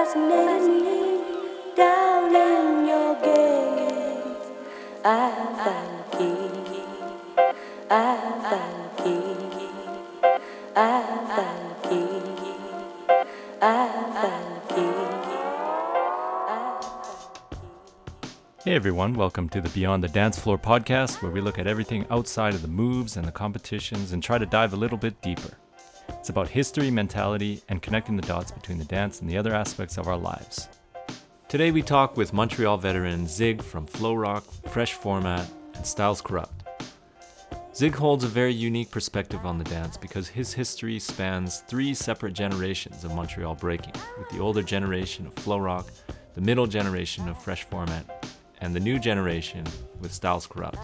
me 0.00 1.20
down 1.76 2.34
in 2.34 2.88
your 2.88 3.14
gaze. 3.16 4.48
I 5.04 5.30
the 5.60 6.16
key. 6.16 6.24
I 7.90 8.16
the 8.48 8.62
key. 9.02 9.68
I 10.74 11.04
the 11.36 11.48
key. 11.86 12.22
I 13.60 13.64
the 14.22 14.30
key. 14.74 14.96
Hey 18.64 18.74
everyone, 18.74 19.12
welcome 19.12 19.50
to 19.50 19.60
the 19.60 19.68
Beyond 19.68 20.02
the 20.02 20.08
Dance 20.08 20.38
Floor 20.38 20.56
podcast, 20.56 21.20
where 21.22 21.30
we 21.30 21.42
look 21.42 21.58
at 21.58 21.66
everything 21.66 22.06
outside 22.10 22.54
of 22.54 22.62
the 22.62 22.68
moves 22.68 23.18
and 23.18 23.26
the 23.26 23.32
competitions 23.32 24.12
and 24.12 24.22
try 24.22 24.38
to 24.38 24.46
dive 24.46 24.72
a 24.72 24.76
little 24.76 24.96
bit 24.96 25.20
deeper. 25.20 25.58
About 26.30 26.48
history, 26.48 26.92
mentality, 26.92 27.60
and 27.68 27.82
connecting 27.82 28.14
the 28.14 28.22
dots 28.22 28.52
between 28.52 28.78
the 28.78 28.84
dance 28.84 29.20
and 29.20 29.28
the 29.28 29.36
other 29.36 29.52
aspects 29.52 29.98
of 29.98 30.06
our 30.06 30.16
lives. 30.16 30.68
Today 31.48 31.72
we 31.72 31.82
talk 31.82 32.16
with 32.16 32.32
Montreal 32.32 32.76
veteran 32.76 33.26
Zig 33.26 33.60
from 33.60 33.84
Flow 33.84 34.14
Rock, 34.14 34.44
Fresh 34.68 34.92
Format, 34.92 35.50
and 35.74 35.84
Styles 35.84 36.22
Corrupt. 36.22 36.62
Zig 37.74 37.96
holds 37.96 38.22
a 38.22 38.28
very 38.28 38.52
unique 38.52 38.92
perspective 38.92 39.44
on 39.44 39.58
the 39.58 39.64
dance 39.64 39.96
because 39.96 40.28
his 40.28 40.52
history 40.52 41.00
spans 41.00 41.64
three 41.66 41.92
separate 41.92 42.34
generations 42.34 43.02
of 43.02 43.12
Montreal 43.12 43.56
breaking, 43.56 43.94
with 44.16 44.28
the 44.28 44.38
older 44.38 44.62
generation 44.62 45.26
of 45.26 45.34
Flow 45.34 45.58
Rock, 45.58 45.90
the 46.34 46.40
middle 46.40 46.68
generation 46.68 47.28
of 47.28 47.42
Fresh 47.42 47.64
Format, 47.64 48.28
and 48.60 48.72
the 48.72 48.78
new 48.78 49.00
generation 49.00 49.64
with 50.00 50.14
Styles 50.14 50.46
Corrupt. 50.46 50.78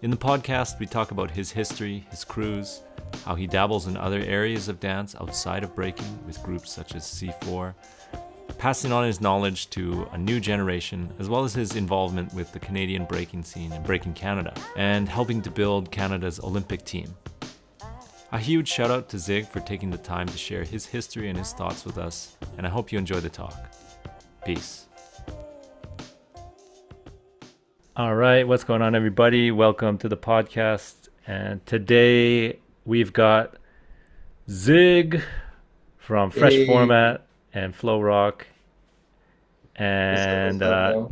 In 0.00 0.12
the 0.12 0.16
podcast, 0.16 0.78
we 0.78 0.86
talk 0.86 1.10
about 1.10 1.32
his 1.32 1.50
history, 1.50 2.06
his 2.10 2.22
crews, 2.22 2.82
how 3.26 3.34
he 3.34 3.46
dabbles 3.48 3.88
in 3.88 3.96
other 3.96 4.20
areas 4.20 4.68
of 4.68 4.78
dance 4.78 5.16
outside 5.20 5.64
of 5.64 5.74
breaking 5.74 6.06
with 6.26 6.40
groups 6.44 6.72
such 6.72 6.94
as 6.94 7.02
C4, 7.02 7.74
passing 8.56 8.92
on 8.92 9.04
his 9.04 9.20
knowledge 9.20 9.68
to 9.70 10.08
a 10.12 10.18
new 10.18 10.38
generation, 10.38 11.12
as 11.18 11.28
well 11.28 11.42
as 11.42 11.52
his 11.52 11.74
involvement 11.74 12.32
with 12.32 12.52
the 12.52 12.60
Canadian 12.60 13.04
breaking 13.04 13.42
scene 13.42 13.72
and 13.72 13.84
Breaking 13.84 14.14
Canada, 14.14 14.54
and 14.76 15.08
helping 15.08 15.42
to 15.42 15.50
build 15.50 15.90
Canada's 15.90 16.38
Olympic 16.38 16.84
team. 16.84 17.12
A 18.30 18.38
huge 18.38 18.68
shout 18.68 18.92
out 18.92 19.08
to 19.08 19.18
Zig 19.18 19.48
for 19.48 19.58
taking 19.58 19.90
the 19.90 19.98
time 19.98 20.28
to 20.28 20.38
share 20.38 20.62
his 20.62 20.86
history 20.86 21.28
and 21.28 21.36
his 21.36 21.52
thoughts 21.52 21.84
with 21.84 21.98
us, 21.98 22.36
and 22.56 22.64
I 22.64 22.70
hope 22.70 22.92
you 22.92 22.98
enjoy 22.98 23.18
the 23.18 23.28
talk. 23.28 23.74
Peace. 24.44 24.86
All 27.96 28.14
right, 28.14 28.46
what's 28.46 28.62
going 28.62 28.82
on, 28.82 28.94
everybody? 28.94 29.50
Welcome 29.50 29.98
to 29.98 30.08
the 30.08 30.16
podcast. 30.16 31.08
And 31.26 31.64
today 31.66 32.60
we've 32.86 33.12
got 33.12 33.56
Zig 34.48 35.20
from 35.98 36.30
Fresh 36.30 36.52
Hey. 36.52 36.66
Format 36.66 37.26
and 37.52 37.74
Flow 37.74 38.00
Rock. 38.00 38.46
And 39.74 40.62
uh, 40.62 41.08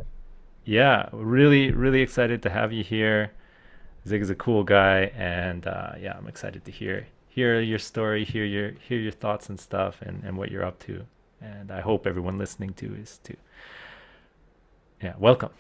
yeah, 0.64 1.08
really, 1.12 1.70
really 1.72 2.00
excited 2.00 2.42
to 2.45 2.50
have 2.50 2.72
you 2.72 2.83
here. 2.83 3.33
Zig 4.08 4.22
is 4.22 4.30
a 4.30 4.34
cool 4.34 4.64
guy, 4.64 5.12
and 5.17 5.67
uh, 5.67 5.92
yeah, 6.00 6.14
I'm 6.17 6.27
excited 6.28 6.64
to 6.64 6.70
hear 6.70 7.06
hear 7.28 7.61
your 7.61 7.78
story, 7.78 8.25
hear 8.25 8.45
your 8.45 8.70
hear 8.89 8.98
your 8.98 9.12
thoughts 9.12 9.48
and 9.48 9.58
stuff, 9.58 10.00
and, 10.00 10.22
and 10.25 10.36
what 10.39 10.50
you're 10.50 10.64
up 10.64 10.78
to. 10.80 11.05
And 11.42 11.70
I 11.70 11.80
hope 11.80 12.06
everyone 12.06 12.39
listening 12.39 12.72
to 12.75 12.95
is 12.95 13.19
too. 13.22 13.36
Yeah, 15.02 15.14
welcome. 15.19 15.50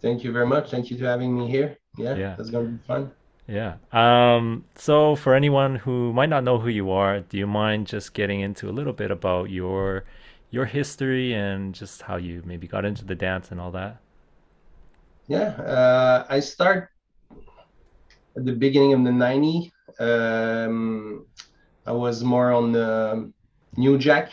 Thank 0.00 0.22
you 0.22 0.30
very 0.30 0.46
much. 0.46 0.70
Thank 0.70 0.90
you 0.90 0.98
for 0.98 1.06
having 1.06 1.36
me 1.36 1.48
here. 1.48 1.78
Yeah, 1.96 2.14
Yeah. 2.14 2.34
that's 2.36 2.50
gonna 2.50 2.68
be 2.68 2.78
fun. 2.86 3.10
Yeah. 3.46 3.76
Um, 3.92 4.64
so 4.74 5.16
for 5.16 5.34
anyone 5.34 5.76
who 5.76 6.12
might 6.12 6.28
not 6.30 6.44
know 6.44 6.58
who 6.58 6.68
you 6.68 6.90
are, 6.90 7.20
do 7.20 7.36
you 7.38 7.46
mind 7.46 7.86
just 7.86 8.14
getting 8.14 8.40
into 8.40 8.68
a 8.68 8.72
little 8.72 8.92
bit 8.92 9.10
about 9.10 9.50
your 9.50 10.04
your 10.50 10.64
history 10.66 11.34
and 11.34 11.74
just 11.74 12.02
how 12.02 12.16
you 12.16 12.42
maybe 12.44 12.66
got 12.68 12.84
into 12.84 13.04
the 13.04 13.14
dance 13.14 13.50
and 13.50 13.60
all 13.60 13.70
that? 13.72 14.00
Yeah, 15.26 15.48
uh, 15.60 16.26
I 16.28 16.40
start 16.40 16.90
at 18.36 18.44
the 18.44 18.52
beginning 18.52 18.92
of 18.92 19.04
the 19.04 19.10
90s. 19.10 19.72
Um, 19.98 21.26
I 21.86 21.92
was 21.92 22.22
more 22.24 22.52
on 22.52 22.72
the 22.72 23.32
New 23.76 23.98
Jack, 23.98 24.32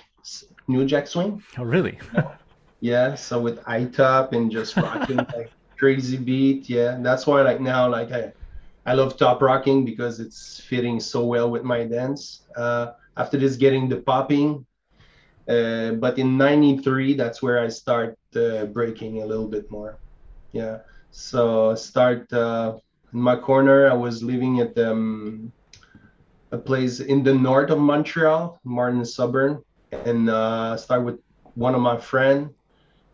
New 0.67 0.85
Jack 0.85 1.07
swing. 1.07 1.43
Oh, 1.57 1.63
really? 1.63 1.99
Yeah, 2.83 3.13
so 3.13 3.39
with 3.39 3.59
I 3.67 3.85
top 3.85 4.33
and 4.33 4.49
just 4.51 4.75
rocking 4.75 5.17
like 5.35 5.51
crazy 5.77 6.17
beat. 6.17 6.67
Yeah, 6.67 6.97
that's 6.99 7.27
why 7.27 7.43
like 7.43 7.61
now 7.61 7.87
like 7.87 8.11
I 8.11 8.33
I 8.85 8.93
love 8.93 9.17
top 9.17 9.41
rocking 9.41 9.85
because 9.85 10.19
it's 10.19 10.59
fitting 10.59 10.99
so 10.99 11.23
well 11.25 11.49
with 11.49 11.63
my 11.63 11.83
dance. 11.85 12.47
Uh, 12.55 12.93
after 13.17 13.37
this, 13.37 13.55
getting 13.55 13.87
the 13.87 13.97
popping. 13.97 14.65
Uh, 15.47 15.91
but 15.93 16.17
in 16.17 16.37
'93, 16.37 17.13
that's 17.13 17.41
where 17.41 17.59
I 17.59 17.67
start 17.67 18.17
uh, 18.35 18.65
breaking 18.65 19.21
a 19.21 19.25
little 19.25 19.47
bit 19.47 19.69
more. 19.69 19.99
Yeah, 20.51 20.79
so 21.11 21.75
start 21.75 22.31
uh, 22.33 22.77
in 23.13 23.21
my 23.21 23.35
corner. 23.35 23.89
I 23.89 23.93
was 23.93 24.23
living 24.23 24.59
at 24.59 24.77
um, 24.77 25.51
a 26.51 26.57
place 26.57 26.99
in 26.99 27.23
the 27.23 27.33
north 27.33 27.69
of 27.69 27.79
Montreal, 27.79 28.59
Martin 28.63 29.05
suburb, 29.05 29.63
and 29.91 30.29
uh, 30.29 30.77
start 30.77 31.03
with 31.03 31.19
one 31.55 31.75
of 31.75 31.81
my 31.81 31.97
friend 31.97 32.51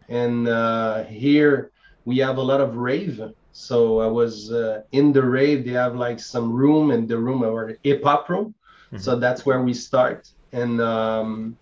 and 0.10 0.48
uh, 0.48 1.04
here 1.04 1.72
we 2.06 2.18
have 2.20 2.38
a 2.38 2.42
lot 2.42 2.62
of 2.62 2.78
rave. 2.78 3.22
So 3.60 4.02
I 4.02 4.08
was 4.08 4.52
uh, 4.52 4.84
in 4.92 5.12
the 5.12 5.24
rave. 5.24 5.66
They 5.66 5.72
have 5.72 5.96
like 5.96 6.20
some 6.20 6.54
room 6.54 6.92
in 6.92 7.08
the 7.08 7.18
room 7.18 7.42
or 7.44 7.76
hip 7.84 8.04
hop 8.04 8.30
room. 8.30 8.54
So 8.98 9.16
that's 9.18 9.46
where 9.46 9.62
we 9.64 9.74
start. 9.74 10.30
And 10.52 10.80
um, 10.80 11.58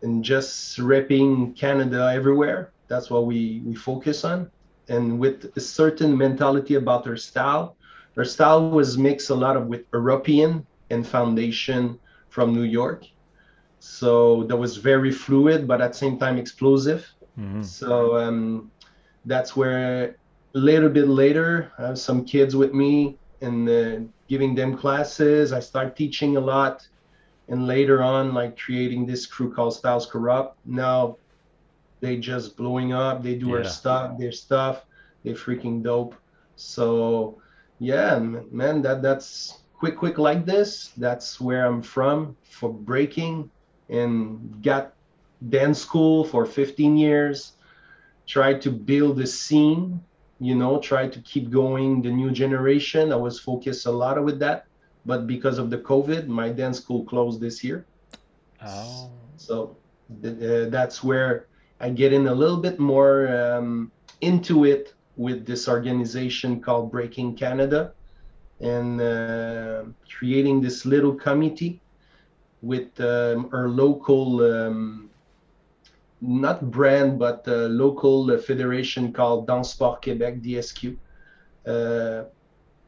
and 0.02 0.22
just 0.22 0.78
repping 0.78 1.56
Canada 1.56 2.10
everywhere. 2.12 2.72
That's 2.88 3.10
what 3.10 3.26
we 3.26 3.62
we 3.64 3.74
focus 3.74 4.24
on. 4.24 4.50
And 4.88 5.18
with 5.18 5.52
a 5.56 5.60
certain 5.60 6.16
mentality 6.16 6.74
about 6.74 7.06
our 7.06 7.16
style, 7.16 7.76
our 8.16 8.24
style 8.24 8.70
was 8.70 8.98
mixed 8.98 9.30
a 9.30 9.34
lot 9.34 9.56
of 9.56 9.68
with 9.68 9.84
European 9.92 10.66
and 10.90 11.06
foundation 11.06 11.98
from 12.32 12.54
New 12.54 12.68
York. 12.80 13.04
So 13.78 14.44
that 14.44 14.56
was 14.56 14.78
very 14.78 15.12
fluid, 15.12 15.68
but 15.68 15.80
at 15.82 15.92
the 15.92 15.98
same 16.04 16.16
time 16.18 16.38
explosive. 16.38 17.02
Mhm. 17.38 17.64
So 17.64 18.16
um, 18.16 18.70
that's 19.26 19.54
where 19.54 20.16
a 20.54 20.58
little 20.58 20.88
bit 20.88 21.08
later, 21.08 21.72
I 21.78 21.88
have 21.88 21.98
some 21.98 22.24
kids 22.24 22.56
with 22.56 22.72
me 22.72 23.18
and 23.40 23.68
uh, 23.68 24.00
giving 24.28 24.54
them 24.54 24.76
classes. 24.76 25.52
I 25.52 25.60
start 25.60 25.96
teaching 25.96 26.36
a 26.36 26.40
lot. 26.40 26.88
And 27.48 27.66
later 27.66 28.02
on, 28.02 28.32
like 28.32 28.56
creating 28.56 29.04
this 29.04 29.26
crew 29.26 29.52
called 29.52 29.74
Styles 29.74 30.06
Corrupt. 30.06 30.56
Now 30.64 31.16
they 32.00 32.16
just 32.16 32.56
blowing 32.56 32.92
up. 32.92 33.22
They 33.22 33.34
do 33.34 33.48
our 33.56 33.64
stuff, 33.64 34.16
their 34.18 34.32
stuff. 34.32 34.86
They're 35.22 35.34
freaking 35.34 35.82
dope. 35.82 36.14
So 36.56 37.36
yeah, 37.78 38.18
man, 38.60 38.80
that 38.82 39.02
that's 39.02 39.61
quick, 39.82 39.96
quick 39.96 40.16
like 40.16 40.46
this. 40.46 40.92
That's 40.96 41.40
where 41.40 41.66
I'm 41.66 41.82
from 41.82 42.36
for 42.44 42.72
breaking 42.72 43.50
and 43.88 44.62
got 44.62 44.92
dance 45.48 45.80
school 45.80 46.22
for 46.22 46.46
15 46.46 46.96
years. 46.96 47.54
Tried 48.24 48.62
to 48.62 48.70
build 48.70 49.18
a 49.18 49.26
scene, 49.26 50.00
you 50.38 50.54
know, 50.54 50.78
tried 50.78 51.12
to 51.14 51.20
keep 51.22 51.50
going 51.50 52.00
the 52.00 52.10
new 52.10 52.30
generation. 52.30 53.12
I 53.12 53.16
was 53.16 53.40
focused 53.40 53.86
a 53.86 53.90
lot 53.90 54.22
with 54.22 54.38
that, 54.38 54.66
but 55.04 55.26
because 55.26 55.58
of 55.58 55.68
the 55.68 55.78
COVID, 55.78 56.28
my 56.28 56.50
dance 56.50 56.78
school 56.78 57.02
closed 57.04 57.40
this 57.40 57.64
year. 57.64 57.84
Oh. 58.64 59.10
So 59.36 59.76
uh, 60.24 60.70
that's 60.70 61.02
where 61.02 61.48
I 61.80 61.90
get 61.90 62.12
in 62.12 62.28
a 62.28 62.34
little 62.42 62.58
bit 62.58 62.78
more 62.78 63.26
um, 63.36 63.90
into 64.20 64.64
it 64.64 64.94
with 65.16 65.44
this 65.44 65.68
organization 65.68 66.60
called 66.60 66.92
Breaking 66.92 67.34
Canada 67.34 67.94
and 68.62 69.00
uh, 69.00 69.84
creating 70.08 70.60
this 70.60 70.84
little 70.86 71.14
committee 71.14 71.80
with 72.62 72.98
um, 73.00 73.48
our 73.52 73.68
local, 73.68 74.40
um, 74.40 75.10
not 76.20 76.70
brand, 76.70 77.18
but 77.18 77.44
uh, 77.48 77.66
local 77.66 78.30
uh, 78.30 78.38
federation 78.38 79.12
called 79.12 79.46
DanseSport 79.48 80.02
Québec, 80.02 80.42
DSQ. 80.42 80.96
Uh, 81.66 82.24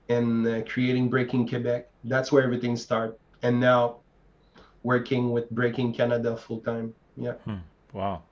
and 0.09 0.47
uh, 0.47 0.63
creating 0.65 1.09
Breaking 1.09 1.49
Quebec. 1.49 1.89
That's 2.05 2.31
where 2.31 2.43
everything 2.43 2.77
started. 2.77 3.17
And 3.43 3.61
now 3.61 3.97
working 4.83 5.33
with 5.33 5.49
Breaking 5.51 5.93
Canada 5.93 6.37
full 6.37 6.61
time. 6.61 6.95
Yeah. 7.17 7.33
Hmm. 7.45 7.57
Wow, 7.93 8.23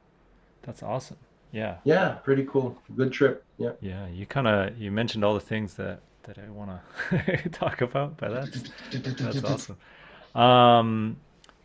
that's 0.62 0.82
awesome. 0.82 1.18
Yeah. 1.52 1.76
Yeah, 1.84 2.12
pretty 2.24 2.44
cool. 2.44 2.76
Good 2.96 3.12
trip. 3.12 3.44
Yeah. 3.58 3.72
Yeah, 3.80 4.06
you 4.08 4.26
kind 4.26 4.46
of 4.46 4.78
you 4.78 4.90
mentioned 4.90 5.24
all 5.24 5.34
the 5.34 5.40
things 5.40 5.74
that 5.74 6.00
that 6.24 6.38
I 6.38 6.48
want 6.50 6.80
to 7.10 7.48
talk 7.52 7.80
about, 7.80 8.16
but 8.16 8.30
that's 8.30 8.64
that's 9.20 9.44
awesome. 9.44 9.76
Um, 10.34 11.16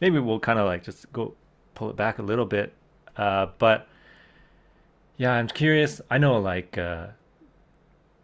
maybe 0.01 0.19
we'll 0.19 0.39
kind 0.39 0.59
of 0.59 0.65
like 0.65 0.83
just 0.83 1.11
go 1.13 1.35
pull 1.75 1.89
it 1.89 1.95
back 1.95 2.19
a 2.19 2.23
little 2.23 2.45
bit, 2.45 2.73
uh, 3.17 3.47
but 3.57 3.87
yeah, 5.17 5.31
I'm 5.31 5.47
curious. 5.47 6.01
I 6.09 6.17
know 6.17 6.39
like 6.39 6.77
uh, 6.77 7.07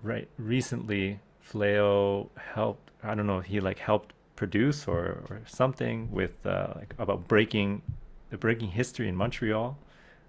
right 0.02 0.28
recently, 0.38 1.20
Fleo 1.46 2.30
helped. 2.38 2.92
I 3.04 3.16
don't 3.16 3.28
know 3.28 3.40
if 3.40 3.46
he 3.46 3.60
like 3.60 3.80
helped 3.80 4.14
produce 4.36 4.88
or 4.88 5.24
or 5.30 5.42
something 5.46 6.12
with 6.12 6.46
uh, 6.46 6.74
like 6.76 6.94
about 7.00 7.28
breaking 7.28 7.82
the 8.30 8.38
breaking 8.38 8.70
history 8.70 9.08
in 9.08 9.16
Montreal. 9.16 9.78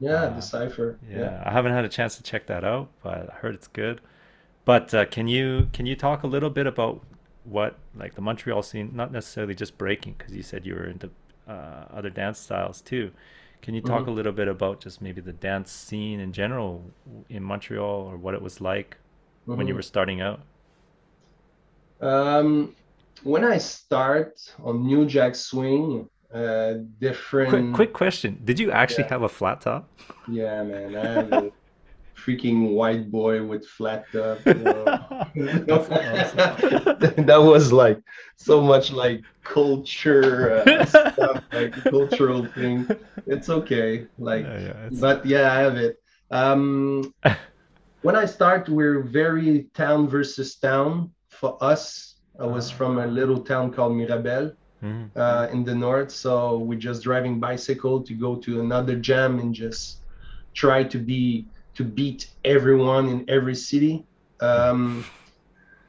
Yeah, 0.01 0.25
Uh, 0.25 0.35
Decipher. 0.35 0.99
Yeah, 1.09 1.43
I 1.45 1.51
haven't 1.53 1.73
had 1.73 1.85
a 1.85 1.89
chance 1.89 2.17
to 2.17 2.23
check 2.23 2.47
that 2.47 2.65
out, 2.65 2.89
but 3.03 3.31
I 3.31 3.35
heard 3.37 3.55
it's 3.55 3.69
good. 3.69 4.01
But 4.65 4.93
uh, 4.95 5.05
can 5.07 5.29
you 5.29 5.69
can 5.73 5.87
you 5.87 5.97
talk 5.97 6.23
a 6.23 6.27
little 6.27 6.51
bit 6.51 6.67
about 6.67 7.03
what 7.45 7.79
like 7.95 8.15
the 8.15 8.21
Montreal 8.23 8.63
scene, 8.63 8.91
not 8.95 9.13
necessarily 9.13 9.55
just 9.55 9.77
breaking, 9.79 10.15
because 10.19 10.35
you 10.35 10.43
said 10.43 10.65
you 10.67 10.75
were 10.75 10.87
into 10.87 11.11
uh, 11.47 11.85
other 11.93 12.11
dance 12.11 12.39
styles 12.39 12.81
too. 12.81 13.13
Can 13.63 13.75
you 13.75 13.81
talk 13.81 14.07
Mhm. 14.07 14.09
a 14.09 14.11
little 14.11 14.33
bit 14.33 14.49
about 14.49 14.81
just 14.81 15.01
maybe 15.03 15.21
the 15.21 15.33
dance 15.33 15.71
scene 15.71 16.21
in 16.21 16.33
general 16.33 16.91
in 17.29 17.43
Montreal 17.43 18.09
or 18.11 18.17
what 18.17 18.35
it 18.35 18.43
was 18.43 18.61
like 18.61 18.97
when 19.55 19.67
you 19.67 19.75
Mhm. 19.75 19.77
were 19.77 19.83
starting 19.83 20.21
out? 20.21 20.41
Um, 22.01 22.77
when 23.23 23.45
I 23.45 23.59
start 23.59 24.35
on 24.59 24.85
New 24.87 25.07
Jack 25.07 25.35
Swing, 25.35 26.09
uh, 26.33 26.75
Quick 27.45 27.73
different. 27.73 27.73
quick 27.73 27.93
question. 27.93 28.41
Did 28.45 28.59
you 28.59 28.71
actually 28.73 29.05
Yeah, 29.05 29.11
have 29.11 29.23
a 29.23 29.29
flat 29.29 29.61
top? 29.61 29.89
yeah, 30.27 30.63
man. 30.63 31.53
I 32.17 32.21
have 32.21 32.31
a 32.31 32.31
freaking 32.31 32.75
white 32.75 33.11
boy 33.11 33.43
with 33.45 33.67
flat 33.67 34.07
top. 34.13 34.39
You 34.47 34.55
know. 34.55 35.65
That's 35.67 35.91
awesome. 35.91 37.27
That 37.27 37.43
was 37.43 37.73
like 37.73 38.01
so 38.37 38.61
much 38.61 38.93
like 38.93 39.23
culture 39.45 40.63
uh, 40.67 40.85
stuff, 40.87 41.43
like 41.53 41.75
cultural 41.85 42.47
thing. 42.47 42.89
It's 43.27 43.49
okay. 43.49 44.07
Like, 44.19 44.45
Yeah, 44.45 44.59
yeah, 44.59 44.87
it's 44.87 45.01
but 45.01 45.27
yeah, 45.27 45.53
I 45.53 45.61
have 45.61 45.77
it. 45.77 45.97
Um, 46.31 47.13
when 48.03 48.17
I 48.17 48.27
start, 48.27 48.69
we're 48.69 49.03
very 49.03 49.69
town 49.75 50.09
versus 50.09 50.57
town. 50.57 51.11
For 51.31 51.57
us, 51.63 52.17
I 52.39 52.47
was 52.47 52.71
from 52.71 52.99
a 52.99 53.07
little 53.07 53.41
town 53.41 53.73
called 53.73 53.97
Mirabel 53.97 54.53
Mhm. 54.83 55.11
uh, 55.17 55.49
in 55.53 55.65
the 55.65 55.75
north, 55.75 56.11
so 56.11 56.59
we're 56.59 56.79
just 56.79 57.03
driving 57.03 57.41
bicycle 57.41 58.03
to 58.03 58.15
go 58.15 58.37
to 58.37 58.61
another 58.61 58.97
jam 58.97 59.39
and 59.39 59.55
just 59.55 60.03
try 60.55 60.85
to 60.85 60.99
be 60.99 61.49
to 61.77 61.85
beat 61.85 62.27
everyone 62.45 63.09
in 63.09 63.25
every 63.29 63.55
city. 63.55 64.07
Um, 64.41 65.11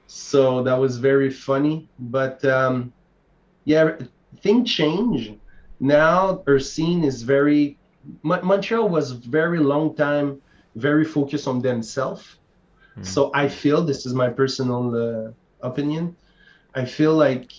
so 0.08 0.64
that 0.64 0.80
was 0.80 0.98
very 0.98 1.30
funny, 1.30 1.90
but 2.00 2.44
um, 2.46 2.94
yeah, 3.66 3.98
things 4.42 4.72
change. 4.72 5.34
Now 5.80 6.44
our 6.48 6.60
scene 6.60 7.04
is 7.04 7.24
very 7.24 7.80
Mon- 8.24 8.46
Montreal 8.46 8.90
was 8.90 9.12
very 9.12 9.60
long 9.60 9.96
time 9.96 10.42
very 10.76 11.06
focused 11.06 11.48
on 11.48 11.62
themselves. 11.62 12.26
Mhm. 12.96 13.04
So 13.04 13.32
I 13.34 13.48
feel 13.48 13.84
this 13.84 14.06
is 14.06 14.14
my 14.14 14.30
personal 14.30 14.84
uh, 14.96 15.32
opinion. 15.68 16.18
I 16.76 16.86
feel 16.86 17.14
like 17.16 17.50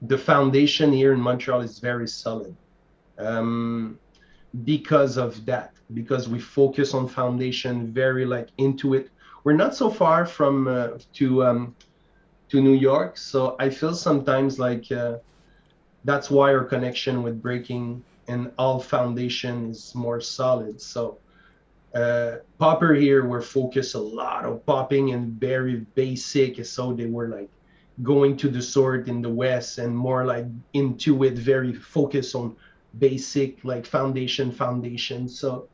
the 0.00 0.18
foundation 0.18 0.92
here 0.92 1.12
in 1.12 1.20
Montreal 1.20 1.60
is 1.62 1.78
very 1.80 2.08
solid 2.08 2.56
um, 3.18 3.98
because 4.64 5.16
of 5.18 5.44
that. 5.46 5.71
Because 5.92 6.28
we 6.28 6.38
focus 6.40 6.94
on 6.94 7.08
foundation, 7.08 7.92
very 7.92 8.24
like 8.24 8.48
into 8.58 8.94
it. 8.94 9.10
We're 9.44 9.54
not 9.56 9.74
so 9.74 9.90
far 9.90 10.24
from 10.26 10.68
uh, 10.68 10.88
to 11.14 11.44
um, 11.44 11.76
to 12.48 12.60
New 12.60 12.74
York, 12.74 13.16
so 13.16 13.56
I 13.58 13.70
feel 13.70 13.94
sometimes 13.94 14.58
like 14.58 14.90
uh, 14.92 15.18
that's 16.04 16.30
why 16.30 16.54
our 16.54 16.64
connection 16.64 17.22
with 17.22 17.42
breaking 17.42 18.04
and 18.28 18.52
all 18.58 18.78
foundation 18.78 19.70
is 19.70 19.94
more 19.94 20.20
solid. 20.20 20.80
So 20.80 21.18
uh, 21.94 22.36
popper 22.58 22.94
here 22.94 23.24
were 23.24 23.42
focused 23.42 23.94
a 23.94 23.98
lot 23.98 24.44
on 24.44 24.60
popping 24.60 25.12
and 25.12 25.32
very 25.32 25.76
basic 25.94 26.64
so 26.64 26.92
they 26.92 27.06
were 27.06 27.28
like 27.28 27.50
going 28.02 28.36
to 28.38 28.48
the 28.48 28.62
sword 28.62 29.08
in 29.08 29.20
the 29.20 29.28
west 29.28 29.76
and 29.76 29.94
more 29.94 30.24
like 30.24 30.46
into 30.72 31.22
it 31.24 31.34
very 31.34 31.74
focused 31.74 32.34
on 32.34 32.56
basic 32.98 33.62
like 33.64 33.84
foundation 33.84 34.50
foundation 34.50 35.28
so 35.28 35.68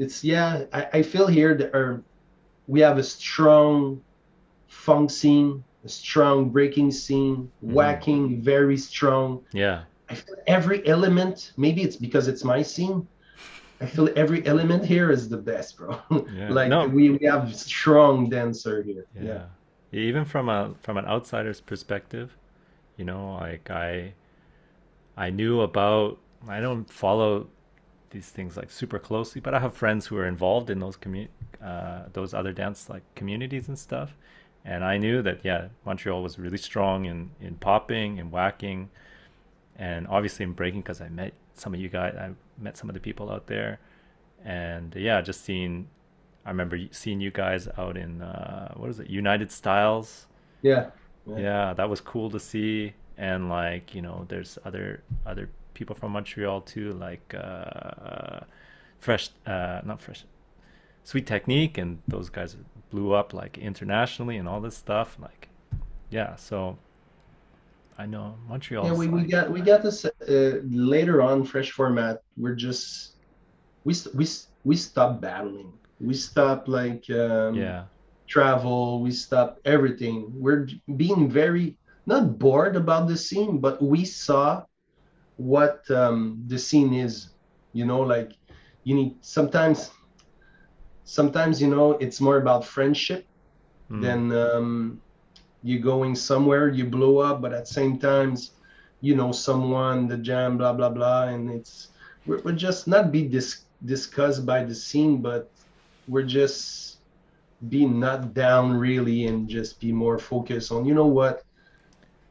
it's 0.00 0.24
yeah 0.24 0.64
i, 0.72 0.80
I 0.98 1.02
feel 1.02 1.26
here 1.26 1.54
that 1.54 2.02
we 2.66 2.80
have 2.80 2.98
a 2.98 3.02
strong 3.02 4.00
funk 4.68 5.10
scene 5.10 5.62
a 5.84 5.88
strong 5.88 6.50
breaking 6.50 6.90
scene 6.92 7.36
Mhm. 7.64 7.72
whacking 7.78 8.22
very 8.42 8.76
strong 8.76 9.42
Yeah. 9.52 9.80
I 10.12 10.14
feel 10.16 10.34
every 10.48 10.80
element, 10.88 11.52
maybe 11.56 11.80
it's 11.86 11.94
because 12.06 12.26
it's 12.32 12.42
my 12.42 12.62
scene. 12.62 13.06
I 13.80 13.86
feel 13.86 14.08
every 14.16 14.44
element 14.44 14.84
here 14.84 15.08
is 15.16 15.28
the 15.28 15.36
best, 15.50 15.78
bro. 15.78 15.90
Yeah. 16.34 16.50
like 16.50 16.68
No. 16.68 16.88
we, 16.88 17.10
we 17.16 17.24
have 17.26 17.54
strong 17.54 18.28
dancer 18.28 18.82
here. 18.82 19.06
Yeah. 19.14 19.44
Even 19.92 20.24
from 20.24 20.48
a 20.48 20.74
from 20.84 20.96
an 20.98 21.06
outsider's 21.06 21.60
perspective, 21.60 22.28
you 22.98 23.04
know, 23.04 23.22
like 23.40 23.70
I 23.70 24.12
I 25.16 25.30
knew 25.30 25.60
about 25.62 26.18
I 26.48 26.58
don't 26.60 26.90
follow 26.90 27.46
these 28.10 28.28
things 28.28 28.56
like 28.56 28.70
super 28.70 28.98
closely, 28.98 29.40
but 29.40 29.54
I 29.54 29.60
have 29.60 29.74
friends 29.74 30.06
who 30.06 30.16
are 30.16 30.26
involved 30.26 30.70
in 30.70 30.80
those 30.80 30.96
commu 30.96 31.28
uh, 31.62 32.02
those 32.12 32.34
other 32.34 32.52
dance 32.52 32.88
like 32.88 33.02
communities 33.14 33.68
and 33.68 33.78
stuff. 33.78 34.16
And 34.64 34.84
I 34.84 34.98
knew 34.98 35.22
that 35.22 35.40
yeah, 35.42 35.68
Montreal 35.86 36.22
was 36.22 36.38
really 36.38 36.58
strong 36.58 37.06
in 37.06 37.30
in 37.40 37.56
popping 37.56 38.18
and 38.18 38.30
whacking 38.30 38.90
and 39.80 40.06
obviously 40.08 40.44
in 40.44 40.52
breaking 40.52 40.82
because 40.82 41.00
I 41.00 41.08
met 41.08 41.32
some 41.54 41.74
of 41.74 41.80
you 41.80 41.88
guys, 41.88 42.14
I 42.14 42.30
met 42.58 42.76
some 42.76 42.88
of 42.88 42.94
the 42.94 43.00
people 43.00 43.30
out 43.30 43.46
there, 43.46 43.80
and 44.44 44.94
yeah, 44.94 45.20
just 45.20 45.42
seeing. 45.44 45.88
I 46.44 46.50
remember 46.50 46.78
seeing 46.90 47.20
you 47.20 47.30
guys 47.30 47.68
out 47.76 47.98
in 47.98 48.22
uh, 48.22 48.72
what 48.74 48.88
is 48.88 48.98
it, 48.98 49.10
United 49.10 49.52
Styles. 49.52 50.26
Yeah. 50.62 50.90
Yeah, 51.26 51.74
that 51.74 51.88
was 51.88 52.00
cool 52.00 52.30
to 52.30 52.40
see, 52.40 52.94
and 53.16 53.48
like 53.48 53.94
you 53.94 54.02
know, 54.02 54.24
there's 54.28 54.58
other 54.64 55.02
other 55.26 55.50
people 55.80 55.96
from 55.96 56.12
Montreal 56.12 56.60
too, 56.60 56.92
like 56.92 57.34
uh, 57.34 58.40
Fresh, 58.98 59.30
uh, 59.46 59.80
not 59.82 60.02
Fresh, 60.02 60.24
Sweet 61.04 61.26
Technique, 61.26 61.78
and 61.78 61.98
those 62.06 62.28
guys 62.28 62.54
blew 62.90 63.14
up 63.14 63.32
like 63.32 63.56
internationally 63.56 64.36
and 64.36 64.46
all 64.46 64.60
this 64.60 64.76
stuff. 64.76 65.16
Like, 65.18 65.48
yeah, 66.10 66.36
so 66.36 66.76
I 67.96 68.04
know 68.04 68.36
Montreal. 68.46 68.84
Yeah, 68.84 68.92
we, 68.92 69.06
we 69.08 69.22
got 69.22 69.50
we 69.50 69.62
got 69.62 69.82
this 69.82 70.04
uh, 70.04 70.60
later 70.68 71.22
on 71.22 71.44
fresh 71.44 71.70
format. 71.70 72.22
We're 72.36 72.60
just 72.68 73.16
we 73.84 73.94
we 74.14 74.26
we 74.64 74.76
stop 74.76 75.18
battling. 75.22 75.72
We 75.98 76.12
stop 76.12 76.68
like 76.68 77.08
um, 77.08 77.54
yeah, 77.54 77.84
travel. 78.26 79.00
We 79.00 79.12
stop 79.12 79.58
everything. 79.64 80.30
We're 80.34 80.68
being 80.96 81.30
very 81.30 81.78
not 82.04 82.38
bored 82.38 82.76
about 82.76 83.08
the 83.08 83.16
scene, 83.16 83.60
but 83.60 83.80
we 83.80 84.04
saw 84.04 84.64
what 85.40 85.90
um, 85.90 86.42
the 86.46 86.58
scene 86.58 86.92
is. 86.94 87.34
You 87.72 87.86
know, 87.86 88.00
like 88.00 88.32
you 88.84 88.94
need 88.94 89.16
sometimes. 89.22 89.90
Sometimes 91.04 91.60
you 91.60 91.68
know 91.68 91.92
it's 91.92 92.20
more 92.20 92.36
about 92.38 92.64
friendship 92.64 93.26
Mm. 93.90 94.00
than 94.02 94.32
um, 94.32 95.02
you 95.62 95.78
going 95.80 96.14
somewhere 96.16 96.68
you 96.68 96.84
blow 96.86 97.18
up, 97.18 97.40
but 97.42 97.52
at 97.52 97.68
same 97.68 97.98
times 97.98 98.52
you 99.00 99.14
know 99.16 99.32
someone 99.32 100.08
the 100.08 100.18
jam 100.18 100.56
blah 100.58 100.72
blah 100.72 100.90
blah, 100.90 101.24
and 101.28 101.50
it's 101.50 101.88
we're, 102.26 102.40
we're 102.44 102.52
just 102.68 102.86
not 102.88 103.12
be 103.12 103.28
dis- 103.28 103.64
discussed 103.84 104.46
by 104.46 104.64
the 104.64 104.74
scene, 104.74 105.22
but 105.22 105.50
we're 106.06 106.26
just 106.40 107.00
be 107.68 107.86
not 107.86 108.34
down 108.34 108.72
really 108.74 109.26
and 109.26 109.48
just 109.48 109.80
be 109.80 109.92
more 109.92 110.18
focused 110.18 110.72
on 110.72 110.84
you 110.86 110.94
know 110.94 111.06
what 111.06 111.42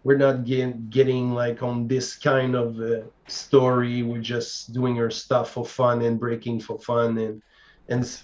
we're 0.03 0.17
not 0.17 0.45
getting 0.45 0.87
getting 0.89 1.33
like 1.33 1.61
on 1.61 1.87
this 1.87 2.15
kind 2.15 2.55
of 2.55 2.79
uh, 2.79 3.01
story 3.27 4.01
we're 4.03 4.21
just 4.21 4.71
doing 4.73 4.97
our 4.99 5.09
stuff 5.11 5.51
for 5.51 5.65
fun 5.65 6.01
and 6.01 6.19
breaking 6.19 6.59
for 6.59 6.79
fun 6.79 7.17
and 7.17 7.41
and 7.89 8.21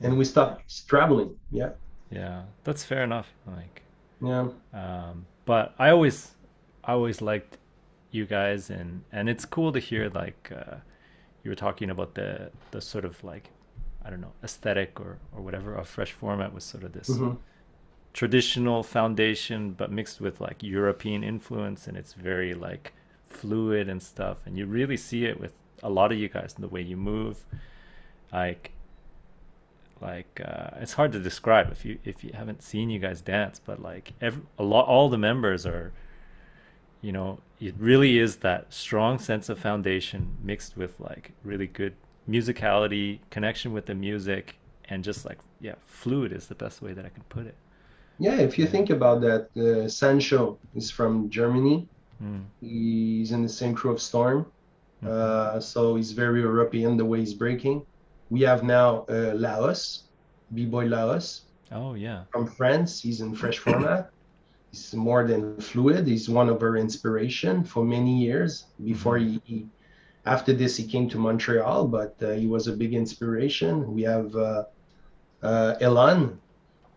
and 0.00 0.18
we 0.18 0.24
stop 0.24 0.60
traveling 0.88 1.34
yeah 1.50 1.70
yeah, 2.10 2.42
that's 2.62 2.84
fair 2.84 3.02
enough. 3.02 3.32
Like. 3.46 3.82
yeah 4.22 4.48
um, 4.72 5.26
but 5.46 5.74
I 5.78 5.90
always 5.90 6.32
I 6.84 6.92
always 6.92 7.20
liked 7.20 7.58
you 8.10 8.26
guys 8.26 8.70
and 8.70 9.02
and 9.10 9.28
it's 9.28 9.44
cool 9.44 9.72
to 9.72 9.80
hear 9.80 10.10
like 10.10 10.52
uh, 10.54 10.76
you 11.42 11.50
were 11.50 11.56
talking 11.56 11.90
about 11.90 12.14
the 12.14 12.50
the 12.70 12.80
sort 12.80 13.04
of 13.04 13.22
like 13.24 13.50
I 14.04 14.10
don't 14.10 14.20
know 14.20 14.32
aesthetic 14.44 15.00
or 15.00 15.18
or 15.34 15.42
whatever 15.42 15.74
of 15.74 15.88
fresh 15.88 16.12
format 16.12 16.52
was 16.54 16.64
sort 16.64 16.84
of 16.84 16.92
this 16.92 17.08
Mhm. 17.08 17.36
Traditional 18.14 18.82
foundation 18.82 19.72
but 19.72 19.92
mixed 19.92 20.20
with 20.20 20.40
like 20.40 20.62
European 20.62 21.22
influence 21.22 21.86
and 21.86 21.96
it's 21.96 22.14
very 22.14 22.54
like 22.54 22.94
fluid 23.28 23.88
and 23.88 24.02
stuff 24.02 24.38
and 24.46 24.56
you 24.56 24.64
really 24.64 24.96
see 24.96 25.26
it 25.26 25.38
with 25.38 25.52
a 25.82 25.90
lot 25.90 26.10
of 26.10 26.18
you 26.18 26.28
guys 26.28 26.54
in 26.56 26.62
the 26.62 26.68
way 26.68 26.80
you 26.80 26.96
move. 26.96 27.44
Like 28.32 28.72
like 30.00 30.40
uh, 30.44 30.70
it's 30.80 30.92
hard 30.92 31.12
to 31.12 31.18
describe 31.18 31.70
if 31.72 31.84
you 31.84 31.98
if 32.04 32.22
you 32.22 32.30
haven't 32.34 32.62
seen 32.62 32.90
you 32.90 32.98
guys 32.98 33.20
dance 33.20 33.60
but 33.64 33.80
like 33.80 34.12
every, 34.20 34.42
a 34.58 34.62
lot 34.62 34.86
all 34.86 35.08
the 35.08 35.18
members 35.18 35.64
are 35.64 35.92
you 37.00 37.12
know 37.12 37.38
it 37.60 37.74
really 37.78 38.18
is 38.18 38.36
that 38.36 38.72
strong 38.72 39.18
sense 39.18 39.48
of 39.48 39.58
foundation 39.58 40.36
mixed 40.42 40.76
with 40.76 40.98
like 40.98 41.32
really 41.44 41.68
good 41.68 41.94
musicality 42.28 43.20
connection 43.30 43.72
with 43.72 43.86
the 43.86 43.94
music 43.94 44.56
and 44.86 45.04
just 45.04 45.24
like 45.24 45.38
yeah 45.60 45.74
fluid 45.86 46.32
is 46.32 46.48
the 46.48 46.54
best 46.54 46.82
way 46.82 46.92
that 46.92 47.06
i 47.06 47.08
can 47.08 47.22
put 47.24 47.46
it 47.46 47.54
yeah 48.18 48.36
if 48.38 48.58
you 48.58 48.66
think 48.66 48.90
about 48.90 49.20
that 49.20 49.48
uh, 49.56 49.88
sancho 49.88 50.58
is 50.74 50.90
from 50.90 51.28
germany 51.30 51.88
mm. 52.22 52.42
he's 52.60 53.32
in 53.32 53.42
the 53.42 53.48
same 53.48 53.74
crew 53.74 53.92
of 53.92 54.00
storm 54.00 54.46
Mhm. 55.02 55.08
uh, 55.10 55.60
so 55.60 55.96
he's 55.96 56.12
very 56.12 56.40
european 56.40 56.96
the 56.96 57.04
way 57.04 57.18
he's 57.20 57.34
breaking 57.34 57.82
we 58.30 58.40
have 58.42 58.62
now 58.62 59.04
uh, 59.10 59.32
laos 59.34 60.04
b-boy 60.54 60.86
laos 60.86 61.42
oh 61.72 61.94
yeah 61.94 62.24
from 62.32 62.46
France. 62.46 63.00
He's 63.02 63.20
in 63.20 63.34
fresh 63.34 63.58
format. 63.58 64.10
He's 64.70 64.94
more 64.94 65.24
than 65.26 65.56
fluid. 65.60 66.06
He's 66.06 66.28
one 66.28 66.48
of 66.48 66.62
our 66.62 66.76
inspiration 66.76 67.64
for 67.64 67.84
many 67.84 68.18
years. 68.26 68.66
Before 68.82 69.16
he, 69.18 69.40
he 69.44 69.66
after 70.26 70.52
this, 70.52 70.76
he 70.76 70.84
came 70.86 71.08
to 71.10 71.18
Montreal, 71.18 71.88
but 71.88 72.14
uh, 72.22 72.32
he 72.32 72.46
was 72.46 72.66
a 72.68 72.72
big 72.72 72.94
inspiration. 72.94 73.92
We 73.94 74.02
have 74.02 74.34
uh, 74.34 74.64
uh, 75.42 75.74
Elan. 75.80 76.40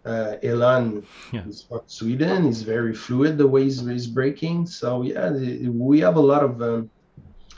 Uh, 0.07 0.35
Elan 0.43 1.03
Yeah. 1.33 1.43
is 1.47 1.63
from 1.67 1.81
Sweden. 1.87 2.45
He's 2.45 2.63
very 2.63 2.93
fluid 2.93 3.37
the 3.37 3.47
way 3.47 3.63
he's, 3.63 3.81
he's 3.85 4.07
breaking. 4.07 4.67
So 4.67 5.03
yeah, 5.03 5.29
the, 5.29 5.69
we 5.69 5.99
have 6.01 6.17
a 6.17 6.21
lot 6.31 6.43
of 6.43 6.61
um, 6.61 6.89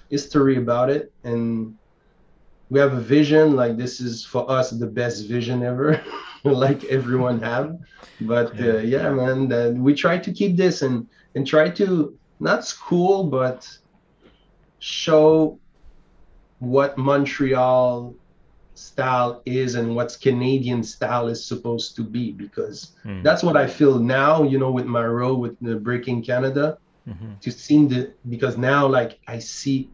history 0.09 0.57
about 0.57 0.89
it, 0.89 1.11
and 1.23 1.73
we 2.69 2.79
have 2.79 2.93
a 2.93 2.99
vision. 3.01 3.55
Like 3.55 3.77
this 3.77 3.99
is 4.01 4.25
for 4.25 4.49
us 4.49 4.71
the 4.71 4.87
best 4.87 5.27
vision 5.27 5.63
ever. 5.63 6.01
like 6.43 6.83
everyone 6.85 7.39
have 7.41 7.71
but 8.21 8.59
Yeah. 8.59 8.73
uh, 8.73 8.77
yeah 8.93 9.09
man 9.11 9.51
uh, 9.51 9.71
we 9.85 9.93
try 9.93 10.17
to 10.17 10.31
keep 10.31 10.55
this 10.57 10.81
and 10.81 11.07
and 11.35 11.45
try 11.47 11.69
to 11.69 12.13
not 12.39 12.65
school 12.65 13.25
but 13.25 13.67
show 14.79 15.59
what 16.59 16.97
montreal 16.97 18.15
style 18.79 19.41
is 19.45 19.75
and 19.75 19.95
what's 19.95 20.15
canadian 20.17 20.83
style 20.83 21.27
is 21.27 21.47
supposed 21.47 21.95
to 21.95 22.03
be 22.03 22.31
because 22.33 22.95
Mm. 23.05 23.23
that's 23.23 23.43
what 23.43 23.57
i 23.57 23.67
feel 23.67 23.99
now 23.99 24.43
you 24.43 24.57
know 24.59 24.71
with 24.71 24.85
my 24.85 25.05
role 25.05 25.37
with 25.39 25.55
the 25.61 25.75
breaking 25.77 26.23
canada 26.23 26.77
Mhm. 27.07 27.39
to 27.41 27.51
see 27.51 27.85
the 27.85 28.01
because 28.27 28.57
now 28.57 28.87
like 28.87 29.19
i 29.27 29.39
see 29.39 29.91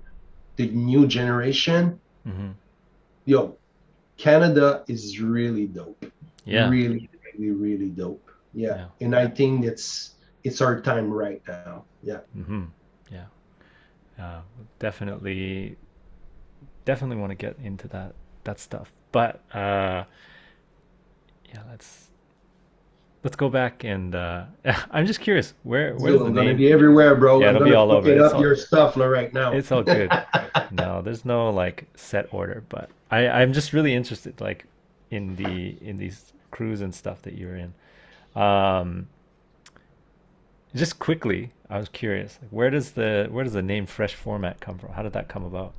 the 0.58 0.68
new 0.72 1.08
generation 1.08 2.00
Mhm. 2.28 2.54
yo 3.26 3.58
canada 4.18 4.84
is 4.88 5.20
really 5.22 5.68
dope 5.68 6.06
yeah 6.46 6.70
really 6.70 7.10
really 7.24 7.52
really 7.52 7.90
dope 7.90 8.30
yeah. 8.54 8.76
Yeah. 8.78 8.88
and 9.02 9.16
i 9.16 9.28
think 9.28 9.66
it's 9.66 10.16
it's 10.44 10.62
our 10.62 10.82
time 10.82 11.10
right 11.12 11.42
now 11.48 11.74
yeah 11.92 12.10
hmm 12.34 12.56
Yeah. 13.12 13.18
Uh, 14.20 14.42
definitely, 14.80 15.78
definitely 16.86 17.18
want 17.18 17.32
to 17.32 17.36
get 17.36 17.58
into 17.64 17.88
that 17.90 18.14
that 18.46 18.60
stuff. 18.60 18.92
But 19.12 19.42
uh, 19.54 20.06
yeah, 21.54 21.62
let's 21.70 22.10
let's 23.24 23.36
go 23.36 23.50
back 23.50 23.84
and 23.84 24.16
uh, 24.16 24.46
I'm 24.92 25.06
just 25.06 25.20
curious 25.20 25.54
where 25.64 25.96
where's 25.96 26.16
Yo, 26.16 26.24
the 26.26 26.30
name? 26.44 26.58
be 26.58 26.72
everywhere 26.72 27.16
bro 27.16 27.40
Yeah, 27.42 27.50
i'm 27.50 27.56
it'll 27.58 27.68
be 27.68 27.74
all 27.74 27.92
over. 27.92 28.10
it 28.10 28.18
It's 28.18 28.26
up 28.26 28.36
all- 28.36 28.42
your 28.42 28.56
stuff 28.56 28.96
right 28.98 29.34
now 29.34 29.52
It's 29.52 29.72
all 29.72 29.84
good. 29.84 30.12
no, 30.72 31.02
there's 31.02 31.26
no 31.26 31.50
like 31.50 31.86
set 31.96 32.28
order, 32.34 32.64
but 32.70 32.90
I 33.12 33.28
I'm 33.28 33.54
just 33.54 33.74
really 33.74 33.94
interested 33.94 34.40
like 34.42 34.66
in 35.12 35.36
the 35.36 35.76
in 35.82 35.98
these 35.98 36.34
crews 36.52 36.82
and 36.82 36.94
stuff 36.94 37.22
that 37.24 37.36
you're 37.36 37.56
in. 37.58 37.74
Um, 38.42 39.08
just 40.76 41.00
quickly, 41.00 41.52
I 41.70 41.78
was 41.78 41.88
curious, 41.88 42.38
like, 42.42 42.52
where 42.52 42.70
does 42.70 42.92
the 42.92 43.28
where 43.32 43.44
does 43.46 43.54
the 43.54 43.62
name 43.62 43.86
Fresh 43.86 44.16
Format 44.16 44.60
come 44.60 44.78
from? 44.78 44.92
How 44.92 45.04
did 45.04 45.14
that 45.14 45.28
come 45.30 45.44
about? 45.46 45.74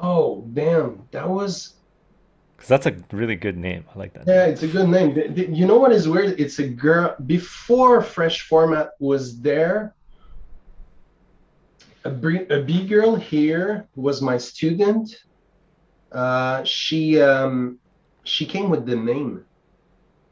oh 0.00 0.44
damn 0.52 1.02
that 1.10 1.28
was 1.28 1.74
Because 2.58 2.68
that's 2.68 2.86
a 2.86 3.16
really 3.16 3.36
good 3.36 3.56
name. 3.56 3.84
I 3.94 3.98
like 3.98 4.12
that. 4.14 4.26
yeah 4.26 4.44
it's 4.46 4.64
a 4.64 4.66
good 4.66 4.88
name. 4.88 5.14
Th- 5.14 5.32
th- 5.32 5.48
you 5.50 5.64
know 5.64 5.78
what 5.78 5.92
is 5.92 6.08
weird? 6.08 6.40
It's 6.40 6.58
a 6.58 6.66
girl 6.68 7.14
before 7.24 8.02
fresh 8.02 8.42
format 8.42 8.90
was 8.98 9.40
there 9.40 9.94
a, 12.04 12.10
a 12.10 12.62
b 12.62 12.86
girl 12.86 13.14
here 13.16 13.88
was 13.94 14.22
my 14.22 14.38
student 14.38 15.24
uh 16.12 16.64
she 16.64 17.20
um 17.20 17.78
she 18.24 18.44
came 18.44 18.68
with 18.70 18.86
the 18.86 18.96
name. 18.96 19.44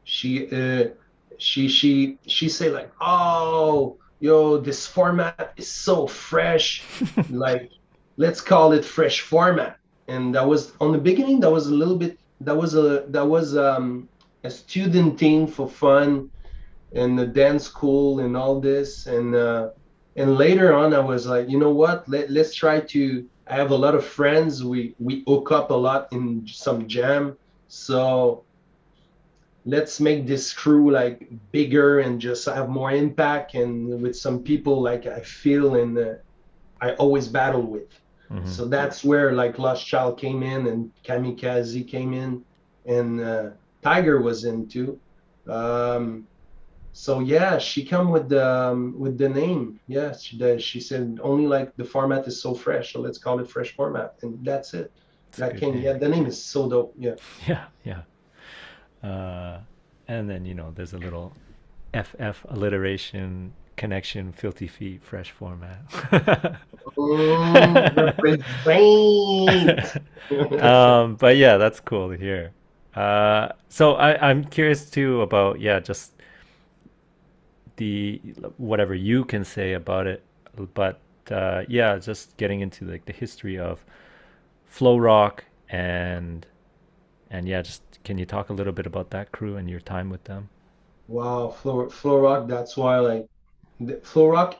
She 0.03 0.49
uh 0.51 0.89
she 1.37 1.67
she 1.67 2.17
she 2.27 2.49
say 2.49 2.69
like 2.69 2.91
oh 2.99 3.97
yo 4.19 4.57
this 4.57 4.85
format 4.85 5.53
is 5.55 5.69
so 5.71 6.07
fresh. 6.07 6.83
Like 7.29 7.71
let's 8.17 8.41
call 8.41 8.73
it 8.73 8.83
fresh 8.83 9.21
format 9.21 9.77
and 10.07 10.33
that 10.35 10.47
was 10.47 10.73
on 10.79 10.91
the 10.91 10.97
beginning 10.97 11.39
that 11.41 11.51
was 11.51 11.67
a 11.67 11.73
little 11.73 11.97
bit 11.97 12.17
that 12.41 12.55
was 12.55 12.75
a 12.75 13.05
that 13.09 13.25
was 13.25 13.57
um 13.57 14.07
a 14.43 14.49
student 14.49 15.19
thing 15.19 15.47
for 15.47 15.67
fun 15.69 16.29
and 16.93 17.17
the 17.19 17.25
dance 17.25 17.65
school 17.65 18.19
and 18.19 18.37
all 18.37 18.59
this. 18.59 19.07
And 19.07 19.35
uh 19.35 19.69
and 20.15 20.37
later 20.37 20.73
on 20.73 20.93
i 20.93 20.99
was 20.99 21.27
like 21.27 21.49
you 21.49 21.59
know 21.59 21.71
what? 21.71 22.07
Let, 22.07 22.29
let's 22.31 22.55
try 22.55 22.79
to 22.79 23.27
i 23.47 23.55
have 23.55 23.71
a 23.71 23.75
lot 23.75 23.95
of 23.95 24.05
friends. 24.05 24.63
We 24.63 24.95
we 24.99 25.23
hook 25.27 25.51
up 25.51 25.71
a 25.71 25.75
lot 25.75 26.07
in 26.11 26.47
some 26.47 26.87
jam. 26.87 27.37
So 27.67 28.45
let's 29.65 29.99
make 29.99 30.25
this 30.25 30.53
crew 30.53 30.91
like 30.91 31.27
bigger 31.51 31.99
and 31.99 32.21
just 32.21 32.45
have 32.45 32.69
more 32.69 32.91
impact 32.91 33.53
and 33.53 34.01
with 34.01 34.15
some 34.15 34.41
people 34.41 34.81
like 34.81 35.05
i 35.05 35.19
feel 35.19 35.75
and 35.75 35.97
uh, 35.97 36.13
i 36.79 36.91
always 36.91 37.27
battle 37.27 37.63
with 37.63 37.91
Mhm. 38.29 38.47
so 38.47 38.65
that's 38.65 39.03
where 39.03 39.31
like 39.31 39.57
Lost 39.57 39.85
Child 39.85 40.19
came 40.19 40.43
in 40.43 40.67
and 40.67 40.91
Kamikaze 41.05 41.87
came 41.87 42.13
in 42.13 42.43
and 42.85 43.21
uh, 43.21 43.49
Tiger 43.81 44.21
was 44.21 44.43
in 44.43 44.67
too. 44.67 44.99
Um, 45.47 46.27
so 46.91 47.19
yeah, 47.19 47.57
she 47.57 47.85
come 47.85 48.09
with 48.09 48.27
the 48.27 48.45
um, 48.45 48.95
with 48.97 49.17
the 49.17 49.29
name. 49.29 49.79
Yeah, 49.87 50.15
she 50.17 50.37
does. 50.37 50.63
She 50.63 50.79
said 50.79 51.19
only 51.21 51.45
like 51.45 51.75
the 51.77 51.85
format 51.85 52.27
is 52.27 52.41
so 52.41 52.55
fresh, 52.55 52.93
so 52.93 52.99
let's 53.01 53.19
call 53.19 53.39
it 53.39 53.49
fresh 53.49 53.75
format, 53.75 54.15
and 54.23 54.43
that's 54.43 54.73
it. 54.73 54.91
A 55.35 55.41
that 55.41 55.57
came. 55.57 55.75
name. 55.75 55.83
Yeah, 55.83 55.93
the 55.93 56.09
name 56.09 56.25
is 56.25 56.43
so 56.43 56.67
dope. 56.69 56.93
Yeah. 56.97 57.15
Yeah, 57.47 57.65
yeah. 57.83 58.01
Uh, 59.07 59.59
and 60.07 60.29
then 60.29 60.45
you 60.45 60.55
know, 60.55 60.71
there's 60.75 60.93
a 60.93 60.97
little 60.97 61.33
FF 61.93 62.45
alliteration 62.49 63.53
connection, 63.77 64.33
filthy 64.33 64.67
feet, 64.67 65.01
fresh 65.03 65.31
format. 65.31 65.79
Represent. 67.95 70.01
um, 70.61 71.15
but 71.15 71.37
yeah, 71.37 71.57
that's 71.57 71.79
cool 71.79 72.09
to 72.09 72.17
hear. 72.17 72.51
Uh, 72.95 73.49
so 73.69 73.93
I, 73.93 74.29
I'm 74.29 74.43
curious 74.43 74.89
too 74.89 75.21
about 75.21 75.61
yeah, 75.61 75.79
just 75.79 76.11
the 77.77 78.19
whatever 78.57 78.95
you 78.95 79.23
can 79.23 79.45
say 79.45 79.73
about 79.73 80.07
it, 80.07 80.23
but 80.73 80.99
uh, 81.31 81.63
yeah, 81.67 81.97
just 81.97 82.35
getting 82.37 82.61
into 82.61 82.85
like 82.85 83.05
the 83.05 83.13
history 83.13 83.59
of 83.59 83.83
flow 84.65 84.97
rock 84.97 85.45
and 85.69 86.45
and 87.29 87.47
yeah, 87.47 87.61
just 87.61 87.83
can 88.03 88.17
you 88.17 88.25
talk 88.25 88.49
a 88.49 88.53
little 88.53 88.73
bit 88.73 88.85
about 88.85 89.09
that 89.11 89.31
crew 89.31 89.57
and 89.57 89.69
your 89.69 89.79
time 89.79 90.09
with 90.09 90.23
them? 90.23 90.49
Wow, 91.07 91.49
Flow, 91.49 91.89
Flow 91.89 92.19
Rock, 92.19 92.47
that's 92.47 92.75
why 92.75 92.99
like 92.99 93.27
the, 93.79 93.97
Flow 94.03 94.27
Rock, 94.27 94.55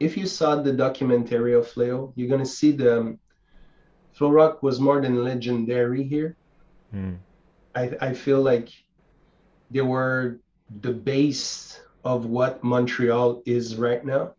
if 0.00 0.16
you 0.16 0.26
saw 0.26 0.56
the 0.56 0.72
documentary 0.72 1.54
of 1.54 1.66
Fleo, 1.66 2.12
you're 2.16 2.28
gonna 2.28 2.46
see 2.46 2.72
the 2.72 3.00
um, 3.00 3.18
Flow 4.12 4.30
Rock 4.30 4.62
was 4.62 4.80
more 4.80 5.00
than 5.00 5.24
legendary 5.24 6.02
here. 6.02 6.36
Mm, 6.94 7.18
I 7.74 7.96
I 8.00 8.12
feel 8.14 8.40
like 8.40 8.68
they 9.70 9.82
were 9.82 10.38
the 10.80 10.92
base 10.92 11.80
of 12.04 12.26
what 12.26 12.62
Montreal 12.62 13.42
is 13.46 13.76
right 13.76 14.04
now. 14.04 14.34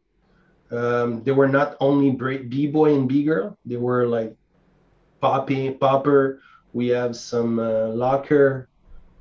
Um, 0.72 1.24
they 1.24 1.32
were 1.32 1.48
not 1.48 1.78
only 1.80 2.12
b-boy 2.12 2.94
and 2.94 3.08
b-girl, 3.08 3.58
they 3.66 3.78
were 3.78 4.06
like 4.06 4.36
poppy, 5.22 5.72
popper. 5.72 6.42
We 6.74 6.88
have 6.90 7.16
some 7.16 7.60
uh, 7.60 7.88
locker. 7.88 8.68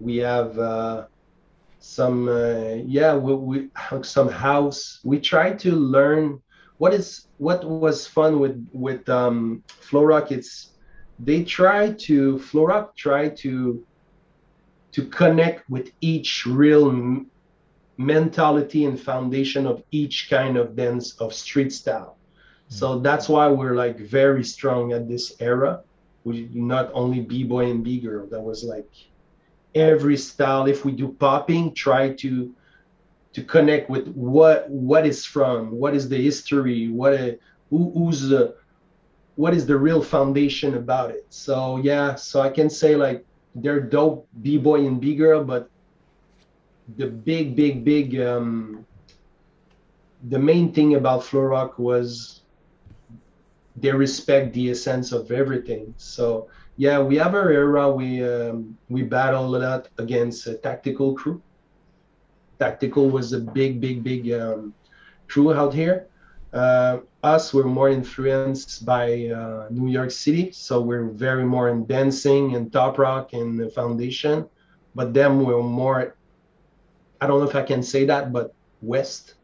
We 0.01 0.17
have 0.19 0.59
uh, 0.59 1.07
some 1.87 2.29
uh, 2.29 2.75
yeah 2.99 3.15
we, 3.17 3.35
we 3.35 3.69
some 4.03 4.29
house 4.31 5.01
we 5.05 5.21
try 5.21 5.53
to 5.53 5.73
learn 5.75 6.41
what 6.79 6.95
is 6.95 7.27
what 7.39 7.65
was 7.71 7.99
fun 7.99 8.33
with 8.33 8.57
with 8.65 9.01
um 9.03 9.57
flow 9.81 9.99
rock 9.99 10.31
it's 10.31 10.75
they 11.19 11.43
try 11.45 11.93
to 11.93 12.39
flow 12.39 12.65
rock 12.67 12.97
try 12.97 13.29
to 13.29 13.85
to 14.93 15.07
connect 15.07 15.69
with 15.69 15.91
each 16.01 16.45
real 16.47 16.89
m- 16.91 17.31
mentality 17.99 18.85
and 18.85 19.01
foundation 19.01 19.67
of 19.67 19.83
each 19.93 20.29
kind 20.31 20.57
of 20.57 20.77
dance 20.77 21.15
of 21.21 21.33
street 21.35 21.73
style. 21.73 22.19
So 22.69 23.01
that's 23.01 23.29
why 23.29 23.49
we're 23.49 23.75
like 23.75 23.99
very 23.99 24.45
strong 24.45 24.93
at 24.93 25.09
this 25.09 25.35
era. 25.41 25.81
We 26.25 26.51
not 26.53 26.91
only 26.95 27.21
b-boy 27.21 27.71
and 27.71 27.85
b-girl. 27.85 28.29
That 28.31 28.43
was 28.43 28.65
like 28.65 28.89
every 29.77 30.17
style. 30.17 30.67
If 30.67 30.85
we 30.85 30.93
do 30.93 31.09
popping, 31.13 31.75
try 31.75 32.13
to 32.15 32.55
to 33.35 33.45
connect 33.45 33.91
with 33.91 34.09
what 34.09 34.69
what 34.71 35.07
is 35.07 35.25
from, 35.25 35.71
what 35.71 35.95
is 35.95 36.09
the 36.09 36.21
history, 36.21 36.89
what 36.89 37.13
a, 37.13 37.39
who, 37.71 37.93
who's 37.93 38.23
the 38.29 38.57
what 39.37 39.53
is 39.53 39.67
the 39.67 39.77
real 39.77 40.03
foundation 40.03 40.75
about 40.75 41.11
it. 41.11 41.27
So 41.29 41.77
yeah, 41.77 42.15
so 42.15 42.41
I 42.41 42.49
can 42.49 42.71
say 42.71 42.97
like 42.97 43.25
they're 43.55 43.81
dope 43.81 44.27
b-boy 44.43 44.87
and 44.87 45.01
b-girl, 45.01 45.45
but 45.45 45.71
the 46.97 47.07
big, 47.07 47.55
big, 47.57 47.85
big 47.85 48.19
um, 48.21 48.87
the 50.29 50.39
main 50.39 50.73
thing 50.73 50.95
about 50.95 51.25
Flow 51.25 51.43
Rock 51.43 51.79
was 51.79 52.43
they 53.77 53.93
respect 53.93 54.55
the 54.55 54.71
essence 54.71 55.13
of 55.13 55.31
everything. 55.31 55.93
So 55.99 56.49
yeah, 56.77 56.99
we 57.01 57.17
have 57.17 57.35
our 57.35 57.51
era. 57.51 57.91
We 57.91 58.23
um, 58.25 58.77
we 58.89 59.03
battle 59.03 59.47
a 59.47 59.59
lot 59.59 59.89
against 59.99 60.47
a 60.47 60.55
tactical 60.55 61.15
crew. 61.15 61.43
Tactical 62.59 63.11
was 63.11 63.33
a 63.33 63.41
big, 63.41 63.81
big, 63.81 64.03
big 64.03 64.33
um, 64.33 64.75
crew 65.29 65.53
out 65.53 65.75
here. 65.75 66.07
Uh, 66.53 66.99
us, 67.23 67.53
we're 67.53 67.65
more 67.65 67.91
influenced 67.91 68.85
by 68.87 69.27
uh, 69.29 69.67
New 69.71 69.91
York 69.91 70.11
City, 70.11 70.51
so 70.53 70.81
we're 70.81 71.05
very 71.11 71.45
more 71.45 71.69
in 71.69 71.85
dancing 71.87 72.55
and 72.55 72.73
top 72.73 72.99
rock 72.99 73.33
and 73.35 73.59
the 73.61 73.69
foundation. 73.69 74.49
But 74.95 75.13
them, 75.13 75.45
we're 75.45 75.63
more. 75.63 76.17
I 77.21 77.27
don't 77.27 77.41
know 77.41 77.49
if 77.49 77.57
I 77.57 77.63
can 77.63 77.83
say 77.83 78.05
that, 78.07 78.33
but 78.33 78.55
West, 78.83 79.35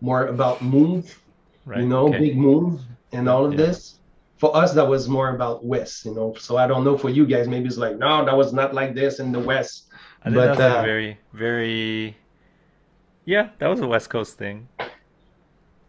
more 0.00 0.26
about 0.26 0.62
move, 0.62 1.22
Right. 1.64 1.80
you 1.80 1.86
know, 1.86 2.08
okay. 2.08 2.18
big 2.18 2.36
move 2.36 2.80
and 3.12 3.28
all 3.28 3.44
of 3.46 3.52
Yeah. 3.52 3.66
this. 3.66 3.99
For 4.40 4.56
us, 4.56 4.72
that 4.72 4.88
was 4.88 5.06
more 5.06 5.34
about 5.34 5.66
West, 5.66 6.06
you 6.06 6.14
know. 6.14 6.34
So 6.38 6.56
I 6.56 6.66
don't 6.66 6.82
know 6.82 6.96
for 6.96 7.10
you 7.10 7.26
guys, 7.26 7.46
maybe 7.46 7.66
it's 7.66 7.76
like, 7.76 7.98
no, 7.98 8.24
that 8.24 8.34
was 8.34 8.54
not 8.54 8.72
like 8.72 8.94
this 8.94 9.20
in 9.20 9.32
the 9.32 9.38
West. 9.38 9.88
I 10.22 10.30
think 10.30 10.36
but, 10.36 10.56
that's 10.56 10.76
uh, 10.76 10.78
a 10.78 10.82
very, 10.82 11.18
very. 11.34 12.16
Yeah, 13.26 13.50
that 13.58 13.66
was 13.68 13.80
a 13.80 13.86
West 13.86 14.08
Coast 14.08 14.38
thing. 14.38 14.66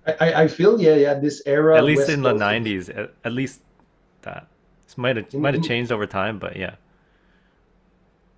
I, 0.05 0.43
I- 0.43 0.47
feel, 0.47 0.81
yeah, 0.81 0.95
yeah, 0.95 1.13
this 1.13 1.41
era. 1.45 1.77
At 1.77 1.85
least 1.85 1.99
West 1.99 2.09
in 2.11 2.23
the 2.23 2.33
'90s, 2.33 2.89
at, 2.89 3.13
at 3.23 3.31
least 3.31 3.61
that. 4.23 4.47
This 4.85 4.97
might 4.97 5.15
have 5.15 5.33
might 5.33 5.53
have 5.53 5.63
changed 5.63 5.91
over 5.91 6.05
time, 6.05 6.37
but 6.37 6.57
yeah. 6.57 6.75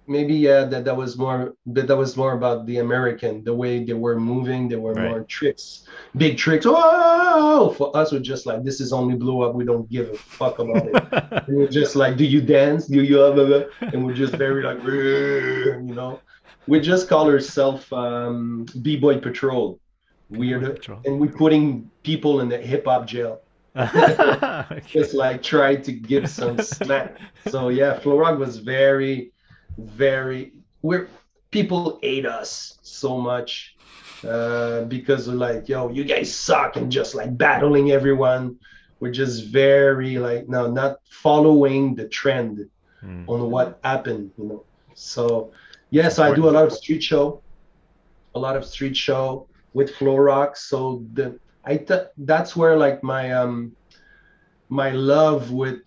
Maybe 0.07 0.33
yeah 0.33 0.65
that 0.65 0.83
that 0.86 0.95
was 0.95 1.17
more 1.17 1.53
that 1.65 1.88
that 1.88 1.95
was 1.95 2.17
more 2.17 2.33
about 2.33 2.65
the 2.65 2.77
american 2.79 3.43
the 3.43 3.53
way 3.53 3.83
they 3.83 3.93
were 3.93 4.19
moving 4.19 4.67
they 4.67 4.75
were 4.75 4.93
Right. 4.93 5.10
more 5.10 5.24
tricks 5.24 5.88
big 6.17 6.38
tricks 6.38 6.65
oh 6.67 7.74
for 7.77 7.95
us 7.95 8.12
we're 8.12 8.19
just 8.19 8.45
like 8.45 8.63
this 8.63 8.81
is 8.81 8.91
only 8.91 9.15
blew 9.15 9.41
up 9.43 9.55
we 9.55 9.63
don't 9.63 9.89
give 9.89 10.10
a 10.10 10.17
fuck 10.17 10.60
about 10.60 10.86
it 10.88 11.43
we're 11.48 11.67
just 11.69 11.95
like 11.95 12.17
do 12.17 12.25
you 12.25 12.41
dance 12.41 12.88
do 12.88 13.01
you 13.01 13.15
blah, 13.15 13.31
blah, 13.31 13.45
blah? 13.45 13.63
and 13.93 14.05
we're 14.05 14.13
just 14.13 14.33
very 14.36 14.62
like 14.63 14.83
you 14.83 15.93
know 15.95 16.19
we 16.67 16.79
just 16.79 17.07
call 17.07 17.29
ourselves 17.29 17.86
um 17.93 18.65
b-boy 18.81 19.17
patrol 19.19 19.79
weird 20.29 20.63
Patrol. 20.75 21.00
and 21.05 21.19
we're 21.19 21.31
putting 21.31 21.89
people 22.03 22.41
in 22.41 22.50
the 22.50 22.57
hip-hop 22.57 23.05
jail 23.07 23.39
Okay. 23.75 24.81
just 24.86 25.15
like 25.15 25.41
try 25.41 25.75
to 25.75 25.91
give 25.91 26.29
some 26.29 26.60
smack. 26.60 27.17
So 27.48 27.69
yeah, 27.69 27.98
Flow 27.98 28.19
Rock 28.19 28.38
was 28.38 28.57
very, 28.60 29.32
very. 29.77 30.53
We're 30.82 31.10
people 31.51 31.94
hate 32.01 32.25
us 32.25 32.77
so 32.82 33.18
much 33.20 33.75
uh, 34.27 34.82
because 34.84 35.27
we're 35.27 35.36
like, 35.36 35.68
yo, 35.68 35.89
you 35.89 36.03
guys 36.03 36.36
suck, 36.36 36.75
and 36.77 36.92
just 36.92 37.15
like 37.15 37.38
battling 37.38 37.92
everyone. 37.92 38.57
We're 39.00 39.12
just 39.12 39.51
very 39.51 40.18
like 40.18 40.48
no, 40.48 40.70
not 40.70 40.98
following 41.05 41.96
the 41.96 42.07
trend 42.07 42.59
Hmm. 43.01 43.25
on 43.27 43.50
what 43.50 43.79
happened, 43.83 44.31
you 44.38 44.46
know. 44.48 44.66
So 44.94 45.51
yeah, 45.90 46.09
so 46.09 46.24
I 46.24 46.31
do 46.33 46.50
a 46.50 46.51
lot 46.51 46.66
of 46.66 46.74
street 46.74 47.03
show, 47.03 47.44
a 48.36 48.40
lot 48.40 48.55
of 48.55 48.66
street 48.66 48.96
show 48.96 49.48
with 49.74 49.90
Flow 49.96 50.16
Rock. 50.18 50.55
So 50.57 51.03
the 51.14 51.38
I 51.66 51.77
th- 51.77 52.09
that's 52.18 52.55
where 52.55 52.77
like 52.77 53.03
my 53.03 53.31
um 53.31 53.75
my 54.70 54.92
love 54.92 55.51
with 55.51 55.79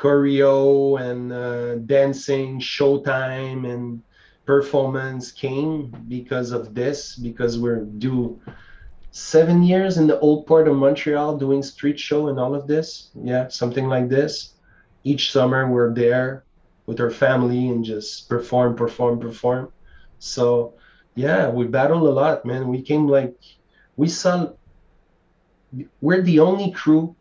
choreo 0.00 0.98
and 0.98 1.32
uh, 1.32 1.74
dancing, 1.86 2.58
showtime 2.58 3.70
and 3.70 4.02
performance 4.46 5.30
came 5.30 5.94
because 6.08 6.52
of 6.52 6.74
this 6.74 7.16
because 7.16 7.58
we're 7.58 7.84
due 7.84 8.40
seven 9.10 9.62
years 9.62 9.98
in 9.98 10.06
the 10.06 10.18
old 10.20 10.46
port 10.46 10.68
of 10.68 10.76
Montreal 10.76 11.36
doing 11.36 11.62
street 11.62 12.00
show 12.00 12.28
and 12.28 12.40
all 12.40 12.54
of 12.54 12.66
this. 12.66 13.10
Yeah, 13.14 13.48
something 13.48 13.88
like 13.88 14.08
this. 14.08 14.54
Each 15.04 15.32
summer 15.32 15.70
we're 15.70 15.92
there 15.92 16.44
with 16.86 17.00
our 17.00 17.10
family 17.10 17.68
and 17.68 17.84
just 17.84 18.28
perform, 18.28 18.76
perform, 18.76 19.20
perform. 19.20 19.70
So 20.18 20.74
yeah, 21.14 21.50
we 21.50 21.66
battled 21.66 22.02
a 22.08 22.10
lot, 22.10 22.46
man. 22.46 22.68
We 22.68 22.80
came 22.80 23.06
like 23.06 23.36
we 23.96 24.08
saw 24.08 24.52
we're 26.00 26.22
the 26.22 26.40
only 26.40 26.70
crew 26.72 27.14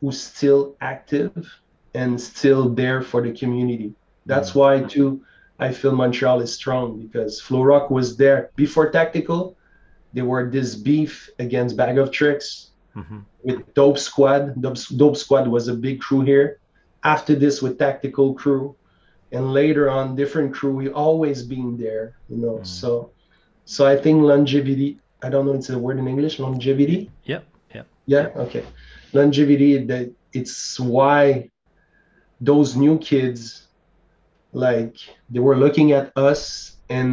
who's 0.00 0.20
still 0.20 0.76
active 0.80 1.61
and 1.94 2.20
still 2.20 2.68
there 2.68 3.02
for 3.02 3.22
the 3.22 3.32
community. 3.32 3.94
That's 4.26 4.54
why 4.54 4.82
too 4.82 5.20
I 5.58 5.72
feel 5.72 5.94
Montreal 5.94 6.40
is 6.40 6.52
strong 6.54 6.98
because 6.98 7.40
Flow 7.40 7.62
Rock 7.62 7.90
was 7.90 8.16
there 8.16 8.50
before 8.56 8.90
Tactical. 8.90 9.56
They 10.12 10.22
were 10.22 10.50
this 10.50 10.74
beef 10.74 11.30
against 11.38 11.76
Bag 11.76 11.98
of 11.98 12.10
Tricks 12.10 12.70
Mhm. 12.96 13.24
with 13.42 13.74
Dope 13.74 13.98
Squad. 13.98 14.60
Dope, 14.60 14.78
Dope 14.96 15.16
Squad 15.16 15.48
was 15.48 15.68
a 15.68 15.74
big 15.74 16.00
crew 16.00 16.20
here. 16.22 16.58
After 17.04 17.34
this, 17.34 17.62
with 17.62 17.78
Tactical 17.78 18.34
Crew, 18.34 18.76
and 19.32 19.52
later 19.52 19.90
on, 19.90 20.14
different 20.14 20.52
crew. 20.54 20.72
We 20.72 20.88
always 20.90 21.42
been 21.42 21.76
there, 21.76 22.14
you 22.28 22.36
know. 22.36 22.58
Mm. 22.60 22.66
So, 22.66 23.10
so 23.64 23.86
I 23.86 23.96
think 23.96 24.22
longevity. 24.22 24.98
I 25.22 25.30
don't 25.30 25.46
know. 25.46 25.54
It's 25.54 25.70
a 25.70 25.78
word 25.78 25.98
in 25.98 26.06
English. 26.06 26.38
Longevity. 26.38 27.10
Yep. 27.24 27.44
Yep. 27.74 27.86
Yeah. 28.06 28.28
Okay. 28.36 28.64
Longevity. 29.12 29.78
That 29.86 30.12
it's 30.32 30.78
why 30.78 31.50
those 32.44 32.76
new 32.76 32.98
kids, 32.98 33.68
like 34.52 34.96
they 35.30 35.40
were 35.40 35.56
looking 35.56 35.92
at 35.92 36.12
us, 36.16 36.76
and 36.88 37.08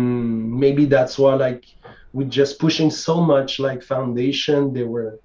maybe 0.51 0.85
that's 0.85 1.17
why 1.17 1.35
like 1.35 1.65
we're 2.13 2.27
just 2.27 2.59
pushing 2.59 2.89
so 2.91 3.21
much 3.21 3.59
like 3.59 3.81
foundation. 3.83 4.73
They 4.73 4.83
were 4.83 5.19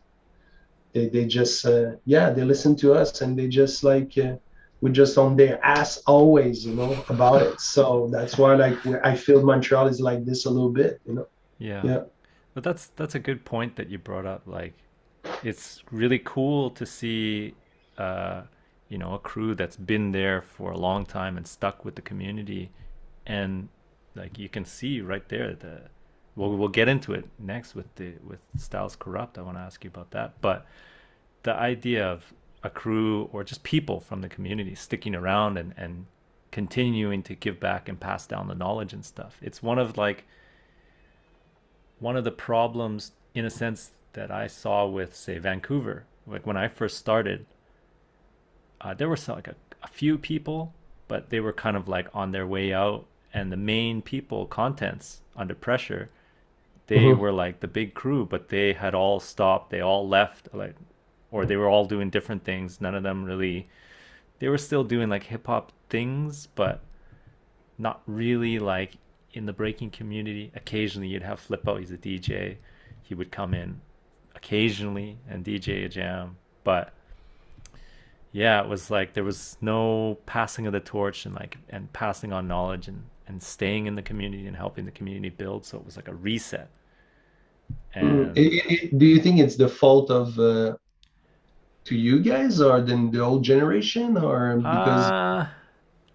they, 0.93 1.09
they 1.09 1.25
just 1.25 1.67
uh, 1.67 1.93
yeah 2.05 2.31
they 2.31 2.45
listen 2.45 2.77
to 2.77 2.95
us 2.95 3.21
and 3.21 3.37
they 3.39 3.49
just 3.49 3.83
like 3.83 4.17
uh, 4.19 4.37
we're 4.81 4.93
just 4.93 5.19
on 5.19 5.37
their 5.37 5.57
ass 5.65 6.03
always 6.07 6.65
you 6.67 6.75
know 6.75 7.05
about 7.09 7.43
it 7.43 7.61
so 7.61 8.09
that's 8.13 8.37
why 8.39 8.55
like 8.55 8.79
i 9.03 9.15
feel 9.17 9.43
montreal 9.43 9.87
is 9.89 10.01
like 10.01 10.25
this 10.25 10.45
a 10.47 10.51
little 10.51 10.71
bit 10.71 11.01
you 11.07 11.15
know 11.15 11.27
Yeah. 11.59 11.83
Yeah. 11.85 12.03
But 12.55 12.63
that's 12.63 12.89
that's 12.97 13.15
a 13.15 13.19
good 13.19 13.45
point 13.45 13.77
that 13.77 13.91
you 13.91 13.99
brought 13.99 14.27
up. 14.27 14.43
Like, 14.47 14.75
it's 15.43 15.83
really 15.91 16.21
cool 16.21 16.71
to 16.71 16.87
see, 16.87 17.55
uh, 17.99 18.43
you 18.95 18.99
know, 18.99 19.15
a 19.15 19.19
crew 19.19 19.57
that's 19.57 19.75
been 19.75 20.13
there 20.13 20.41
for 20.41 20.71
a 20.71 20.79
long 20.79 21.05
time 21.05 21.37
and 21.37 21.49
stuck 21.49 21.85
with 21.85 21.97
the 21.97 22.01
community, 22.01 22.71
and 23.27 23.69
like 24.15 24.39
you 24.39 24.49
can 24.49 24.65
see 24.65 25.01
right 25.01 25.29
there 25.29 25.53
the. 25.53 25.81
Well, 26.37 26.57
we'll 26.57 26.69
get 26.69 26.87
into 26.87 27.13
it 27.13 27.25
next 27.37 27.75
with 27.75 27.93
the 27.97 28.13
with 28.25 28.39
Styles 28.57 28.95
Corrupt. 28.95 29.37
I 29.37 29.43
want 29.43 29.57
to 29.57 29.63
ask 29.63 29.83
you 29.83 29.91
about 29.91 30.13
that, 30.13 30.41
but 30.41 30.65
the 31.43 31.55
idea 31.55 32.07
of 32.07 32.33
a 32.63 32.71
crew 32.71 33.29
or 33.33 33.43
just 33.43 33.65
people 33.65 33.99
from 33.99 34.21
the 34.21 34.29
community 34.29 34.77
sticking 34.77 35.17
around 35.17 35.59
and 35.59 35.75
and 35.77 36.07
continuing 36.53 37.25
to 37.25 37.35
give 37.35 37.59
back 37.59 37.89
and 37.89 37.99
pass 37.99 38.29
down 38.29 38.47
the 38.47 38.55
knowledge 38.55 38.93
and 38.93 39.05
stuff. 39.05 39.41
It's 39.43 39.61
one 39.61 39.81
of 39.81 39.99
like 39.99 40.23
one 41.99 42.17
of 42.17 42.23
the 42.23 42.31
problems 42.31 43.11
in 43.35 43.45
a 43.45 43.51
sense 43.51 43.91
that 44.13 44.31
I 44.31 44.47
saw 44.47 44.87
with 44.87 45.17
say 45.17 45.39
Vancouver 45.39 46.05
like 46.29 46.47
when 46.47 46.57
I 46.57 46.69
first 46.69 46.97
started 46.97 47.45
uh, 48.81 48.95
there 48.95 49.09
were 49.09 49.19
like 49.29 49.49
a, 49.49 49.55
a 49.83 49.89
few 49.89 50.19
people 50.19 50.73
but 51.09 51.31
they 51.31 51.41
were 51.41 51.53
kind 51.53 51.77
of 51.77 51.89
like 51.89 52.09
on 52.15 52.33
their 52.33 52.47
way 52.47 52.73
out 52.73 53.07
and 53.33 53.53
the 53.53 53.57
main 53.57 54.01
people 54.03 54.47
contents 54.47 55.21
under 55.37 55.55
pressure 55.55 56.11
they 56.87 56.99
Mhm. 56.99 57.19
were 57.19 57.33
like 57.33 57.61
the 57.61 57.69
big 57.69 57.95
crew 57.95 58.25
but 58.27 58.49
they 58.49 58.73
had 58.73 58.95
all 58.95 59.21
stopped 59.21 59.71
they 59.71 59.81
all 59.81 60.09
left 60.09 60.49
like 60.55 60.75
or 61.31 61.45
they 61.47 61.57
were 61.57 61.69
all 61.69 61.85
doing 61.87 62.11
different 62.11 62.45
things 62.45 62.81
none 62.81 62.95
of 62.95 63.03
them 63.03 63.25
really 63.25 63.69
they 64.39 64.49
were 64.49 64.59
still 64.59 64.85
doing 64.85 65.09
like 65.09 65.25
hip 65.25 65.47
hop 65.47 65.73
things 65.89 66.49
but 66.55 66.83
not 67.79 68.03
really 68.07 68.59
like 68.59 68.97
in 69.33 69.47
the 69.47 69.53
breaking 69.53 69.91
community. 69.91 70.53
Occasionally, 70.55 71.09
you'd 71.09 71.23
have 71.23 71.41
Flip 71.41 71.67
Out. 71.69 71.81
He's 71.81 71.91
a 71.91 71.99
DJ. 71.99 72.57
He 73.03 73.15
would 73.15 73.33
come 73.33 73.53
in 73.53 73.81
occasionally 74.37 75.19
and 75.29 75.45
DJ 75.45 75.85
a 75.85 75.89
jam. 75.89 76.37
But 76.63 76.94
yeah, 78.35 78.61
it 78.61 78.69
was 78.69 78.91
like 78.91 79.15
there 79.15 79.23
was 79.23 79.57
no 79.61 80.19
passing 80.27 80.67
of 80.67 80.73
the 80.73 80.81
torch 80.81 81.25
and 81.25 81.37
like 81.37 81.57
and 81.71 81.91
passing 81.93 82.33
on 82.33 82.49
knowledge 82.49 82.89
and 82.89 83.05
and 83.29 83.41
staying 83.41 83.87
in 83.87 83.95
the 83.95 84.03
community 84.03 84.49
and 84.49 84.57
helping 84.57 84.85
the 84.85 84.91
community 84.91 85.29
build. 85.29 85.65
So 85.65 85.79
it 85.79 85.85
was 85.85 85.95
like 85.95 86.09
a 86.09 86.15
reset. 86.15 86.69
Mm. 87.97 88.37
And 88.37 88.99
do 88.99 89.07
you 89.07 89.21
think 89.21 89.39
it's 89.39 89.55
the 89.55 89.69
fault 89.69 90.11
of 90.11 90.37
uh, 90.37 90.75
to 91.85 91.95
you 91.95 92.19
guys 92.19 92.61
or 92.61 92.81
then 92.81 93.13
the 93.13 93.21
old 93.21 93.45
generation 93.45 94.17
or 94.17 94.57
because 94.57 95.13
uh, 95.13 95.47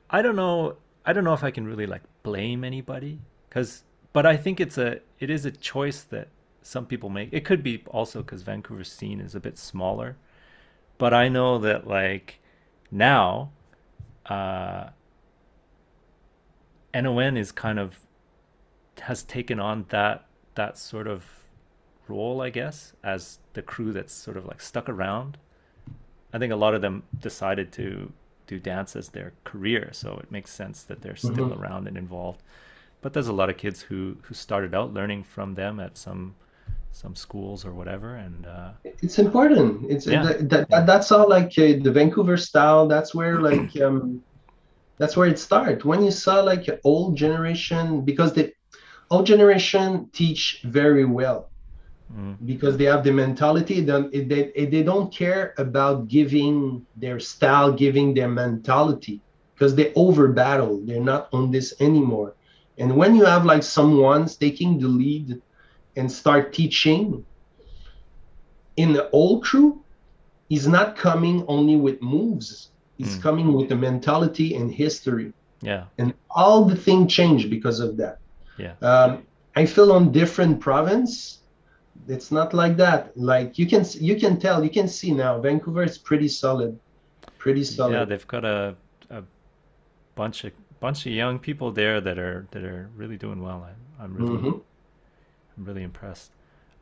I 0.09 0.21
don't 0.21 0.35
know. 0.35 0.75
I 1.05 1.13
don't 1.13 1.23
know 1.23 1.33
if 1.33 1.45
I 1.45 1.51
can 1.51 1.65
really 1.65 1.87
like 1.87 2.01
blame 2.23 2.65
anybody 2.65 3.17
because, 3.47 3.83
but 4.11 4.25
I 4.25 4.35
think 4.35 4.59
it's 4.59 4.77
a 4.77 4.99
it 5.19 5.29
is 5.29 5.45
a 5.45 5.51
choice 5.51 6.01
that 6.03 6.27
some 6.63 6.85
people 6.85 7.09
make. 7.09 7.29
It 7.31 7.45
could 7.45 7.63
be 7.63 7.81
also 7.87 8.21
because 8.23 8.41
Vancouver's 8.41 8.91
scene 8.91 9.21
is 9.21 9.35
a 9.35 9.39
bit 9.39 9.57
smaller, 9.57 10.17
but 10.99 11.13
I 11.15 11.29
know 11.29 11.57
that 11.57 11.87
like 11.87 12.39
now, 12.91 13.51
uh, 14.27 14.89
NON 16.93 17.37
is 17.37 17.51
kind 17.51 17.79
of 17.79 17.99
has 19.01 19.23
taken 19.23 19.59
on 19.59 19.85
that 19.89 20.25
that 20.55 20.77
sort 20.77 21.07
of 21.07 21.25
role, 22.07 22.41
I 22.41 22.49
guess, 22.51 22.93
as 23.03 23.39
the 23.53 23.61
crew 23.63 23.93
that's 23.93 24.13
sort 24.13 24.37
of 24.37 24.45
like 24.45 24.61
stuck 24.61 24.89
around. 24.89 25.37
I 26.33 26.37
think 26.37 26.53
a 26.53 26.55
lot 26.57 26.75
of 26.75 26.81
them 26.81 27.03
decided 27.19 27.71
to 27.73 28.11
do 28.47 28.59
dance 28.59 28.95
as 28.95 29.09
their 29.09 29.33
career, 29.45 29.89
so 29.93 30.17
it 30.21 30.31
makes 30.31 30.51
sense 30.51 30.83
that 30.83 31.01
they're 31.01 31.15
still 31.15 31.49
Mhm. 31.49 31.59
around 31.59 31.87
and 31.87 31.97
involved. 31.97 32.43
But 33.01 33.13
there's 33.13 33.27
a 33.27 33.33
lot 33.33 33.49
of 33.49 33.57
kids 33.57 33.83
who 33.83 34.17
who 34.23 34.33
started 34.33 34.75
out 34.75 34.93
learning 34.93 35.23
from 35.23 35.55
them 35.55 35.79
at 35.79 35.97
some 35.97 36.35
some 36.91 37.15
schools 37.15 37.65
or 37.65 37.73
whatever, 37.73 38.15
and 38.15 38.45
uh, 38.45 38.71
it's 38.83 39.19
important. 39.19 39.89
It's 39.89 40.05
Yeah. 40.05 40.23
that, 40.23 40.49
that, 40.49 40.69
that- 40.69 40.85
that's 40.87 41.11
all 41.11 41.29
like 41.29 41.51
uh, 41.57 41.75
the 41.83 41.91
Vancouver 41.91 42.37
style 42.37 42.87
that's 42.87 43.13
where 43.13 43.39
like 43.49 43.69
um 43.81 44.21
that's 44.99 45.15
where 45.17 45.27
it 45.27 45.39
starts 45.39 45.85
when 45.85 46.03
you 46.03 46.11
saw 46.11 46.41
like 46.41 46.65
old 46.83 47.17
generation 47.17 48.03
because 48.05 48.33
the 48.33 48.51
old 49.11 49.25
generation 49.25 50.09
teach 50.13 50.61
very 50.65 51.05
well. 51.05 51.51
Mm, 52.11 52.37
because 52.45 52.77
they 52.77 52.85
have 52.85 53.03
the 53.03 53.11
mentality 53.11 53.81
that 53.81 54.11
they, 54.11 54.65
they 54.65 54.83
don't 54.83 55.13
care 55.13 55.53
about 55.57 56.07
giving 56.07 56.85
their 56.95 57.19
style 57.19 57.71
giving 57.73 58.13
their 58.13 58.27
mentality 58.29 59.21
because 59.55 59.75
they 59.75 59.93
over 59.95 60.27
battle 60.29 60.81
they're 60.85 60.99
not 61.13 61.27
on 61.33 61.51
this 61.51 61.73
anymore. 61.81 62.35
And 62.77 62.95
when 62.95 63.15
you 63.15 63.25
have 63.25 63.45
like 63.45 63.63
someone's 63.63 64.37
taking 64.37 64.79
the 64.79 64.87
lead 64.87 65.41
and 65.99 66.11
start 66.11 66.53
teaching 66.53 67.25
in 68.77 68.93
the 68.93 69.09
old 69.11 69.43
crew 69.43 69.83
he's 70.49 70.67
not 70.67 70.95
coming 70.97 71.45
only 71.47 71.75
with 71.75 72.01
moves 72.01 72.71
he's 72.97 73.17
Mm. 73.17 73.21
coming 73.21 73.53
with 73.53 73.69
the 73.69 73.75
mentality 73.75 74.55
and 74.55 74.73
history 74.73 75.33
yeah, 75.61 75.85
and 75.99 76.13
all 76.29 76.65
the 76.65 76.75
thing 76.75 77.07
changed 77.07 77.49
because 77.49 77.79
of 77.81 77.97
that 77.97 78.17
yeah, 78.57 78.75
um, 78.81 79.23
I 79.55 79.65
feel 79.65 79.91
on 79.93 80.11
different 80.11 80.61
province, 80.61 81.43
it's 82.07 82.31
not 82.31 82.53
like 82.53 82.77
that. 82.77 83.11
Like 83.17 83.57
you 83.57 83.67
can 83.67 83.85
you 83.99 84.15
can 84.19 84.39
tell 84.39 84.63
you 84.63 84.69
can 84.69 84.87
see 84.87 85.11
now 85.11 85.39
Vancouver 85.41 85.83
is 85.83 85.97
pretty 85.99 86.29
solid, 86.29 86.79
pretty 87.39 87.63
solid 87.63 87.93
yeah. 87.93 88.05
They've 88.05 88.27
got 88.27 88.45
a 88.45 88.75
a 89.09 89.23
bunch 90.15 90.43
of 90.45 90.53
bunch 90.79 91.05
of 91.05 91.13
young 91.13 91.39
people 91.39 91.71
there 91.71 92.01
that 92.01 92.17
are 92.19 92.47
that 92.51 92.63
are 92.63 92.89
really 92.95 93.17
doing 93.17 93.41
well. 93.41 93.67
I, 93.69 94.03
I'm 94.03 94.15
really 94.15 94.37
Mhm. 94.39 94.61
I'm 95.59 95.65
really 95.65 95.83
impressed. 95.83 96.31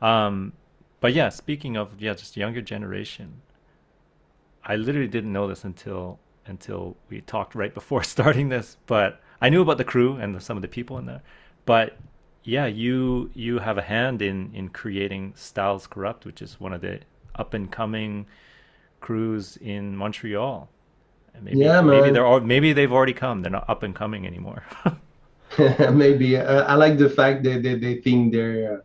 Um, 0.00 0.52
but 1.00 1.12
yeah, 1.12 1.28
speaking 1.28 1.76
of 1.76 2.00
yeah, 2.00 2.14
just 2.14 2.36
younger 2.36 2.62
generation, 2.62 3.42
I 4.64 4.76
literally 4.76 5.08
didn't 5.08 5.32
know 5.32 5.48
this 5.48 5.64
until 5.64 6.18
until 6.46 6.96
we 7.10 7.20
talked 7.20 7.54
right 7.54 7.74
before 7.74 8.02
starting 8.14 8.48
this. 8.48 8.76
But 8.86 9.20
I 9.40 9.48
knew 9.48 9.62
about 9.62 9.78
the 9.78 9.84
crew 9.84 10.16
and 10.16 10.34
the, 10.34 10.40
some 10.40 10.56
of 10.56 10.62
the 10.62 10.68
people 10.68 10.98
in 10.98 11.06
there. 11.06 11.22
But 11.66 11.98
yeah, 12.44 12.66
you 12.66 13.30
you 13.34 13.58
have 13.58 13.78
a 13.78 13.82
hand 13.82 14.22
in 14.22 14.50
in 14.54 14.68
creating 14.68 15.34
Styles 15.36 15.86
Corrupt, 15.86 16.24
which 16.24 16.40
is 16.40 16.60
one 16.60 16.72
of 16.72 16.80
the 16.80 17.00
up 17.34 17.54
and 17.54 17.70
coming 17.70 18.26
crews 19.00 19.56
in 19.58 19.96
Montreal. 19.96 20.68
And 21.34 21.44
maybe 21.44 21.58
Yeah, 21.58 21.80
maybe 21.80 22.10
they're 22.10 22.26
all, 22.26 22.40
maybe 22.40 22.72
they've 22.72 22.92
already 22.92 23.12
come. 23.12 23.42
They're 23.42 23.50
not 23.50 23.68
up 23.68 23.82
and 23.82 23.94
coming 23.94 24.26
anymore. 24.26 24.64
Maybe 25.92 26.36
uh, 26.36 26.64
I 26.64 26.74
like 26.74 26.98
the 26.98 27.08
fact 27.08 27.42
that 27.44 27.62
they, 27.62 27.74
they 27.74 27.96
think 27.96 28.32
they're 28.32 28.78
uh, 28.78 28.80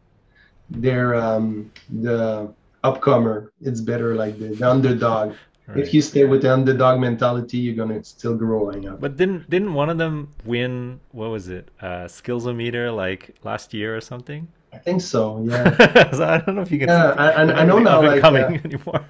they're 0.70 1.16
um, 1.16 1.72
the 1.90 2.54
upcomer. 2.84 3.50
It's 3.62 3.82
better 3.82 4.16
like 4.16 4.40
the, 4.40 4.56
the 4.56 4.70
underdog. 4.70 5.36
Right. 5.68 5.78
If 5.78 5.94
you 5.94 6.02
stay 6.02 6.26
with 6.26 6.42
the 6.42 6.54
underdog 6.54 7.00
mentality, 7.00 7.58
you're 7.58 7.76
gonna 7.76 8.04
still 8.04 8.36
growing 8.36 8.88
up. 8.88 9.00
But 9.00 9.18
didn't 9.18 9.50
didn't 9.50 9.74
one 9.74 9.90
of 9.90 9.98
them 9.98 10.30
win? 10.46 11.00
What 11.12 11.30
was 11.30 11.48
it? 11.50 11.70
Uh, 11.82 12.06
Skillsometer 12.06 12.94
like 12.96 13.36
last 13.44 13.74
year 13.74 13.96
or 13.96 14.02
something? 14.02 14.48
I 14.74 14.78
think 14.78 15.02
so. 15.02 15.40
Yeah. 15.44 16.12
so 16.12 16.24
I 16.24 16.38
don't 16.40 16.56
know 16.56 16.62
if 16.62 16.72
you 16.72 16.80
can. 16.80 16.90
Yeah, 16.90 17.14
I- 17.18 17.32
I- 17.44 17.62
I 17.62 17.66
know 17.66 17.80
now, 17.80 18.02
like, 18.02 18.22
coming 18.22 18.44
uh, 18.44 18.48
anymore. 18.66 19.06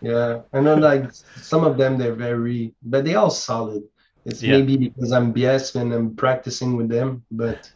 Yeah, 0.00 0.40
I 0.52 0.60
know 0.60 0.74
like 0.76 1.12
some 1.12 1.64
of 1.64 1.76
them 1.76 1.98
they're 1.98 2.14
very, 2.14 2.74
but 2.82 3.04
they 3.04 3.14
all 3.14 3.30
solid. 3.30 3.82
It's 4.24 4.44
Yeah. 4.44 4.58
maybe 4.58 4.76
because 4.76 5.12
I'm 5.12 5.32
biased 5.32 5.76
and 5.76 5.92
I'm 5.92 6.16
practicing 6.16 6.76
with 6.76 6.88
them, 6.88 7.24
but 7.30 7.70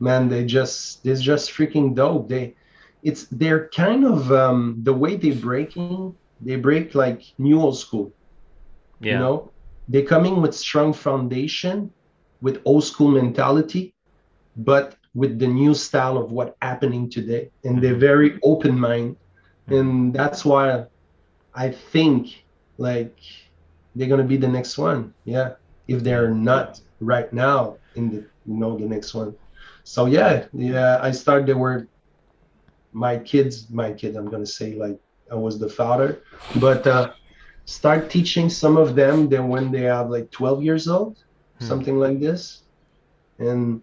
man, 0.00 0.28
they 0.28 0.44
just 0.44 1.02
they're 1.04 1.16
just 1.16 1.50
freaking 1.52 1.94
dope. 1.94 2.28
They 2.28 2.56
it's 3.02 3.26
they're 3.30 3.68
kind 3.74 4.04
of 4.04 4.32
um 4.32 4.78
the 4.82 4.94
way 4.94 5.16
they 5.16 5.32
breaking, 5.32 6.06
they 6.30 6.46
break 6.46 6.84
like 6.86 7.14
new 7.30 7.54
old 7.54 7.70
school, 7.70 8.06
Yeah. 8.90 9.06
you 9.06 9.16
know? 9.16 9.50
They're 9.88 10.04
coming 10.04 10.40
with 10.40 10.54
strong 10.54 10.92
foundation, 10.92 11.92
with 12.40 12.60
old 12.64 12.84
school 12.84 13.10
mentality, 13.10 13.94
but 14.56 14.96
with 15.14 15.38
the 15.38 15.48
new 15.48 15.74
style 15.74 16.18
of 16.18 16.32
what 16.32 16.56
happening 16.62 17.10
today. 17.10 17.50
And 17.64 17.82
they're 17.82 17.94
Mhm. 17.94 17.98
very 17.98 18.38
open 18.42 18.78
mind. 18.78 19.16
And 19.70 20.14
that's 20.14 20.44
why 20.44 20.86
I 21.54 21.70
think 21.70 22.28
like 22.78 23.16
they're 23.94 24.08
gonna 24.08 24.24
be 24.24 24.36
the 24.36 24.48
next 24.48 24.78
one. 24.78 25.14
Yeah. 25.24 25.52
If 25.92 26.02
they're 26.04 26.30
not 26.30 26.80
right 27.00 27.32
now 27.32 27.78
in 27.94 28.10
the 28.10 28.16
you 28.46 28.56
know 28.60 28.78
the 28.78 28.86
next 28.86 29.14
one. 29.14 29.34
So 29.84 30.06
yeah, 30.06 30.46
yeah, 30.52 30.98
I 31.02 31.12
started 31.12 31.46
the 31.46 31.56
were 31.56 31.88
my 32.92 33.18
kids, 33.18 33.70
my 33.70 33.92
kid, 33.92 34.16
I'm 34.16 34.30
gonna 34.30 34.46
say 34.46 34.74
like 34.74 34.98
I 35.30 35.36
was 35.36 35.58
the 35.58 35.68
father, 35.68 36.22
but 36.54 36.86
uh 36.86 37.12
start 37.66 38.10
teaching 38.10 38.48
some 38.50 38.76
of 38.76 38.94
them 38.96 39.28
then 39.28 39.48
when 39.48 39.70
they 39.70 39.88
are 39.88 40.08
like 40.08 40.30
12 40.30 40.62
years 40.62 40.88
old, 40.88 41.18
Hmm. 41.60 41.64
something 41.66 41.96
like 41.98 42.20
this. 42.20 42.64
And 43.38 43.82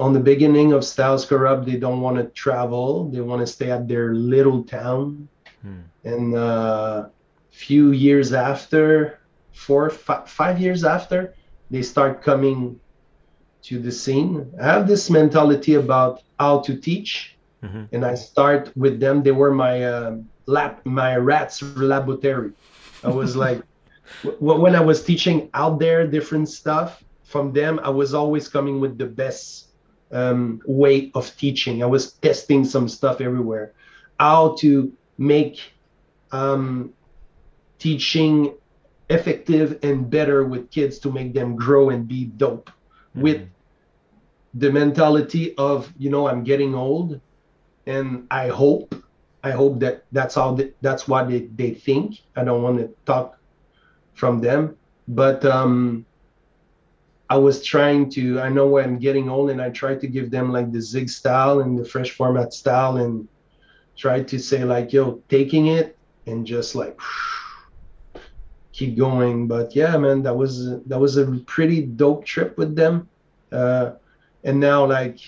on 0.00 0.12
the 0.14 0.20
beginning 0.20 0.72
of 0.72 0.84
Styles 0.84 1.24
Corrupt, 1.26 1.66
they 1.66 1.76
don't 1.78 2.00
want 2.00 2.18
to 2.18 2.30
travel. 2.30 3.10
They 3.10 3.20
want 3.20 3.40
to 3.40 3.46
stay 3.46 3.70
at 3.70 3.88
their 3.88 4.14
little 4.14 4.64
town 4.64 5.28
Hmm. 5.62 5.90
and 6.04 6.34
uh, 6.34 7.08
few 7.50 7.92
years 7.92 8.32
after 8.32 9.18
four 9.52 9.90
fi- 9.90 10.24
five 10.26 10.58
years 10.60 10.84
after 10.84 11.34
they 11.70 11.82
start 11.82 12.22
coming 12.22 12.80
to 13.64 13.78
the 13.78 13.92
scene. 13.92 14.52
I 14.60 14.64
have 14.66 14.86
this 14.86 15.10
mentality 15.10 15.74
about 15.74 16.20
how 16.38 16.60
to 16.60 16.76
teach 16.78 17.38
Mhm. 17.64 17.88
and 17.92 18.04
i 18.04 18.14
start 18.14 18.70
with 18.76 19.00
them. 19.00 19.22
They 19.22 19.32
were 19.32 19.52
my 19.52 19.82
uh, 19.84 20.16
lab 20.46 20.80
my 20.84 21.16
rats 21.16 21.62
laboratory. 21.62 22.38
I 22.90 22.96
was 22.96 23.22
like 23.22 23.50
w- 24.22 24.60
when 24.60 24.74
i 24.74 24.80
was 24.80 25.02
teaching 25.04 25.48
out 25.54 25.78
there 25.78 26.06
different 26.06 26.48
stuff 26.48 27.02
from 27.22 27.52
them 27.52 27.78
i 27.84 27.90
was 27.90 28.14
always 28.14 28.48
coming 28.48 28.80
with 28.80 28.98
the 28.98 29.06
best 29.06 29.68
um, 30.12 30.60
way 30.66 31.10
of 31.14 31.34
teaching. 31.36 31.82
I 31.82 31.86
was 31.86 32.12
testing 32.14 32.64
some 32.64 32.88
stuff 32.88 33.20
everywhere. 33.20 33.72
How 34.18 34.54
to 34.60 34.92
make 35.18 35.58
um, 36.32 36.94
teaching 37.78 38.54
effective 39.12 39.78
and 39.82 40.10
better 40.10 40.44
with 40.44 40.70
kids 40.70 40.98
to 41.00 41.10
make 41.10 41.34
them 41.34 41.56
grow 41.56 41.90
and 41.90 42.08
be 42.08 42.24
dope. 42.26 42.70
With 43.14 43.40
Mhm. 43.40 43.52
the 44.54 44.70
mentality 44.70 45.54
of 45.56 45.92
you 45.96 46.10
know 46.10 46.26
i'm 46.28 46.42
getting 46.44 46.74
old 46.74 47.20
and 47.86 48.26
i 48.30 48.48
hope 48.48 48.94
i 49.42 49.50
hope 49.50 49.80
that 49.80 50.02
that's 50.12 50.34
how 50.34 50.52
they, 50.54 50.70
that's 50.82 51.08
what 51.08 51.28
they, 51.28 51.48
they 51.54 51.72
think. 51.72 52.14
I 52.36 52.44
don't 52.44 52.62
want 52.62 52.78
to 52.78 52.90
talk 53.06 53.36
from 54.14 54.40
them. 54.40 54.76
But 55.08 55.44
um 55.44 56.06
i 57.30 57.36
was 57.36 57.62
trying 57.64 58.08
to 58.10 58.40
i 58.40 58.48
know 58.48 58.78
i'm 58.78 58.98
getting 58.98 59.28
old 59.28 59.50
and 59.50 59.60
i 59.60 59.70
try 59.70 59.94
to 59.94 60.06
give 60.08 60.30
them 60.30 60.52
like 60.52 60.70
the 60.72 60.80
zig 60.80 61.08
style 61.08 61.60
and 61.60 61.78
the 61.78 61.84
fresh 61.84 62.10
format 62.10 62.52
style 62.52 62.96
and 62.96 63.28
try 63.96 64.20
to 64.22 64.38
say 64.38 64.64
like 64.64 64.92
yo 64.92 65.22
taking 65.28 65.66
it 65.66 65.96
and 66.26 66.46
just 66.46 66.74
like 66.74 66.96
keep 68.72 68.96
going 68.96 69.46
but 69.48 69.74
yeah 69.74 69.96
man 69.96 70.22
that 70.22 70.36
was 70.36 70.52
that 70.86 70.98
was 70.98 71.16
a 71.16 71.26
pretty 71.46 71.82
dope 71.86 72.24
trip 72.24 72.56
with 72.58 72.74
them 72.76 73.08
uh 73.52 73.90
and 74.44 74.60
now 74.60 74.84
like 74.84 75.18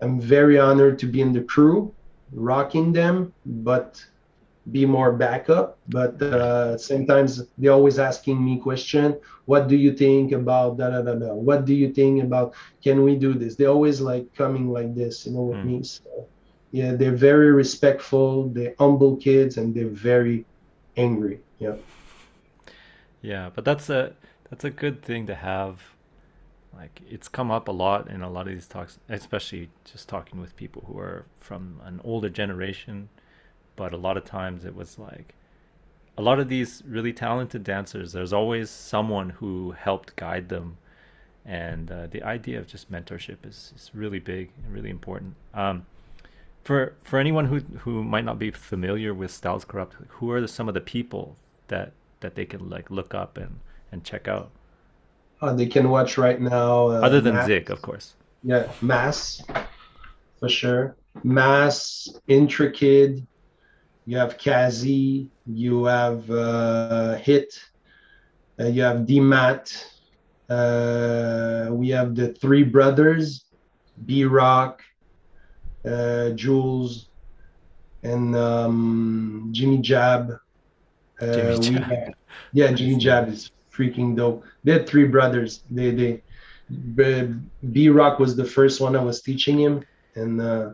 i'm 0.00 0.20
very 0.20 0.58
honored 0.58 0.98
to 0.98 1.06
be 1.06 1.20
in 1.20 1.32
the 1.32 1.42
crew 1.42 1.94
rocking 2.32 2.92
them 2.92 3.32
but 3.44 4.00
be 4.70 4.84
more 4.86 5.12
backup 5.12 5.78
but 5.88 6.20
uh 6.22 6.70
sometimes 6.72 7.42
they 7.56 7.62
always 7.62 7.98
asking 7.98 8.42
me 8.44 8.58
question 8.58 9.14
what 9.44 9.68
do 9.68 9.76
you 9.76 9.92
think 9.92 10.32
about 10.32 10.76
da 10.78 10.88
da 10.90 11.02
da 11.02 11.14
da 11.14 11.32
what 11.34 11.64
do 11.64 11.74
you 11.74 11.88
think 11.92 12.22
about 12.22 12.54
can 12.82 13.02
we 13.02 13.14
do 13.16 13.34
this 13.34 13.56
they 13.56 13.66
always 13.66 14.00
like 14.00 14.26
coming 14.36 14.68
like 14.68 14.94
this 14.94 15.24
you 15.26 15.32
know 15.32 15.42
what 15.50 15.62
Mm. 15.64 15.64
me 15.64 15.82
so 15.82 16.08
Yeah, 16.72 16.92
they're 16.98 17.16
very 17.30 17.50
respectful. 17.52 18.50
They're 18.54 18.74
humble 18.78 19.16
kids, 19.16 19.56
and 19.58 19.74
they're 19.74 19.96
very 20.12 20.46
angry. 20.96 21.38
Yeah. 21.58 21.76
Yeah, 23.24 23.48
but 23.54 23.64
that's 23.64 23.88
a 23.88 24.12
that's 24.50 24.64
a 24.64 24.70
good 24.70 25.00
thing 25.02 25.26
to 25.28 25.34
have. 25.34 25.80
Like 26.74 27.00
it's 27.08 27.26
come 27.26 27.50
up 27.50 27.68
a 27.68 27.72
lot 27.72 28.10
in 28.10 28.20
a 28.20 28.28
lot 28.28 28.46
of 28.46 28.52
these 28.52 28.66
talks, 28.66 28.98
especially 29.08 29.70
just 29.84 30.10
talking 30.10 30.40
with 30.42 30.54
people 30.56 30.84
who 30.86 30.98
are 30.98 31.24
from 31.40 31.80
an 31.84 32.02
older 32.04 32.28
generation. 32.28 33.08
But 33.76 33.94
a 33.94 33.96
lot 33.96 34.18
of 34.18 34.26
times 34.26 34.66
it 34.66 34.76
was 34.76 34.98
like 34.98 35.34
a 36.18 36.22
lot 36.22 36.38
of 36.38 36.50
these 36.50 36.82
really 36.86 37.14
talented 37.14 37.64
dancers. 37.64 38.12
There's 38.12 38.34
always 38.34 38.68
someone 38.68 39.30
who 39.30 39.70
helped 39.70 40.16
guide 40.16 40.50
them, 40.50 40.76
and 41.46 41.90
uh, 41.90 42.08
the 42.08 42.22
idea 42.22 42.58
of 42.58 42.66
just 42.66 42.92
mentorship 42.92 43.46
is, 43.46 43.72
is 43.74 43.90
really 43.94 44.18
big 44.18 44.50
and 44.58 44.74
really 44.74 44.90
important. 44.90 45.34
Um, 45.54 45.86
for 46.62 46.92
for 47.02 47.18
anyone 47.18 47.46
who 47.46 47.60
who 47.84 48.04
might 48.04 48.26
not 48.26 48.38
be 48.38 48.50
familiar 48.50 49.14
with 49.14 49.30
Styles 49.30 49.64
Corrupt, 49.64 49.96
who 50.08 50.30
are 50.30 50.42
the, 50.42 50.48
some 50.48 50.68
of 50.68 50.74
the 50.74 50.82
people 50.82 51.36
that 51.68 51.94
that 52.24 52.34
they 52.34 52.46
can 52.46 52.70
like 52.70 52.90
look 52.90 53.14
up 53.14 53.36
and 53.36 53.60
and 53.92 54.02
check 54.02 54.26
out? 54.26 54.50
Uh, 55.42 55.52
they 55.52 55.66
can 55.66 55.90
watch 55.90 56.16
right 56.16 56.40
now. 56.40 56.88
Uh, 56.88 57.00
Other 57.08 57.20
than 57.20 57.34
Mass. 57.34 57.46
Zig, 57.46 57.70
of 57.70 57.82
course. 57.82 58.14
Yeah, 58.42 58.72
Mass, 58.80 59.42
for 60.40 60.48
sure. 60.48 60.96
Mass, 61.22 62.08
Intrikid. 62.28 63.26
You 64.06 64.16
have 64.16 64.38
Kazi. 64.38 65.28
You 65.46 65.84
have 65.84 66.30
uh, 66.30 67.16
Hit. 67.16 67.62
Uh, 68.58 68.68
you 68.68 68.82
have 68.82 68.98
DMAT. 69.06 69.64
Uh, 70.48 71.68
we 71.72 71.88
have 71.90 72.14
the 72.14 72.28
three 72.34 72.64
brothers, 72.64 73.44
B 74.06 74.24
Rock, 74.24 74.82
uh, 75.84 76.30
Jules, 76.30 77.08
and 78.02 78.36
um, 78.36 79.48
Jimmy 79.52 79.78
Jab. 79.78 80.38
Uh, 81.30 81.60
Jimmy 81.60 81.78
Jab. 81.78 82.14
yeah, 82.52 82.72
Jimmy 82.72 82.96
Jab 82.96 83.28
is 83.28 83.50
freaking 83.72 84.16
dope. 84.16 84.44
They 84.62 84.72
had 84.72 84.86
three 84.86 85.06
brothers. 85.06 85.62
They 85.70 85.90
they 85.90 86.22
B 87.72 87.88
Rock 87.88 88.18
was 88.18 88.36
the 88.36 88.44
first 88.44 88.80
one 88.80 88.96
I 88.96 89.02
was 89.02 89.20
teaching 89.20 89.58
him, 89.58 89.84
and 90.14 90.40
uh, 90.40 90.70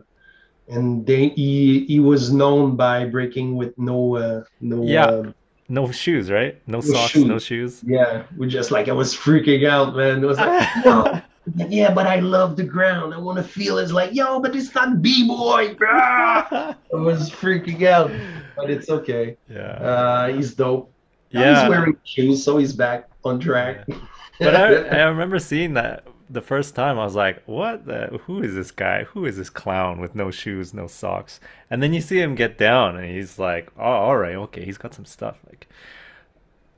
and 0.67 1.05
they 1.05 1.29
he 1.29 1.85
he 1.85 1.99
was 1.99 2.31
known 2.31 2.75
by 2.75 3.05
breaking 3.05 3.55
with 3.55 3.77
no 3.77 4.15
uh, 4.15 4.43
no 4.61 4.83
yeah. 4.83 5.05
Uh, 5.05 5.31
no 5.69 5.89
shoes, 5.89 6.29
right? 6.29 6.61
No, 6.67 6.79
no 6.79 6.81
socks, 6.81 7.11
shoes. 7.11 7.25
no 7.25 7.39
shoes. 7.39 7.81
Yeah, 7.85 8.23
we 8.37 8.47
just 8.47 8.71
like 8.71 8.89
I 8.89 8.91
was 8.91 9.15
freaking 9.15 9.67
out, 9.67 9.95
man. 9.95 10.21
It 10.21 10.27
was 10.27 10.37
like, 10.37 10.69
no, 10.85 11.21
yeah, 11.69 11.93
but 11.93 12.07
I 12.07 12.19
love 12.19 12.57
the 12.57 12.63
ground. 12.63 13.13
I 13.13 13.17
want 13.17 13.37
to 13.37 13.43
feel 13.43 13.77
it's 13.77 13.91
like, 13.91 14.13
yo, 14.13 14.39
but 14.39 14.55
it's 14.55 14.75
not 14.75 15.01
b 15.01 15.25
boy. 15.27 15.73
bro. 15.75 15.89
I 15.91 16.75
was 16.91 17.29
freaking 17.29 17.83
out, 17.83 18.11
but 18.55 18.69
it's 18.69 18.89
okay. 18.89 19.37
Yeah, 19.49 19.61
uh, 19.61 20.27
he's 20.33 20.53
dope. 20.53 20.91
Yeah, 21.29 21.61
he's 21.61 21.69
wearing 21.69 21.97
shoes, 22.03 22.43
so 22.43 22.57
he's 22.57 22.73
back 22.73 23.09
on 23.23 23.39
track. 23.39 23.85
Yeah. 23.87 23.95
But 24.39 24.55
I, 24.55 24.73
I 24.99 25.03
remember 25.03 25.39
seeing 25.39 25.73
that 25.75 26.05
the 26.29 26.41
first 26.41 26.75
time. 26.75 26.99
I 26.99 27.03
was 27.05 27.15
like, 27.15 27.43
"What? 27.45 27.85
The, 27.85 28.19
who 28.25 28.41
is 28.41 28.55
this 28.55 28.71
guy? 28.71 29.03
Who 29.03 29.25
is 29.25 29.37
this 29.37 29.49
clown 29.49 29.99
with 29.99 30.15
no 30.15 30.31
shoes, 30.31 30.73
no 30.73 30.87
socks?" 30.87 31.39
And 31.69 31.81
then 31.81 31.93
you 31.93 32.01
see 32.01 32.19
him 32.19 32.35
get 32.35 32.57
down, 32.57 32.95
and 32.95 33.05
he's 33.05 33.37
like, 33.39 33.71
"Oh, 33.77 33.83
all 33.83 34.17
right, 34.17 34.35
okay, 34.35 34.65
he's 34.65 34.77
got 34.77 34.93
some 34.93 35.05
stuff." 35.05 35.37
Like, 35.47 35.67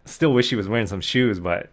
still 0.05 0.33
wish 0.33 0.49
he 0.49 0.55
was 0.55 0.67
wearing 0.67 0.87
some 0.87 1.01
shoes, 1.01 1.39
but 1.39 1.69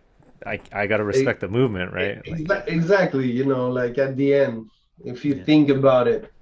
I 0.46 0.60
I 0.72 0.86
gotta 0.86 1.04
respect 1.04 1.40
the 1.40 1.48
movement, 1.48 1.92
right? 1.92 2.22
Like, 2.48 2.68
exactly. 2.68 3.30
You 3.30 3.44
know, 3.44 3.68
like 3.70 3.98
at 3.98 4.16
the 4.16 4.34
end, 4.34 4.70
if 5.04 5.24
you 5.24 5.34
yeah. 5.34 5.44
think 5.44 5.70
about 5.70 6.08
it, 6.08 6.32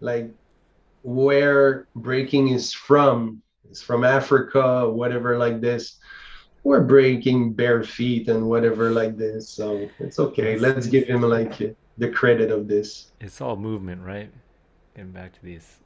like 0.00 0.30
where 1.02 1.86
breaking 1.94 2.48
is 2.48 2.72
from, 2.72 3.42
it's 3.68 3.82
from 3.82 4.04
Africa, 4.04 4.88
whatever, 4.88 5.38
like 5.38 5.60
this. 5.60 5.96
We're 6.62 6.82
breaking 6.82 7.54
bare 7.54 7.82
feet 7.82 8.28
and 8.28 8.46
whatever 8.48 8.90
like 8.90 9.16
this, 9.16 9.48
so 9.48 9.88
it's 9.98 10.18
okay. 10.18 10.58
Let's 10.58 10.86
give 10.86 11.06
him 11.06 11.22
like 11.22 11.56
the 11.96 12.08
credit 12.08 12.50
of 12.50 12.68
this. 12.68 13.12
It's 13.20 13.40
all 13.40 13.56
movement, 13.56 14.02
right? 14.02 14.30
Getting 14.94 15.12
back 15.12 15.32
to 15.32 15.42
these 15.42 15.78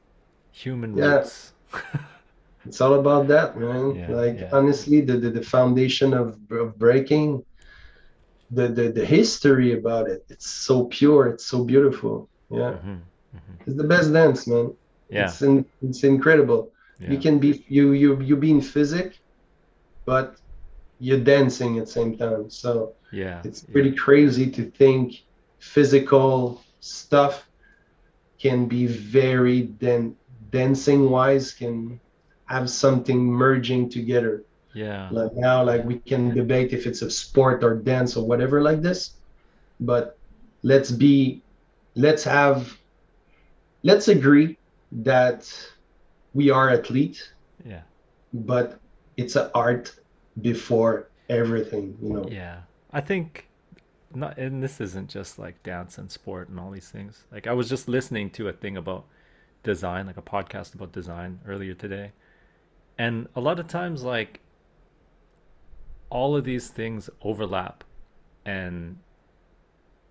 human 0.51 0.97
yeah. 0.97 1.19
roots. 1.19 1.53
it's 2.67 2.81
all 2.81 2.95
about 2.95 3.29
that, 3.29 3.57
man. 3.57 3.95
Yeah, 3.95 4.09
like 4.09 4.41
yeah. 4.41 4.51
honestly, 4.53 5.01
the, 5.01 5.17
the 5.17 5.31
the 5.31 5.43
foundation 5.43 6.13
of 6.13 6.39
of 6.51 6.77
breaking 6.77 7.45
the, 8.55 8.69
the 8.69 8.91
the 8.91 9.05
history 9.05 9.73
about 9.73 10.09
it 10.09 10.25
it's 10.29 10.49
so 10.49 10.85
pure 10.85 11.27
it's 11.29 11.47
so 11.47 11.65
beautiful 11.65 12.29
yeah 12.51 12.59
mm-hmm. 12.59 12.91
Mm-hmm. 12.91 13.55
it's 13.67 13.77
the 13.77 13.85
best 13.85 14.13
dance 14.13 14.47
man 14.47 14.73
yeah 15.09 15.25
it's 15.25 15.43
in, 15.43 15.65
it's 15.83 16.05
incredible 16.05 16.71
yeah. 16.99 17.11
you 17.11 17.19
can 17.19 17.39
be 17.39 17.65
you 17.69 17.93
you 17.93 18.21
you 18.21 18.37
be 18.37 18.51
in 18.51 18.61
physic 18.61 19.19
but 20.05 20.37
you're 21.01 21.21
dancing 21.21 21.79
at 21.79 21.87
the 21.87 21.91
same 21.91 22.17
time 22.17 22.49
so 22.51 22.93
yeah 23.13 23.41
it's 23.45 23.63
pretty 23.63 23.91
yeah. 23.91 23.97
crazy 23.97 24.51
to 24.51 24.71
think 24.71 25.23
physical 25.59 26.63
stuff 26.81 27.47
can 28.39 28.67
be 28.67 28.87
very 28.87 29.63
den- 29.63 30.17
dancing 30.51 31.11
wise 31.11 31.53
can 31.53 31.99
have 32.47 32.69
something 32.69 33.25
merging 33.25 33.89
together 33.89 34.45
yeah. 34.75 35.09
Like 35.11 35.35
now, 35.35 35.63
like 35.63 35.85
we 35.85 36.01
can 36.01 36.35
debate 36.35 36.73
if 36.73 36.87
it's 36.87 37.01
a 37.03 37.11
sport 37.11 37.63
or 37.63 37.77
dance 37.77 38.17
or 38.17 38.27
whatever 38.27 38.61
like 38.61 38.83
this, 38.83 39.13
but 39.81 40.19
let's 40.63 40.91
be, 40.91 41.43
let's 41.95 42.25
have, 42.25 42.77
let's 43.85 44.09
agree 44.09 44.59
that 44.95 45.51
we 46.33 46.51
are 46.51 46.71
athletes. 46.71 47.31
Yeah. 47.65 47.83
But 48.33 48.81
it's 49.17 49.37
an 49.37 49.51
art 49.55 49.95
before 50.41 51.09
everything, 51.29 51.97
you 52.03 52.13
know. 52.13 52.27
Yeah. 52.31 52.61
I 52.93 53.01
think 53.01 53.49
not 54.15 54.39
and 54.39 54.63
this 54.63 54.81
isn't 54.81 55.11
just 55.11 55.39
like 55.39 55.61
dance 55.65 55.99
and 55.99 56.11
sport 56.11 56.49
and 56.49 56.59
all 56.61 56.71
these 56.71 56.89
things. 56.89 57.25
Like 57.33 57.47
I 57.47 57.53
was 57.53 57.69
just 57.69 57.89
listening 57.89 58.31
to 58.31 58.49
a 58.49 58.53
thing 58.53 58.77
about 58.77 59.07
design, 59.63 60.07
like 60.07 60.17
a 60.17 60.23
podcast 60.23 60.75
about 60.75 60.93
design 60.93 61.41
earlier 61.47 61.75
today. 61.75 62.13
And 62.97 63.29
a 63.35 63.41
lot 63.41 63.59
of 63.59 63.67
times 63.67 64.05
like 64.05 64.41
all 66.11 66.37
of 66.37 66.45
these 66.45 66.69
things 66.69 67.11
overlap 67.23 67.83
and 68.47 68.99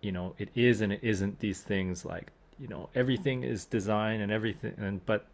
you 0.01 0.11
know 0.11 0.35
it 0.37 0.49
is 0.53 0.81
and 0.81 0.91
it 0.91 0.99
isn't 1.01 1.39
these 1.39 1.61
things 1.61 2.03
like 2.03 2.31
you 2.59 2.67
know 2.67 2.89
everything 2.95 3.43
is 3.43 3.65
design 3.65 4.21
and 4.21 4.31
everything 4.31 4.73
and 4.77 5.05
but 5.05 5.25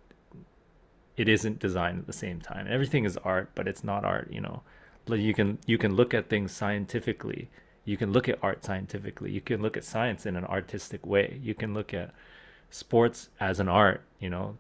it 1.18 1.28
isn't 1.28 1.60
design 1.60 2.00
at 2.00 2.08
the 2.08 2.14
same 2.14 2.40
time. 2.40 2.66
Everything 2.70 3.04
is 3.04 3.18
art 3.18 3.50
but 3.54 3.68
it's 3.68 3.84
not 3.84 4.06
art 4.06 4.30
you 4.32 4.42
know. 4.42 4.62
Like 5.08 5.20
you 5.20 5.34
can 5.34 5.60
you 5.66 5.78
can 5.78 5.96
look 5.96 6.14
at 6.14 6.30
things 6.30 6.52
scientifically. 6.52 7.50
You 7.86 7.98
can 7.98 8.12
look 8.12 8.30
at 8.30 8.40
art 8.42 8.64
scientifically. 8.64 9.32
You 9.32 9.42
can 9.42 9.62
look 9.62 9.76
at 9.76 9.84
science 9.84 10.26
in 10.26 10.36
an 10.36 10.46
artistic 10.46 11.06
way. 11.06 11.40
You 11.44 11.56
can 11.56 11.74
look 11.74 11.94
at 11.94 12.14
sports 12.70 13.30
as 13.40 13.60
an 13.60 13.68
art 13.68 14.02
you 14.20 14.30
know. 14.30 14.58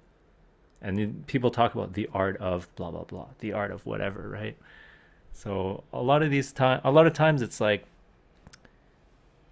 And 0.82 1.26
people 1.28 1.52
talk 1.52 1.76
about 1.76 1.94
the 1.94 2.10
art 2.14 2.38
of 2.38 2.74
blah 2.76 2.92
blah 2.92 3.04
blah 3.04 3.28
the 3.40 3.54
art 3.54 3.72
of 3.72 3.86
whatever 3.86 4.30
right? 4.30 4.58
So 5.32 5.84
a 5.94 6.02
lot 6.02 6.22
of 6.24 6.32
these 6.32 6.52
time, 6.52 6.82
a 6.84 6.92
lot 6.92 7.08
of 7.08 7.14
times 7.14 7.42
it's 7.42 7.62
like 7.62 7.86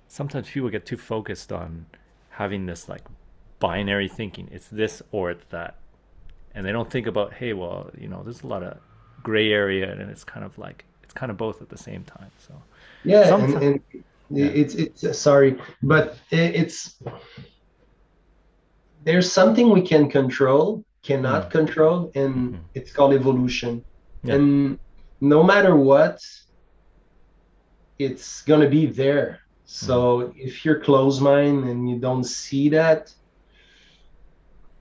sometimes 0.10 0.50
people 0.50 0.70
get 0.70 0.86
too 0.86 0.98
focused 0.98 1.54
on 1.54 1.86
having 2.38 2.68
this 2.68 2.88
like 2.88 3.02
binary 3.60 4.08
thinking. 4.08 4.48
It's 4.52 4.68
this 4.68 5.02
or 5.12 5.32
it's 5.32 5.46
that, 5.50 5.76
and 6.54 6.66
they 6.66 6.72
don't 6.72 6.90
think 6.90 7.08
about 7.08 7.34
hey, 7.34 7.54
well, 7.54 7.90
you 7.98 8.08
know, 8.08 8.22
there's 8.24 8.44
a 8.44 8.48
lot 8.48 8.64
of 8.64 8.78
gray 9.24 9.52
area, 9.52 9.92
and 9.92 10.10
it's 10.10 10.24
kind 10.24 10.46
of 10.46 10.58
like 10.58 10.86
it's 11.04 11.14
kind 11.14 11.32
of 11.32 11.38
both 11.38 11.62
at 11.62 11.70
the 11.70 11.78
same 11.78 12.04
time. 12.04 12.32
So 12.48 12.54
yeah, 13.04 13.36
and, 13.36 13.54
and 13.64 13.82
yeah. 14.30 14.46
it's 14.46 14.76
it's 14.76 15.04
uh, 15.04 15.14
sorry, 15.14 15.58
but 15.82 16.18
it's 16.32 17.02
there's 19.04 19.32
something 19.32 19.70
we 19.70 19.82
can 19.82 20.10
control, 20.10 20.84
cannot 21.02 21.50
mm 21.50 21.52
control, 21.52 22.12
and 22.14 22.36
mm-hmm. 22.36 22.62
it's 22.76 22.92
called 22.92 23.14
evolution. 23.14 23.84
Yeah. 24.24 24.36
And 24.36 24.80
no 25.22 25.44
matter 25.44 25.76
what, 25.76 26.20
it's 27.98 28.44
gonna 28.44 28.70
be 28.70 28.86
there. 28.86 29.40
So 29.68 30.34
if 30.38 30.64
you're 30.64 30.80
close 30.80 31.20
mind 31.20 31.66
and 31.66 31.90
you 31.90 31.98
don't 31.98 32.24
see 32.24 32.70
that, 32.70 33.14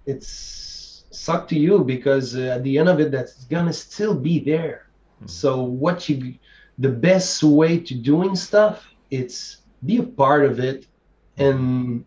it's 0.06 1.04
suck 1.10 1.48
to 1.48 1.58
you 1.58 1.82
because 1.82 2.36
uh, 2.36 2.54
at 2.56 2.62
the 2.62 2.78
end 2.78 2.88
of 2.88 3.00
it, 3.00 3.10
that's 3.10 3.44
gonna 3.44 3.72
still 3.72 4.14
be 4.14 4.38
there. 4.38 4.88
Mm. 5.22 5.28
So 5.28 5.62
what 5.62 6.08
you, 6.08 6.34
the 6.78 6.88
best 6.88 7.42
way 7.42 7.78
to 7.80 7.94
doing 7.94 8.36
stuff, 8.36 8.88
it's 9.10 9.58
be 9.84 9.98
a 9.98 10.04
part 10.04 10.44
of 10.44 10.60
it, 10.60 10.86
and 11.36 12.04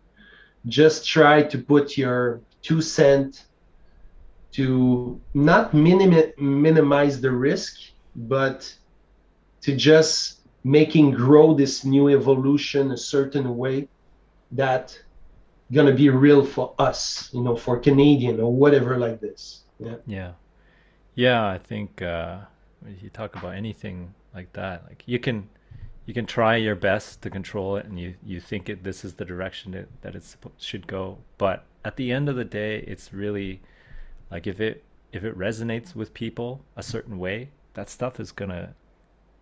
just 0.66 1.06
try 1.06 1.42
to 1.42 1.58
put 1.58 1.98
your 1.98 2.40
two 2.62 2.80
cent 2.80 3.44
to 4.52 5.20
not 5.34 5.74
minim- 5.74 6.32
minimize 6.38 7.20
the 7.20 7.30
risk 7.30 7.76
but 8.16 8.74
to 9.60 9.76
just 9.76 10.39
making 10.64 11.12
grow 11.12 11.54
this 11.54 11.84
new 11.84 12.08
evolution 12.08 12.90
a 12.92 12.96
certain 12.96 13.56
way 13.56 13.88
that 14.52 14.98
gonna 15.72 15.94
be 15.94 16.08
real 16.10 16.44
for 16.44 16.74
us, 16.78 17.30
you 17.32 17.42
know, 17.42 17.56
for 17.56 17.78
Canadian 17.78 18.40
or 18.40 18.52
whatever 18.52 18.98
like 18.98 19.20
this. 19.20 19.62
Yeah. 19.78 19.96
Yeah. 20.06 20.32
Yeah, 21.14 21.46
I 21.46 21.58
think 21.58 22.02
uh, 22.02 22.40
you 23.00 23.10
talk 23.10 23.36
about 23.36 23.54
anything 23.54 24.14
like 24.34 24.52
that, 24.52 24.84
like 24.86 25.02
you 25.06 25.18
can 25.18 25.48
you 26.06 26.14
can 26.14 26.26
try 26.26 26.56
your 26.56 26.74
best 26.74 27.22
to 27.22 27.30
control 27.30 27.76
it 27.76 27.86
and 27.86 27.98
you 27.98 28.14
you 28.24 28.40
think 28.40 28.68
it 28.68 28.82
this 28.84 29.04
is 29.04 29.14
the 29.14 29.24
direction 29.24 29.86
that 30.02 30.14
it 30.14 30.36
should 30.58 30.86
go, 30.86 31.18
but 31.38 31.64
at 31.84 31.96
the 31.96 32.12
end 32.12 32.28
of 32.28 32.36
the 32.36 32.44
day, 32.44 32.84
it's 32.86 33.12
really 33.12 33.60
like 34.30 34.46
if 34.46 34.60
it 34.60 34.84
if 35.12 35.24
it 35.24 35.36
resonates 35.36 35.94
with 35.94 36.14
people 36.14 36.64
a 36.76 36.82
certain 36.82 37.18
way, 37.18 37.50
that 37.74 37.88
stuff 37.88 38.20
is 38.20 38.32
gonna 38.32 38.74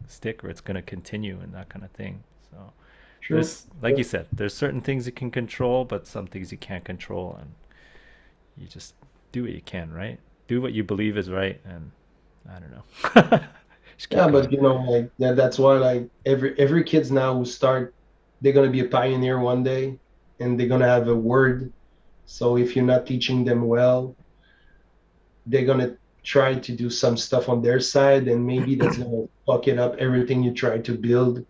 stick 0.06 0.44
or 0.44 0.48
it's 0.48 0.60
gonna 0.60 0.82
continue 0.82 1.38
and 1.42 1.52
that 1.54 1.68
kind 1.68 1.84
of 1.84 1.90
thing. 1.90 2.22
So 2.50 2.72
Sure. 3.20 3.36
There's, 3.36 3.66
like 3.82 3.92
yeah. 3.92 3.98
you 3.98 4.04
said, 4.04 4.26
there's 4.32 4.54
certain 4.54 4.80
things 4.80 5.06
you 5.06 5.12
can 5.12 5.30
control, 5.30 5.84
but 5.84 6.06
some 6.06 6.26
things 6.26 6.52
you 6.52 6.58
can't 6.58 6.84
control, 6.84 7.36
and 7.40 7.50
you 8.56 8.66
just 8.66 8.94
do 9.32 9.42
what 9.42 9.52
you 9.52 9.60
can, 9.60 9.92
right? 9.92 10.18
Do 10.46 10.60
what 10.60 10.72
you 10.72 10.84
believe 10.84 11.18
is 11.18 11.28
right, 11.28 11.60
and 11.64 11.90
I 12.48 12.58
don't 12.58 12.70
know. 12.70 13.46
yeah, 14.10 14.28
but 14.28 14.50
you 14.52 14.60
know, 14.60 14.76
like 14.76 15.10
yeah, 15.18 15.32
that's 15.32 15.58
why 15.58 15.74
like 15.76 16.08
every 16.24 16.58
every 16.58 16.84
kids 16.84 17.10
now 17.10 17.36
who 17.36 17.44
start, 17.44 17.94
they're 18.40 18.52
gonna 18.52 18.70
be 18.70 18.80
a 18.80 18.88
pioneer 18.88 19.38
one 19.40 19.62
day, 19.62 19.98
and 20.40 20.58
they're 20.58 20.68
gonna 20.68 20.88
have 20.88 21.08
a 21.08 21.16
word. 21.16 21.72
So 22.24 22.56
if 22.56 22.76
you're 22.76 22.84
not 22.84 23.06
teaching 23.06 23.44
them 23.44 23.66
well, 23.66 24.14
they're 25.46 25.66
gonna 25.66 25.96
try 26.34 26.50
to 26.66 26.72
do 26.82 26.88
some 26.90 27.16
stuff 27.16 27.48
on 27.48 27.62
their 27.62 27.80
side, 27.80 28.28
and 28.28 28.40
maybe 28.52 28.74
that's 28.74 28.98
gonna 28.98 29.26
fuck 29.46 29.68
it 29.68 29.78
up 29.78 29.96
everything 29.96 30.42
you 30.42 30.52
try 30.52 30.78
to 30.78 30.92
build. 31.08 31.44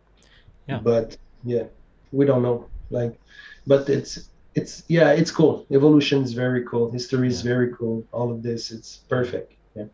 Yeah. 0.68 0.80
But 0.90 1.16
yeah 1.44 1.64
we 2.12 2.24
don't 2.24 2.42
know 2.42 2.66
like 2.90 3.18
but 3.66 3.88
it's 3.88 4.30
it's 4.54 4.82
yeah 4.88 5.10
it's 5.12 5.30
cool 5.30 5.66
evolution 5.70 6.22
is 6.22 6.32
very 6.32 6.64
cool 6.64 6.90
history 6.90 7.28
is 7.28 7.44
yeah. 7.44 7.52
very 7.52 7.72
cool 7.74 8.04
all 8.12 8.30
of 8.30 8.42
this 8.42 8.70
it's 8.70 8.98
perfect 9.08 9.52
yeah 9.74 9.84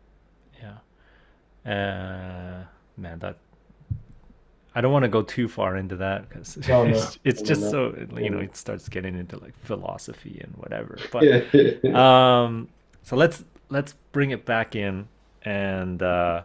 yeah 1.65 1.71
uh 1.71 2.63
man 2.97 3.19
that 3.19 3.37
I 4.77 4.81
don't 4.81 4.91
want 4.91 5.03
to 5.03 5.09
go 5.09 5.21
too 5.21 5.47
far 5.47 5.77
into 5.77 5.95
that 5.97 6.27
because 6.27 6.57
no, 6.67 6.83
no. 6.83 6.89
it's, 6.97 7.19
it's 7.23 7.41
just 7.41 7.61
no, 7.61 7.71
so 7.71 8.19
you 8.19 8.29
know 8.29 8.39
it 8.39 8.57
starts 8.57 8.89
getting 8.89 9.15
into 9.15 9.39
like 9.39 9.57
philosophy 9.57 10.41
and 10.43 10.53
whatever. 10.57 10.97
But 11.13 11.85
um, 11.95 12.67
so 13.01 13.15
let's 13.15 13.45
let's 13.69 13.93
bring 14.11 14.31
it 14.31 14.45
back 14.45 14.75
in 14.75 15.07
and 15.43 16.01
uh, 16.01 16.43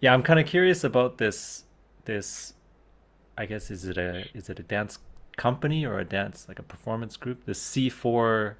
yeah, 0.00 0.12
I'm 0.12 0.22
kind 0.22 0.40
of 0.40 0.46
curious 0.46 0.84
about 0.84 1.18
this 1.18 1.64
this 2.04 2.54
I 3.38 3.46
guess 3.46 3.70
is 3.70 3.86
it 3.86 3.98
a 3.98 4.24
is 4.34 4.50
it 4.50 4.58
a 4.58 4.62
dance 4.62 4.98
company 5.36 5.84
or 5.84 5.98
a 5.98 6.04
dance 6.04 6.46
like 6.48 6.58
a 6.58 6.62
performance 6.62 7.16
group? 7.16 7.44
The 7.44 7.52
C4 7.52 8.54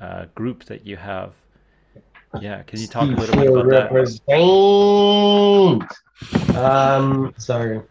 uh, 0.00 0.26
group 0.34 0.64
that 0.64 0.86
you 0.86 0.96
have. 0.96 1.34
Yeah, 2.40 2.62
can 2.62 2.80
you 2.80 2.86
talk 2.86 3.08
C4 3.08 3.16
a 3.16 3.20
little 3.20 3.36
bit 3.36 3.48
about 3.48 3.92
represent. 3.92 4.28
that? 6.38 6.58
Um, 6.58 7.34
sorry. 7.38 7.82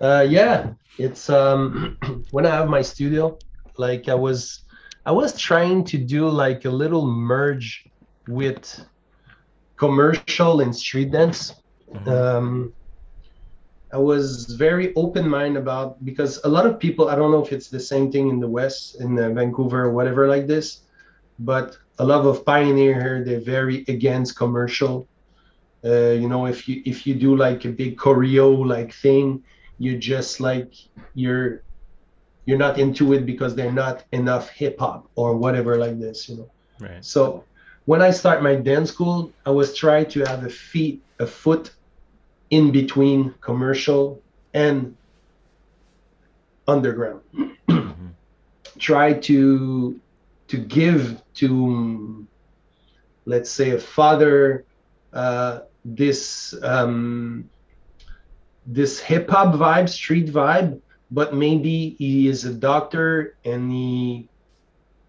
Uh, 0.00 0.26
yeah, 0.28 0.72
it's 0.98 1.28
um 1.28 1.98
when 2.30 2.46
I 2.46 2.50
have 2.50 2.68
my 2.68 2.82
studio, 2.82 3.38
like 3.76 4.08
I 4.08 4.14
was 4.14 4.60
I 5.04 5.12
was 5.12 5.38
trying 5.38 5.84
to 5.84 5.98
do 5.98 6.28
like 6.28 6.64
a 6.64 6.70
little 6.70 7.06
merge 7.06 7.89
with 8.30 8.84
commercial 9.76 10.60
and 10.60 10.74
street 10.74 11.10
dance. 11.10 11.54
Mm-hmm. 11.92 12.08
Um, 12.08 12.72
I 13.92 13.98
was 13.98 14.46
very 14.54 14.94
open 14.94 15.28
minded 15.28 15.60
about 15.60 16.04
because 16.04 16.40
a 16.44 16.48
lot 16.48 16.64
of 16.64 16.78
people 16.78 17.08
I 17.08 17.16
don't 17.16 17.32
know 17.32 17.42
if 17.44 17.52
it's 17.52 17.68
the 17.68 17.80
same 17.80 18.12
thing 18.12 18.28
in 18.28 18.38
the 18.38 18.46
West 18.46 19.00
in 19.00 19.18
uh, 19.18 19.30
Vancouver 19.30 19.84
or 19.86 19.92
whatever 19.92 20.28
like 20.28 20.46
this, 20.46 20.82
but 21.40 21.76
a 21.98 22.04
lot 22.04 22.24
of 22.24 22.44
pioneer 22.44 22.94
here 23.02 23.24
they're 23.24 23.40
very 23.40 23.84
against 23.88 24.36
commercial. 24.36 25.08
Uh, 25.84 26.14
you 26.22 26.28
know, 26.28 26.46
if 26.46 26.68
you 26.68 26.82
if 26.84 27.06
you 27.06 27.14
do 27.14 27.34
like 27.36 27.64
a 27.64 27.68
big 27.68 27.96
choreo 27.96 28.64
like 28.64 28.92
thing, 28.92 29.42
you 29.78 29.98
just 29.98 30.38
like 30.40 30.72
you're 31.14 31.62
you're 32.46 32.58
not 32.58 32.78
into 32.78 33.12
it 33.12 33.26
because 33.26 33.56
they're 33.56 33.72
not 33.72 34.04
enough 34.12 34.50
hip 34.50 34.78
hop 34.78 35.10
or 35.16 35.36
whatever 35.36 35.76
like 35.76 35.98
this. 35.98 36.28
You 36.28 36.36
know. 36.36 36.50
Right. 36.78 37.04
So 37.04 37.44
when 37.90 38.02
I 38.02 38.12
start 38.12 38.40
my 38.40 38.54
dance 38.54 38.88
school, 38.88 39.32
I 39.44 39.50
was 39.50 39.74
trying 39.74 40.06
to 40.14 40.20
have 40.20 40.44
a 40.44 40.48
feet 40.48 41.02
a 41.18 41.26
foot 41.26 41.74
in 42.50 42.70
between 42.70 43.34
commercial 43.40 44.22
and 44.54 44.96
underground. 46.68 47.22
Try 48.78 49.14
to 49.14 50.00
to 50.50 50.56
give 50.56 51.20
to 51.40 52.28
let's 53.24 53.50
say 53.50 53.70
a 53.70 53.80
father 53.80 54.64
uh, 55.12 55.62
this 55.84 56.54
um, 56.62 57.50
this 58.66 59.00
hip 59.00 59.28
hop 59.28 59.52
vibe, 59.56 59.88
street 59.88 60.28
vibe, 60.28 60.80
but 61.10 61.34
maybe 61.34 61.96
he 61.98 62.28
is 62.28 62.44
a 62.44 62.54
doctor 62.54 63.34
and 63.44 63.72
he 63.72 64.28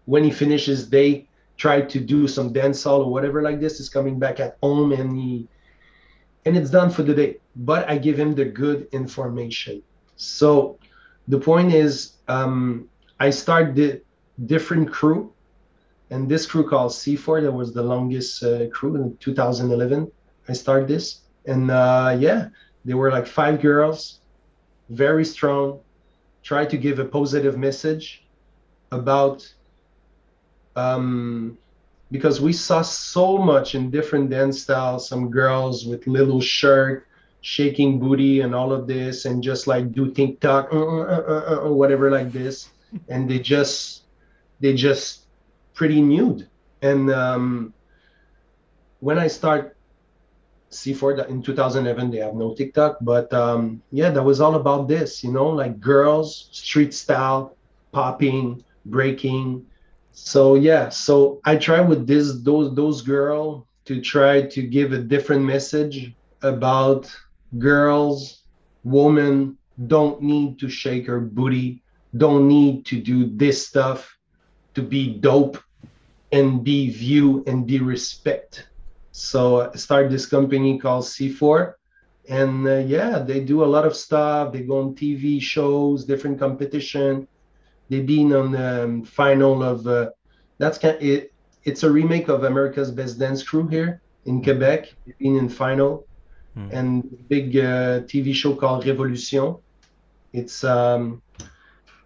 when 0.06 0.24
he 0.24 0.32
finishes 0.32 0.88
day 0.88 1.28
try 1.62 1.80
to 1.80 1.98
do 2.00 2.26
some 2.26 2.52
dance 2.52 2.82
hall 2.82 3.02
or 3.04 3.10
whatever 3.16 3.40
like 3.40 3.60
this 3.60 3.78
is 3.78 3.88
coming 3.88 4.18
back 4.18 4.40
at 4.40 4.58
home 4.64 4.90
and 4.90 5.08
he 5.16 5.46
and 6.44 6.56
it's 6.56 6.70
done 6.70 6.90
for 6.90 7.04
the 7.04 7.14
day. 7.14 7.30
But 7.54 7.88
I 7.88 7.98
give 7.98 8.18
him 8.18 8.34
the 8.34 8.46
good 8.62 8.88
information. 8.90 9.80
So 10.16 10.78
the 11.28 11.38
point 11.38 11.72
is, 11.72 11.92
um, 12.26 12.88
I 13.20 13.30
start 13.30 13.76
the 13.76 14.02
different 14.52 14.90
crew, 14.90 15.32
and 16.10 16.28
this 16.28 16.44
crew 16.50 16.68
called 16.68 16.90
C4 16.90 17.42
that 17.44 17.52
was 17.52 17.72
the 17.72 17.84
longest 17.94 18.42
uh, 18.42 18.66
crew 18.76 18.96
in 18.96 19.16
2011. 19.18 20.10
I 20.48 20.52
started 20.52 20.88
this, 20.88 21.20
and 21.46 21.70
uh, 21.70 22.16
yeah, 22.18 22.48
they 22.84 22.94
were 22.94 23.12
like 23.12 23.28
five 23.28 23.62
girls, 23.62 24.18
very 24.90 25.24
strong. 25.24 25.78
Try 26.42 26.66
to 26.66 26.76
give 26.76 26.98
a 26.98 27.04
positive 27.04 27.56
message 27.56 28.24
about 28.90 29.36
um, 30.76 31.58
because 32.10 32.40
we 32.40 32.52
saw 32.52 32.82
so 32.82 33.38
much 33.38 33.74
in 33.74 33.90
different 33.90 34.30
dance 34.30 34.62
styles 34.62 35.08
some 35.08 35.30
girls 35.30 35.86
with 35.86 36.06
little 36.06 36.40
shirt 36.40 37.06
shaking 37.40 37.98
booty 37.98 38.40
and 38.40 38.54
all 38.54 38.72
of 38.72 38.86
this 38.86 39.24
and 39.24 39.42
just 39.42 39.66
like 39.66 39.92
do 39.92 40.10
tiktok 40.10 40.72
uh, 40.72 40.78
uh, 40.78 41.44
uh, 41.50 41.56
or 41.62 41.72
whatever 41.72 42.10
like 42.10 42.32
this. 42.32 42.68
And 43.08 43.28
they 43.28 43.38
just 43.38 44.02
they 44.60 44.74
just 44.74 45.26
pretty 45.74 46.00
nude. 46.00 46.48
And 46.82 47.10
um, 47.10 47.74
when 49.02 49.18
i 49.18 49.26
start 49.26 49.76
c4 50.70 51.28
in 51.28 51.42
2011 51.42 52.10
they 52.10 52.18
have 52.18 52.34
no 52.34 52.54
tiktok 52.54 52.96
but 53.02 53.32
um, 53.34 53.82
yeah 53.90 54.10
that 54.10 54.22
was 54.22 54.40
all 54.40 54.54
about 54.54 54.88
this 54.88 55.22
you 55.24 55.30
know 55.30 55.48
like 55.48 55.80
girls 55.80 56.48
street 56.52 56.94
style 56.94 57.56
popping 57.90 58.62
breaking 58.86 59.66
so 60.12 60.54
yeah 60.54 60.88
so 60.88 61.40
i 61.44 61.56
try 61.56 61.80
with 61.80 62.06
this 62.06 62.42
those 62.42 62.74
those 62.74 63.02
girl 63.02 63.66
to 63.84 64.00
try 64.00 64.42
to 64.42 64.62
give 64.62 64.92
a 64.92 64.98
different 64.98 65.42
message 65.42 66.14
about 66.42 67.10
girls 67.58 68.42
women 68.84 69.56
don't 69.86 70.22
need 70.22 70.58
to 70.58 70.68
shake 70.68 71.06
her 71.06 71.20
booty 71.20 71.82
don't 72.16 72.46
need 72.46 72.84
to 72.84 73.00
do 73.00 73.26
this 73.36 73.66
stuff 73.66 74.16
to 74.74 74.82
be 74.82 75.14
dope 75.18 75.58
and 76.32 76.64
be 76.64 76.90
view 76.90 77.44
and 77.46 77.66
be 77.66 77.78
respect. 77.78 78.68
So 79.12 79.70
i 79.70 79.76
started 79.76 80.10
this 80.10 80.26
company 80.26 80.78
called 80.78 81.04
c4 81.04 81.74
and 82.28 82.66
uh, 82.66 82.76
yeah 82.76 83.18
they 83.18 83.40
do 83.40 83.64
a 83.64 83.72
lot 83.74 83.86
of 83.86 83.96
stuff. 83.96 84.52
They 84.52 84.62
go 84.62 84.78
on 84.80 84.94
tv 84.94 85.40
shows 85.40 86.04
different 86.04 86.38
competition 86.38 87.28
They've 87.92 88.06
been 88.06 88.32
on 88.32 88.52
the 88.52 88.84
um, 88.84 89.04
final 89.04 89.62
of 89.62 89.86
uh, 89.86 90.12
that's 90.56 90.78
kind 90.78 90.96
of, 90.96 91.02
it. 91.02 91.30
It's 91.64 91.82
a 91.82 91.90
remake 91.90 92.28
of 92.28 92.44
America's 92.44 92.90
Best 92.90 93.18
Dance 93.18 93.42
Crew 93.42 93.68
here 93.68 94.00
in 94.24 94.42
Quebec. 94.42 94.94
They've 95.04 95.18
been 95.18 95.36
in 95.36 95.50
final, 95.50 96.06
mm. 96.56 96.72
and 96.72 97.28
big 97.28 97.54
uh, 97.54 98.00
TV 98.08 98.32
show 98.32 98.54
called 98.54 98.86
Revolution. 98.86 99.56
It's 100.32 100.64
um, 100.64 101.20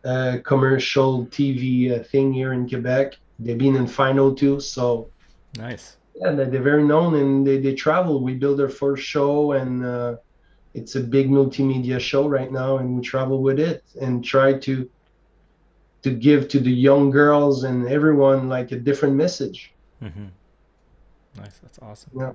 a 0.02 0.40
commercial 0.40 1.26
TV 1.26 1.92
uh, 1.92 2.02
thing 2.02 2.32
here 2.32 2.52
in 2.52 2.68
Quebec. 2.68 3.18
They've 3.38 3.56
been 3.56 3.76
in 3.76 3.86
final 3.86 4.34
too, 4.34 4.58
so 4.58 5.08
nice. 5.56 5.98
Yeah, 6.16 6.32
they're 6.32 6.68
very 6.72 6.82
known 6.82 7.14
and 7.14 7.46
they, 7.46 7.58
they 7.58 7.76
travel. 7.76 8.20
We 8.24 8.34
build 8.34 8.58
their 8.58 8.70
first 8.70 9.04
show 9.04 9.52
and 9.52 9.84
uh, 9.84 10.16
it's 10.74 10.96
a 10.96 11.00
big 11.00 11.30
multimedia 11.30 12.00
show 12.00 12.26
right 12.26 12.50
now 12.50 12.78
and 12.78 12.96
we 12.96 13.02
travel 13.02 13.40
with 13.40 13.60
it 13.60 13.84
and 14.00 14.24
try 14.24 14.52
to 14.54 14.90
to 16.06 16.12
give 16.12 16.48
to 16.50 16.60
the 16.60 16.72
young 16.88 17.10
girls 17.10 17.64
and 17.64 17.88
everyone 17.88 18.48
like 18.48 18.72
a 18.72 18.80
different 18.88 19.16
message. 19.16 19.74
Mm-hmm. 20.02 20.26
Nice, 21.36 21.58
that's 21.58 21.78
awesome. 21.80 22.12
Yeah, 22.18 22.32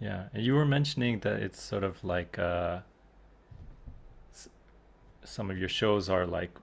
yeah. 0.00 0.28
And 0.34 0.42
you 0.44 0.54
were 0.54 0.66
mentioning 0.66 1.20
that 1.20 1.42
it's 1.42 1.60
sort 1.60 1.84
of 1.84 2.02
like 2.04 2.38
uh, 2.38 2.80
some 5.24 5.50
of 5.50 5.58
your 5.58 5.68
shows 5.68 6.08
are 6.08 6.26
like 6.26 6.56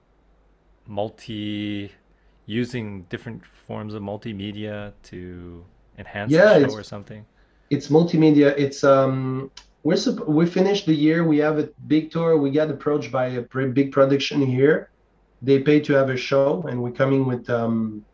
multi. 0.86 1.92
using 2.46 3.04
different 3.10 3.42
forms 3.46 3.94
of 3.94 4.02
multimedia 4.02 4.92
to 5.02 5.64
enhance 5.98 6.36
Yeah, 6.36 6.46
the 6.46 6.58
show 6.58 6.72
or 6.72 6.82
something? 6.82 7.26
it's 7.70 7.88
multimedia. 7.88 8.54
It's 8.58 8.84
um 8.84 9.50
we're 9.82 9.98
we 10.26 10.46
finished 10.46 10.86
the 10.86 10.94
year. 10.94 11.24
We 11.24 11.38
have 11.38 11.58
a 11.58 11.68
big 11.86 12.10
tour. 12.10 12.36
We 12.38 12.50
got 12.50 12.70
approached 12.70 13.12
by 13.12 13.26
a 13.28 13.42
pretty 13.42 13.72
big 13.72 13.92
production 13.92 14.40
here. 14.46 14.90
They 15.44 15.60
pay 15.60 15.80
to 15.80 15.92
have 15.94 16.08
a 16.08 16.16
show, 16.16 16.64
and 16.68 16.82
we're 16.82 16.92
coming 16.92 17.26
with 17.26 17.48
um 17.50 18.04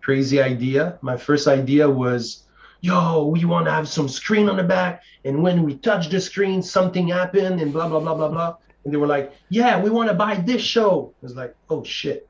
crazy 0.00 0.40
idea. 0.40 0.98
My 1.02 1.16
first 1.16 1.46
idea 1.48 1.90
was, 1.90 2.44
yo, 2.80 3.26
we 3.26 3.44
want 3.44 3.66
to 3.66 3.72
have 3.72 3.88
some 3.88 4.08
screen 4.08 4.48
on 4.48 4.56
the 4.56 4.62
back, 4.62 5.02
and 5.24 5.42
when 5.42 5.64
we 5.64 5.76
touch 5.76 6.08
the 6.08 6.20
screen, 6.20 6.62
something 6.62 7.08
happened, 7.08 7.60
and 7.60 7.72
blah 7.72 7.88
blah 7.88 8.00
blah 8.00 8.14
blah 8.14 8.28
blah. 8.28 8.56
And 8.84 8.92
they 8.92 8.96
were 8.96 9.06
like, 9.06 9.32
yeah, 9.50 9.80
we 9.80 9.90
want 9.90 10.08
to 10.08 10.14
buy 10.14 10.36
this 10.36 10.62
show. 10.62 11.12
I 11.20 11.26
was 11.26 11.34
like, 11.34 11.54
oh 11.68 11.84
shit, 11.84 12.28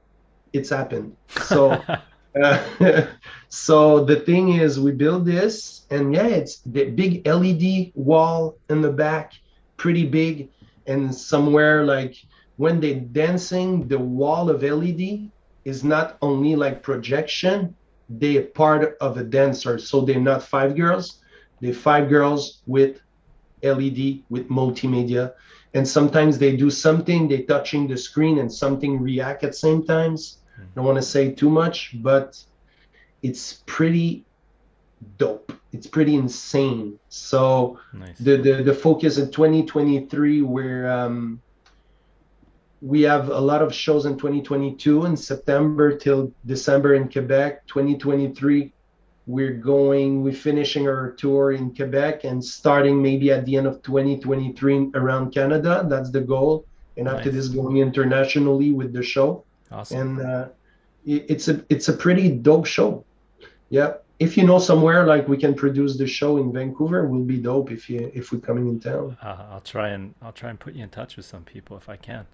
it's 0.53 0.71
happened. 0.71 1.17
So. 1.29 1.73
Uh, 1.73 1.99
so 3.49 4.05
the 4.05 4.17
thing 4.17 4.55
is, 4.55 4.79
we 4.79 4.93
build 4.93 5.27
this, 5.27 5.87
and 5.91 6.15
yeah, 6.15 6.27
it's 6.27 6.59
the 6.67 6.85
big 6.91 7.27
LED 7.27 7.93
wall 7.95 8.57
in 8.69 8.81
the 8.81 8.93
back, 8.93 9.33
pretty 9.77 10.07
big, 10.07 10.51
and 10.87 11.15
somewhere 11.15 11.85
like 11.85 12.17
when 12.59 12.81
they're 12.81 13.01
dancing, 13.01 13.89
the 13.89 13.99
wall 13.99 14.51
of 14.51 14.63
LED 14.63 15.31
is 15.65 15.83
not 15.83 16.19
only 16.21 16.55
like 16.55 16.83
projection; 16.83 17.75
they're 18.09 18.43
part 18.43 18.97
of 19.01 19.17
a 19.17 19.25
dancer. 19.25 19.79
So 19.79 20.03
they're 20.03 20.21
not 20.21 20.43
five 20.43 20.77
girls; 20.77 21.21
they're 21.61 21.73
five 21.73 22.09
girls 22.09 22.63
with 22.67 23.01
LED 23.63 24.23
with 24.29 24.49
multimedia, 24.49 25.33
and 25.75 25.89
sometimes 25.89 26.39
they 26.39 26.57
do 26.57 26.71
something, 26.71 27.29
they're 27.29 27.49
touching 27.55 27.89
the 27.89 27.97
screen, 27.97 28.39
and 28.39 28.53
something 28.53 29.01
react 29.01 29.43
at 29.45 29.55
same 29.55 29.83
times 29.85 30.39
i 30.59 30.63
don't 30.75 30.85
want 30.85 30.97
to 30.97 31.03
say 31.03 31.33
too 31.33 31.51
much, 31.51 31.95
but 32.03 32.43
it's 33.23 33.63
pretty 33.67 34.25
dope. 35.17 35.53
It's 35.73 35.87
pretty 35.87 36.15
insane. 36.15 36.99
So 37.09 37.79
nice. 37.93 38.19
the 38.19 38.37
the, 38.37 38.63
the 38.63 38.75
focus 38.75 39.19
in 39.19 39.31
2023, 39.31 40.43
where 40.43 40.91
um, 40.91 41.41
we 42.81 43.03
have 43.03 43.29
a 43.29 43.41
lot 43.41 43.62
of 43.62 43.74
shows 43.74 44.07
in 44.07 44.16
2022 44.16 45.05
in 45.07 45.16
September 45.16 45.97
till 45.97 46.33
December 46.47 46.95
in 46.95 47.09
Quebec. 47.09 47.66
2023, 47.66 48.72
we're 49.26 49.53
going, 49.55 50.22
we're 50.22 50.33
finishing 50.33 50.87
our 50.89 51.11
tour 51.12 51.53
in 51.53 51.74
Quebec 51.74 52.24
and 52.24 52.43
starting 52.45 53.03
maybe 53.03 53.31
at 53.33 53.45
the 53.47 53.57
end 53.57 53.66
of 53.66 53.83
2023 53.83 54.91
around 54.95 55.33
Canada. 55.33 55.85
That's 55.89 56.11
the 56.11 56.20
goal. 56.20 56.66
And 56.97 57.09
after 57.09 57.31
this, 57.31 57.49
going 57.49 57.76
internationally 57.79 58.72
with 58.72 58.93
the 58.93 59.03
show 59.03 59.45
awesome. 59.70 59.99
and 60.18 60.20
uh, 60.26 60.49
it- 61.07 61.26
it's 61.29 61.47
a 61.49 61.64
it's 61.68 61.89
a 61.89 61.93
pretty 61.93 62.29
dope 62.31 62.66
show. 62.66 63.05
Yeah, 63.70 63.95
if 64.18 64.37
you 64.37 64.45
know 64.45 64.59
somewhere 64.59 65.07
like 65.07 65.29
we 65.29 65.37
can 65.37 65.55
produce 65.55 65.97
the 65.97 66.07
show 66.09 66.39
in 66.39 66.53
Vancouver, 66.53 67.07
will 67.07 67.22
be 67.24 67.39
dope 67.39 67.70
if 67.70 67.89
you 67.89 68.11
if 68.14 68.33
we're 68.33 68.41
coming 68.41 68.66
in 68.66 68.81
town. 68.81 69.16
Uh, 69.22 69.45
I'll 69.53 69.61
try 69.61 69.91
and 69.91 70.12
I'll 70.22 70.33
try 70.33 70.51
and 70.51 70.59
put 70.59 70.74
you 70.74 70.83
in 70.83 70.89
touch 70.91 71.16
with 71.16 71.26
some 71.26 71.45
people 71.45 71.76
if 71.76 71.89
I 71.89 71.97
can. 71.97 72.26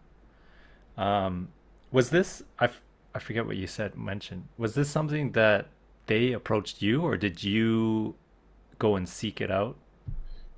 Um, 0.97 1.49
was 1.93 2.11
this 2.11 2.43
I, 2.59 2.67
f- 2.67 2.81
I 3.15 3.19
forget 3.19 3.47
what 3.47 3.57
you 3.57 3.67
said 3.67 3.97
mentioned. 3.97 4.49
Was 4.59 4.75
this 4.75 4.89
something 4.89 5.33
that 5.33 5.69
they 6.07 6.33
approached 6.33 6.83
you 6.83 7.03
or 7.03 7.17
did 7.17 7.43
you 7.43 8.15
go 8.79 8.97
and 8.97 9.09
seek 9.09 9.41
it 9.41 9.51
out? 9.51 9.77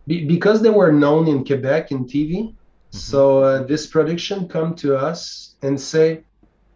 Be, 0.07 0.24
because 0.24 0.62
they 0.62 0.70
were 0.70 0.93
known 0.93 1.26
in 1.28 1.45
Quebec 1.45 1.91
in 1.91 2.05
TV, 2.05 2.55
so 2.91 3.43
uh, 3.43 3.62
this 3.64 3.87
production 3.87 4.49
come 4.49 4.74
to 4.76 4.97
us 4.97 5.57
and 5.62 5.78
say 5.80 6.22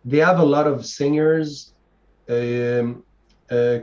they 0.04 0.18
have 0.18 0.38
a 0.38 0.44
lot 0.44 0.66
of 0.66 0.84
singers, 0.84 1.72
um, 2.28 3.04
uh, 3.50 3.78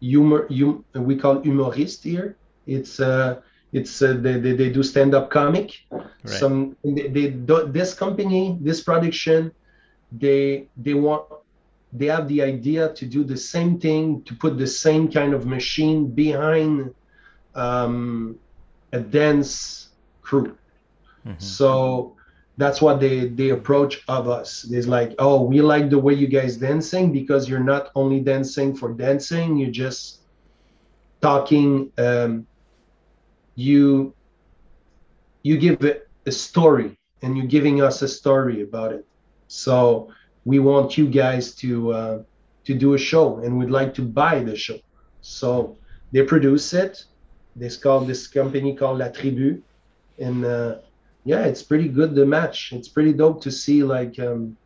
humor, 0.00 0.46
hum, 0.50 0.84
we 0.94 1.16
call 1.16 1.40
humorist 1.40 2.04
here. 2.04 2.36
It's 2.66 3.00
uh, 3.00 3.40
it's 3.72 4.02
uh, 4.02 4.14
they, 4.20 4.38
they, 4.40 4.52
they 4.54 4.70
do 4.70 4.82
stand 4.82 5.14
up 5.14 5.30
comic. 5.30 5.72
Right. 6.24 6.34
some 6.40 6.76
they, 6.84 7.08
they 7.08 7.28
do- 7.30 7.66
this 7.72 7.94
company 7.94 8.58
this 8.60 8.82
production 8.82 9.52
they 10.12 10.68
they 10.76 10.94
want 10.94 11.24
they 11.92 12.06
have 12.06 12.28
the 12.28 12.42
idea 12.42 12.92
to 12.94 13.06
do 13.06 13.24
the 13.24 13.36
same 13.36 13.78
thing 13.78 14.22
to 14.24 14.34
put 14.34 14.58
the 14.58 14.66
same 14.66 15.10
kind 15.10 15.34
of 15.34 15.46
machine 15.46 16.06
behind 16.14 16.94
um, 17.54 18.38
a 18.92 19.00
dance 19.00 19.90
crew 20.22 20.56
Mhm. 21.26 21.40
so 21.40 22.14
that's 22.56 22.80
what 22.82 23.00
they 23.00 23.28
they 23.28 23.50
approach 23.50 24.02
of 24.08 24.28
us 24.28 24.64
it's 24.70 24.86
like 24.86 25.14
oh 25.18 25.42
we 25.42 25.60
like 25.62 25.88
the 25.90 25.98
way 25.98 26.14
you 26.14 26.26
guys 26.28 26.56
dancing 26.56 27.12
because 27.12 27.48
you're 27.48 27.68
not 27.74 27.90
only 27.94 28.20
dancing 28.20 28.74
for 28.74 28.92
dancing 28.92 29.56
you're 29.56 29.70
just 29.86 30.20
talking 31.20 31.90
um, 31.98 32.46
you 33.54 34.14
you 35.42 35.58
give 35.58 35.82
it 35.84 36.08
a 36.26 36.32
story 36.32 36.98
and 37.22 37.36
you're 37.36 37.46
giving 37.46 37.82
us 37.82 38.02
a 38.02 38.08
story 38.08 38.62
about 38.62 38.92
it. 38.92 39.06
So 39.48 40.12
we 40.44 40.58
want 40.58 40.96
you 40.96 41.08
guys 41.08 41.54
to 41.56 41.92
uh, 41.92 42.22
to 42.64 42.74
do 42.74 42.94
a 42.94 42.98
show 42.98 43.38
and 43.38 43.58
we'd 43.58 43.70
like 43.70 43.94
to 43.94 44.02
buy 44.02 44.42
the 44.42 44.56
show. 44.56 44.78
So 45.20 45.78
they 46.12 46.22
produce 46.22 46.72
it. 46.72 47.04
This 47.54 47.76
called 47.76 48.06
this 48.06 48.26
company 48.26 48.74
called 48.74 48.98
la 48.98 49.08
tribu. 49.08 49.62
And 50.18 50.44
uh, 50.44 50.76
yeah 51.24 51.44
it's 51.44 51.62
pretty 51.62 51.88
good 51.88 52.14
the 52.14 52.26
match. 52.26 52.72
It's 52.72 52.88
pretty 52.88 53.12
dope 53.12 53.42
to 53.42 53.50
see 53.50 53.82
like 53.82 54.18
um, 54.18 54.56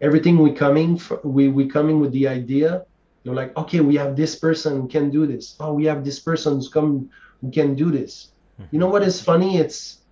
everything 0.00 0.38
we 0.38 0.52
coming 0.52 0.98
fr- 0.98 1.24
we 1.24 1.48
we 1.48 1.66
coming 1.66 2.00
with 2.00 2.12
the 2.12 2.28
idea. 2.28 2.84
You're 3.24 3.34
like 3.34 3.56
okay 3.56 3.80
we 3.80 3.96
have 3.96 4.16
this 4.16 4.36
person 4.36 4.88
can 4.88 5.10
do 5.10 5.26
this. 5.26 5.56
Oh 5.60 5.74
we 5.74 5.84
have 5.86 6.04
this 6.04 6.20
person 6.20 6.54
who's 6.54 6.68
come 6.68 7.10
who 7.42 7.50
can 7.50 7.74
do 7.74 7.90
this. 7.90 8.28
You 8.70 8.78
know 8.78 8.88
what 8.88 9.02
is 9.02 9.20
funny? 9.20 9.58
It's 9.58 10.02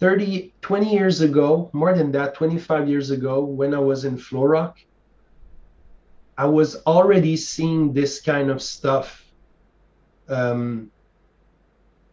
30 0.00 0.52
20 0.60 0.92
years 0.92 1.20
ago 1.20 1.70
more 1.72 1.94
than 1.94 2.10
that 2.12 2.34
25 2.34 2.88
years 2.88 3.10
ago 3.10 3.40
when 3.40 3.72
i 3.72 3.78
was 3.78 4.04
in 4.04 4.16
florock 4.16 4.74
i 6.36 6.44
was 6.44 6.82
already 6.84 7.36
seeing 7.36 7.92
this 7.92 8.20
kind 8.20 8.50
of 8.50 8.60
stuff 8.60 9.24
um 10.28 10.90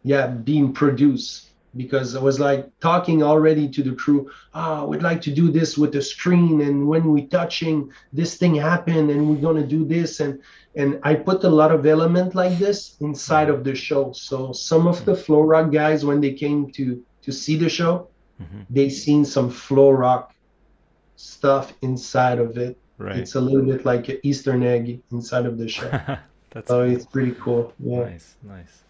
yeah 0.03 0.27
being 0.27 0.71
produced 0.73 1.50
because 1.77 2.15
i 2.15 2.19
was 2.19 2.39
like 2.39 2.67
talking 2.79 3.23
already 3.23 3.67
to 3.69 3.81
the 3.83 3.93
crew 3.95 4.29
ah 4.53 4.83
we'd 4.85 5.01
like 5.01 5.21
to 5.21 5.31
do 5.31 5.49
this 5.51 5.77
with 5.77 5.91
the 5.93 6.01
screen 6.01 6.61
and 6.61 6.85
when 6.87 7.11
we 7.11 7.25
touching 7.27 7.89
this 8.11 8.35
thing 8.37 8.55
happened 8.55 9.09
and 9.09 9.29
we're 9.29 9.41
going 9.47 9.55
to 9.61 9.67
do 9.67 9.85
this 9.85 10.19
and 10.19 10.41
and 10.75 10.99
i 11.03 11.13
put 11.15 11.43
a 11.45 11.49
lot 11.49 11.71
of 11.71 11.85
element 11.85 12.35
like 12.35 12.57
this 12.59 12.97
inside 12.99 13.49
of 13.49 13.63
the 13.63 13.73
show 13.73 14.11
so 14.11 14.51
some 14.51 14.85
of 14.87 15.03
the 15.05 15.15
floor 15.15 15.45
rock 15.45 15.71
guys 15.71 16.03
when 16.03 16.19
they 16.19 16.33
came 16.33 16.69
to 16.71 17.01
to 17.21 17.31
see 17.31 17.55
the 17.55 17.69
show 17.69 18.07
Mhm. 18.41 18.65
they 18.71 18.89
seen 18.89 19.23
some 19.23 19.49
floor 19.51 19.95
rock 19.95 20.33
stuff 21.15 21.73
inside 21.81 22.39
of 22.39 22.57
it 22.57 22.77
Right. 22.97 23.17
it's 23.17 23.35
a 23.35 23.41
little 23.41 23.65
bit 23.65 23.85
like 23.85 24.09
an 24.09 24.17
eastern 24.23 24.61
egg 24.63 25.01
inside 25.11 25.45
of 25.45 25.57
the 25.57 25.67
show 25.67 25.89
That's 26.51 26.67
so 26.67 26.81
it's 26.83 27.05
pretty 27.05 27.31
cool 27.43 27.73
yeah 27.79 28.03
nice, 28.09 28.35
nice. 28.43 28.83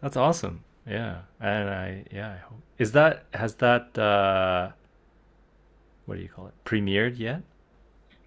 That's 0.00 0.16
awesome. 0.16 0.64
Yeah, 0.90 1.18
and 1.40 1.70
I 1.70 2.04
yeah. 2.12 2.32
I 2.32 2.36
hope 2.38 2.60
is 2.78 2.92
that 2.92 3.24
has 3.32 3.54
that 3.56 3.96
uh, 3.98 4.70
what 6.06 6.16
do 6.16 6.22
you 6.22 6.28
call 6.28 6.48
it? 6.48 6.54
Premiered 6.64 7.18
yet? 7.18 7.42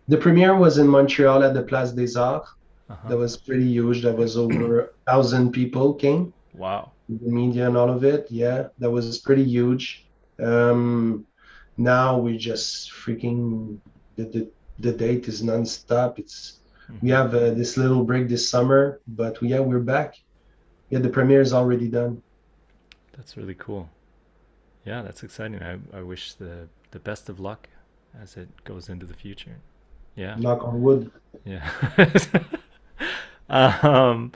the 0.09 0.18
premiere 0.18 0.53
was 0.57 0.78
in 0.80 0.88
montreal 0.88 1.41
at 1.43 1.53
the 1.53 1.64
place 1.64 1.91
des 1.91 2.20
arts 2.20 2.49
Uh-huh. 2.89 3.07
that 3.09 3.18
was 3.18 3.38
pretty 3.38 3.64
huge 3.78 4.01
that 4.03 4.16
was 4.24 4.36
over 4.36 4.68
a 4.82 4.88
thousand 5.09 5.51
people 5.53 5.93
came 5.93 6.34
Wow. 6.53 6.91
the 7.07 7.32
media 7.32 7.68
and 7.68 7.78
all 7.78 7.89
of 7.89 8.03
it. 8.03 8.28
Yeah, 8.30 8.68
that 8.80 8.91
was 8.91 9.05
pretty 9.28 9.45
huge. 9.57 10.05
Um, 10.51 11.26
now 11.78 12.20
we 12.26 12.38
just 12.38 12.91
freaking 12.91 13.80
the, 14.18 14.24
the 14.34 14.41
the 14.86 14.91
date 15.05 15.28
is 15.32 15.41
nonstop. 15.41 16.20
It's 16.20 16.59
we 17.01 17.09
Mhm. 17.09 17.16
have 17.18 17.30
uh, 17.34 17.51
this 17.59 17.72
little 17.78 18.03
break 18.09 18.28
this 18.28 18.45
summer, 18.53 18.99
but 19.07 19.34
yeah, 19.41 19.61
we're 19.70 19.88
back. 19.95 20.09
Yeah, 20.91 20.99
the 21.05 21.09
premiere 21.18 21.41
is 21.47 21.53
already 21.53 21.88
done. 21.99 22.22
That's 23.16 23.38
really 23.38 23.55
cool. 23.55 23.89
Yeah, 24.86 25.01
that's 25.01 25.24
exciting. 25.24 25.61
I, 25.61 25.78
I 25.97 26.01
wish 26.01 26.34
the 26.34 26.68
the 26.91 26.99
best 26.99 27.30
of 27.30 27.39
luck 27.39 27.70
as 28.22 28.38
it 28.38 28.49
goes 28.64 28.89
into 28.89 29.05
the 29.05 29.14
future. 29.14 29.57
Yeah. 30.16 30.36
Knock 30.36 30.64
on 30.64 30.82
wood. 30.82 31.11
Yeah. 31.43 31.68
um, 33.49 34.32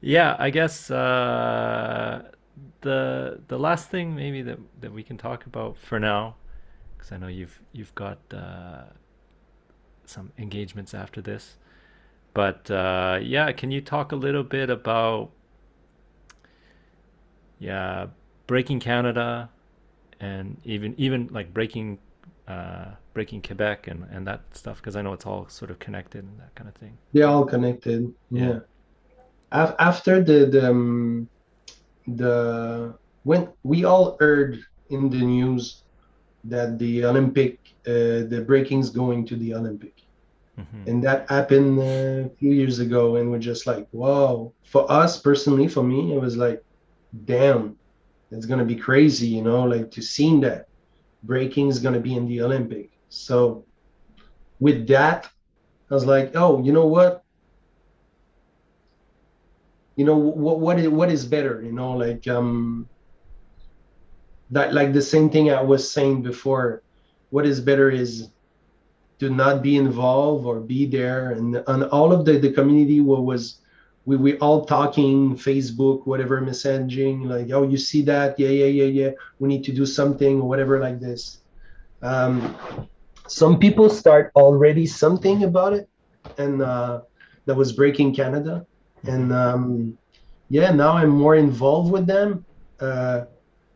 yeah, 0.00 0.36
I 0.38 0.50
guess 0.50 0.90
uh, 0.90 2.22
the 2.80 3.40
the 3.48 3.58
last 3.58 3.90
thing 3.90 4.14
maybe 4.14 4.42
that 4.42 4.58
that 4.80 4.92
we 4.92 5.02
can 5.02 5.16
talk 5.16 5.46
about 5.46 5.76
for 5.76 6.00
now, 6.00 6.36
because 6.96 7.12
I 7.12 7.16
know 7.16 7.28
you've 7.28 7.60
you've 7.72 7.94
got 7.94 8.18
uh, 8.32 8.84
some 10.04 10.32
engagements 10.38 10.94
after 10.94 11.20
this, 11.20 11.56
but 12.32 12.70
uh, 12.70 13.18
yeah, 13.22 13.52
can 13.52 13.70
you 13.70 13.80
talk 13.80 14.12
a 14.12 14.16
little 14.16 14.44
bit 14.44 14.68
about 14.68 15.30
yeah 17.64 18.06
breaking 18.46 18.80
Canada 18.80 19.48
and 20.20 20.56
even 20.64 20.94
even 20.98 21.28
like 21.32 21.52
breaking 21.52 21.98
uh, 22.48 22.86
Breaking 23.14 23.42
Quebec 23.42 23.88
and, 23.88 24.04
and 24.10 24.26
that 24.26 24.40
stuff? 24.52 24.76
Because 24.78 24.96
I 24.96 25.02
know 25.02 25.12
it's 25.12 25.26
all 25.26 25.48
sort 25.48 25.70
of 25.70 25.78
connected 25.78 26.24
and 26.24 26.38
that 26.40 26.54
kind 26.54 26.68
of 26.68 26.74
thing. 26.76 26.98
They're 27.12 27.28
all 27.28 27.46
connected. 27.46 28.12
Yeah. 28.30 28.60
Yeah. 29.52 29.72
After 29.78 30.22
the 30.22 30.46
the 30.46 30.70
um, 30.70 31.28
the 32.06 32.98
when 33.22 33.42
we 33.62 33.84
all 33.84 34.16
heard 34.20 34.58
in 34.90 35.10
the 35.10 35.22
news 35.22 35.84
that 36.44 36.78
the 36.78 37.04
Olympic 37.04 37.60
uh, 37.86 38.26
the 38.32 38.44
breaking's 38.46 38.90
going 38.90 39.26
to 39.26 39.36
the 39.36 39.54
Olympic, 39.54 39.94
hmm 40.56 40.84
and 40.86 41.02
that 41.04 41.30
happened 41.30 41.78
uh, 41.78 42.28
a 42.28 42.30
few 42.38 42.52
years 42.52 42.78
ago, 42.78 43.16
and 43.16 43.30
we're 43.30 43.38
just 43.52 43.66
like, 43.66 43.86
wow. 43.92 44.52
For 44.64 44.90
us 44.90 45.20
personally, 45.20 45.68
for 45.68 45.82
me, 45.82 46.14
it 46.14 46.20
was 46.20 46.36
like, 46.36 46.60
damn, 47.24 47.76
it's 48.30 48.46
gonna 48.46 48.64
be 48.64 48.76
crazy, 48.76 49.28
you 49.28 49.42
know, 49.42 49.62
like 49.64 49.90
to 49.92 50.02
see 50.02 50.40
that 50.40 50.66
breaking 51.22 51.68
is 51.68 51.78
gonna 51.78 52.00
be 52.00 52.14
in 52.14 52.26
the 52.26 52.42
Olympic. 52.42 52.90
So 53.08 53.64
with 54.58 54.86
that, 54.88 55.30
I 55.90 55.94
was 55.94 56.06
like, 56.06 56.32
oh, 56.34 56.62
you 56.62 56.72
know 56.72 56.86
what? 56.86 57.22
You 59.96 60.04
know 60.04 60.16
what 60.16 60.58
what 60.58 60.78
is 60.78 60.88
what 60.88 61.10
is 61.10 61.24
better, 61.24 61.62
you 61.62 61.72
know, 61.72 61.92
like 61.92 62.26
um 62.26 62.88
that 64.50 64.74
like 64.74 64.92
the 64.92 65.02
same 65.02 65.30
thing 65.30 65.50
I 65.50 65.62
was 65.62 65.90
saying 65.90 66.22
before. 66.22 66.82
What 67.30 67.46
is 67.46 67.60
better 67.60 67.90
is 67.90 68.30
to 69.20 69.30
not 69.30 69.62
be 69.62 69.76
involved 69.76 70.46
or 70.46 70.60
be 70.60 70.86
there 70.86 71.32
and 71.32 71.62
and 71.66 71.84
all 71.84 72.12
of 72.12 72.24
the 72.24 72.38
the 72.38 72.52
community 72.52 73.00
was 73.00 73.60
we 74.06 74.16
we 74.16 74.38
all 74.38 74.64
talking 74.64 75.36
Facebook 75.36 76.06
whatever 76.06 76.40
messaging 76.40 77.26
like 77.26 77.50
oh 77.52 77.62
you 77.62 77.78
see 77.78 78.02
that? 78.02 78.38
Yeah 78.38 78.48
yeah 78.48 78.66
yeah 78.66 78.90
yeah. 79.00 79.10
We 79.38 79.48
need 79.48 79.64
to 79.64 79.72
do 79.72 79.86
something 79.86 80.40
or 80.40 80.48
whatever 80.48 80.78
like 80.80 81.00
this. 81.00 81.42
Um 82.02 82.56
some 83.26 83.58
people 83.58 83.88
start 83.88 84.30
already 84.36 84.86
something 84.86 85.44
about 85.44 85.72
it 85.72 85.88
and 86.38 86.60
uh 86.62 87.00
that 87.46 87.54
was 87.54 87.72
breaking 87.72 88.14
canada. 88.14 88.66
And 89.04 89.32
um 89.32 89.98
yeah 90.50 90.70
now 90.70 90.92
i'm 90.96 91.10
more 91.10 91.36
involved 91.36 91.90
with 91.90 92.06
them. 92.06 92.44
Uh 92.80 93.24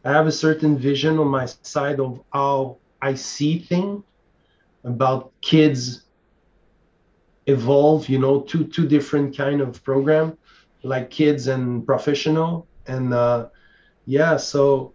i 0.05 0.12
have 0.12 0.26
a 0.26 0.33
certain 0.33 0.79
vision 0.79 1.18
on 1.18 1.29
my 1.29 1.47
side 1.62 2.01
of 2.01 2.20
how 2.33 2.79
i 3.03 3.14
see 3.14 3.59
things 3.59 4.05
about 4.85 5.33
kids 5.43 6.07
evolve 7.49 8.09
you 8.09 8.18
know 8.18 8.42
two 8.42 8.64
two 8.64 8.86
different 8.86 9.36
kind 9.36 9.61
of 9.61 9.82
program 9.82 10.36
like 10.82 11.11
kids 11.11 11.49
and 11.49 11.84
professional. 11.84 12.66
And 12.86 13.12
uh 13.12 13.49
yeah 14.07 14.36
so 14.36 14.94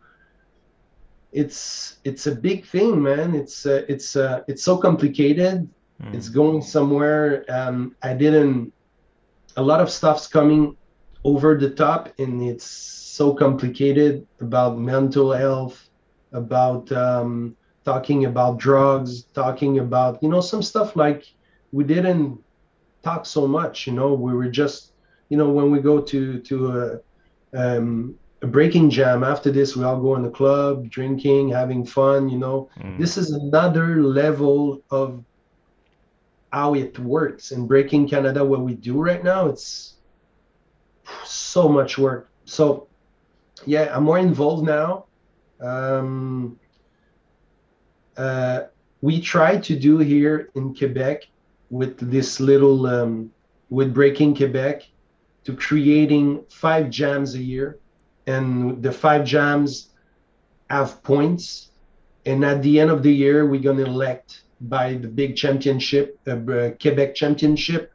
it's 1.31 1.97
it's 2.03 2.27
a 2.27 2.35
big 2.35 2.65
thing 2.65 3.01
man. 3.01 3.35
It's 3.35 3.65
uh, 3.65 3.83
it's 3.89 4.15
uh, 4.15 4.41
it's 4.47 4.63
so 4.63 4.77
complicated. 4.77 5.67
Mm. 6.01 6.13
it's 6.15 6.29
going 6.29 6.61
somewhere. 6.61 7.45
Um 7.49 7.95
i 8.01 8.13
didn't 8.13 8.73
a 9.55 9.61
lot 9.61 9.81
of 9.81 9.89
stuff's 9.89 10.27
coming 10.27 10.75
over 11.23 11.57
the 11.57 11.69
top 11.69 12.09
and 12.19 12.41
it's 12.41 12.65
so 12.65 13.33
complicated 13.33 14.25
about 14.41 14.77
mental 14.77 15.31
health 15.31 15.89
about 16.31 16.91
um 16.91 17.55
talking 17.85 18.25
about 18.25 18.57
drugs 18.57 19.23
talking 19.33 19.79
about 19.79 20.21
you 20.23 20.29
know 20.29 20.41
some 20.41 20.63
stuff 20.63 20.95
like 20.95 21.23
we 21.73 21.83
didn't 21.83 22.39
talk 23.03 23.25
so 23.25 23.45
much 23.45 23.85
you 23.85 23.91
know 23.91 24.13
we 24.13 24.33
were 24.33 24.47
just 24.47 24.93
you 25.27 25.35
know 25.35 25.49
when 25.49 25.71
we 25.71 25.79
go 25.79 25.99
to 25.99 26.39
to 26.39 26.55
a, 26.79 26.99
um, 27.57 28.15
a 28.41 28.47
breaking 28.47 28.89
jam 28.89 29.23
after 29.23 29.51
this 29.51 29.75
we 29.75 29.83
all 29.83 29.99
go 29.99 30.15
in 30.15 30.21
the 30.21 30.29
club 30.29 30.89
drinking 30.89 31.49
having 31.49 31.85
fun 31.85 32.29
you 32.29 32.37
know. 32.37 32.69
Mm. 32.79 32.97
this 32.97 33.17
is 33.17 33.31
another 33.31 34.01
level 34.01 34.83
of 34.89 35.23
how 36.51 36.75
it 36.75 36.99
works. 36.99 37.51
In 37.51 37.65
breaking 37.65 38.07
canada 38.07 38.45
what 38.45 38.61
we 38.61 38.75
do 38.75 39.01
right 39.01 39.23
now 39.23 39.47
it's 39.47 39.95
so 41.25 41.67
much 41.67 41.97
work. 41.97 42.29
So 42.45 42.87
yeah 43.65 43.93
i'm 43.95 44.03
more 44.03 44.19
involved 44.19 44.65
now. 44.65 45.05
Um, 45.59 46.59
uh, 48.17 48.63
we 49.01 49.19
try 49.19 49.57
to 49.57 49.79
do 49.79 49.97
here 49.97 50.49
in 50.55 50.75
quebec 50.75 51.23
with 51.73 51.97
this 52.11 52.39
little 52.39 52.85
um, 52.85 53.31
with 53.71 53.95
breaking 53.95 54.35
quebec 54.35 54.83
to 55.43 55.55
creating 55.55 56.45
five 56.49 56.91
jams 56.91 57.33
a 57.33 57.43
year. 57.53 57.79
And 58.27 58.81
the 58.83 58.91
five 58.91 59.25
jams 59.25 59.89
have 60.69 61.01
points. 61.01 61.71
And 62.27 62.45
at 62.45 62.61
the 62.61 62.79
end 62.79 62.91
of 62.91 63.01
the 63.01 63.11
year 63.11 63.47
we're 63.47 63.65
going 63.69 63.81
to 63.83 63.85
elect 63.85 64.43
by 64.61 64.93
the 64.93 65.07
big 65.07 65.35
championship 65.35 66.19
uh, 66.27 66.31
uh, 66.31 66.71
quebec 66.81 67.15
championship 67.15 67.91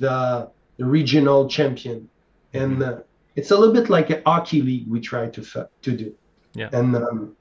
the, 0.00 0.50
the 0.78 0.84
regional 0.84 1.48
champion. 1.48 2.08
And 2.54 2.82
uh, 2.82 2.98
it's 3.36 3.52
a 3.52 3.56
little 3.56 3.74
bit 3.74 3.88
like 3.88 4.10
a 4.10 4.20
hockey 4.26 4.60
league 4.62 4.88
we 4.88 5.00
try 5.00 5.28
to 5.36 5.42
to 5.86 5.92
do. 6.02 6.14
Yeah. 6.54 6.68
and 6.78 6.94
um, 6.96 7.36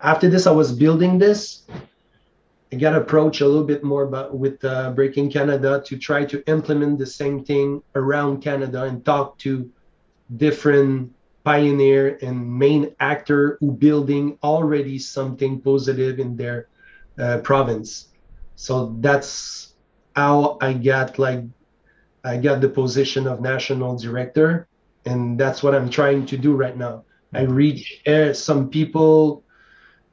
after 0.00 0.26
this 0.30 0.46
i 0.46 0.54
was 0.62 0.70
building 0.70 1.18
this 1.18 1.64
i 2.74 2.76
got 2.76 2.94
approached 2.96 3.40
a 3.40 3.46
little 3.46 3.68
bit 3.72 3.84
more 3.84 4.02
about 4.02 4.36
with 4.36 4.64
uh, 4.64 4.90
breaking 4.90 5.30
canada 5.30 5.82
to 5.86 5.96
try 5.96 6.24
to 6.24 6.44
implement 6.46 6.98
the 6.98 7.06
same 7.06 7.44
thing 7.44 7.82
around 7.94 8.42
canada 8.42 8.82
and 8.82 9.04
talk 9.04 9.38
to 9.38 9.70
different 10.36 11.12
pioneer 11.44 12.18
and 12.22 12.36
main 12.58 12.94
actor 13.00 13.58
who 13.60 13.70
building 13.70 14.38
already 14.42 14.98
something 14.98 15.60
positive 15.60 16.18
in 16.18 16.36
their 16.36 16.68
uh, 17.18 17.38
province. 17.38 18.08
So 18.56 18.96
that's 19.00 19.74
how 20.16 20.58
i 20.60 20.72
got 20.72 21.18
like 21.18 21.42
i 22.24 22.36
got 22.36 22.60
the 22.60 22.68
position 22.68 23.26
of 23.26 23.40
national 23.40 23.98
director 23.98 24.68
and 25.06 25.38
that's 25.38 25.60
what 25.60 25.74
i'm 25.74 25.90
trying 25.90 26.24
to 26.26 26.36
do 26.38 26.54
right 26.54 26.76
now. 26.76 27.04
I 27.34 27.42
reach 27.42 28.00
uh, 28.06 28.32
some 28.32 28.70
people 28.70 29.42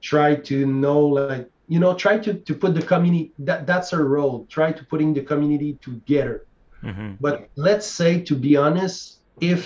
try 0.02 0.36
to 0.50 0.66
know 0.66 1.00
like 1.02 1.52
you 1.72 1.80
know 1.80 1.94
try 1.96 2.16
to 2.26 2.32
to 2.48 2.54
put 2.62 2.74
the 2.76 2.86
community 2.94 3.34
that 3.48 3.66
that's 3.66 3.94
our 3.94 4.06
role 4.18 4.46
try 4.58 4.70
to 4.78 4.84
putting 4.92 5.14
the 5.14 5.24
community 5.32 5.72
together 5.88 6.36
hmm 6.82 7.12
but 7.26 7.36
let's 7.56 7.88
say 8.00 8.12
to 8.30 8.36
be 8.36 8.52
honest 8.66 9.22
if 9.40 9.64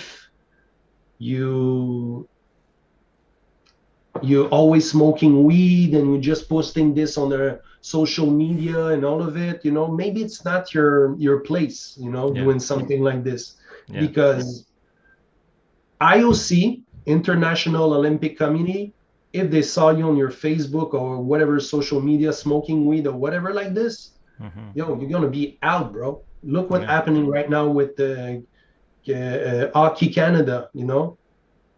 you 1.18 2.28
you're 4.22 4.48
always 4.48 4.90
smoking 4.90 5.44
weed 5.44 5.94
and 5.94 6.04
you're 6.10 6.28
just 6.32 6.48
posting 6.48 6.94
this 6.94 7.18
on 7.18 7.28
the 7.30 7.60
social 7.82 8.30
media 8.30 8.80
and 8.94 9.04
all 9.04 9.20
of 9.28 9.36
it 9.36 9.64
you 9.64 9.72
know 9.76 9.88
maybe 10.02 10.22
it's 10.26 10.44
not 10.44 10.72
your 10.74 11.16
your 11.26 11.38
place 11.50 11.78
you 12.04 12.10
know 12.14 12.26
Yeah. 12.34 12.42
doing 12.42 12.60
something 12.60 13.00
like 13.08 13.22
this 13.24 13.42
Yeah. 13.88 14.00
because 14.04 14.46
IOC 16.02 16.82
International 17.06 17.94
Olympic 17.94 18.36
Committee 18.38 18.94
if 19.32 19.50
they 19.50 19.62
saw 19.62 19.90
you 19.90 20.04
on 20.08 20.16
your 20.16 20.30
Facebook 20.30 20.94
or 20.94 21.22
whatever 21.22 21.58
social 21.60 22.00
media 22.00 22.32
smoking 22.32 22.86
weed 22.86 23.06
or 23.06 23.16
whatever 23.16 23.52
like 23.52 23.74
this 23.74 24.12
hmm 24.38 24.70
yo, 24.74 24.98
you're 25.00 25.10
gonna 25.10 25.28
be 25.28 25.58
out, 25.62 25.92
bro. 25.92 26.22
Look 26.42 26.70
what's 26.70 26.86
Yeah. 26.86 26.88
happening 26.88 27.26
right 27.28 27.48
now 27.48 27.68
with 27.68 27.96
the 27.96 28.42
uh, 29.08 29.12
uh, 29.12 29.70
Hockey 29.74 30.08
Canada. 30.08 30.68
You 30.74 30.84
know, 30.84 31.18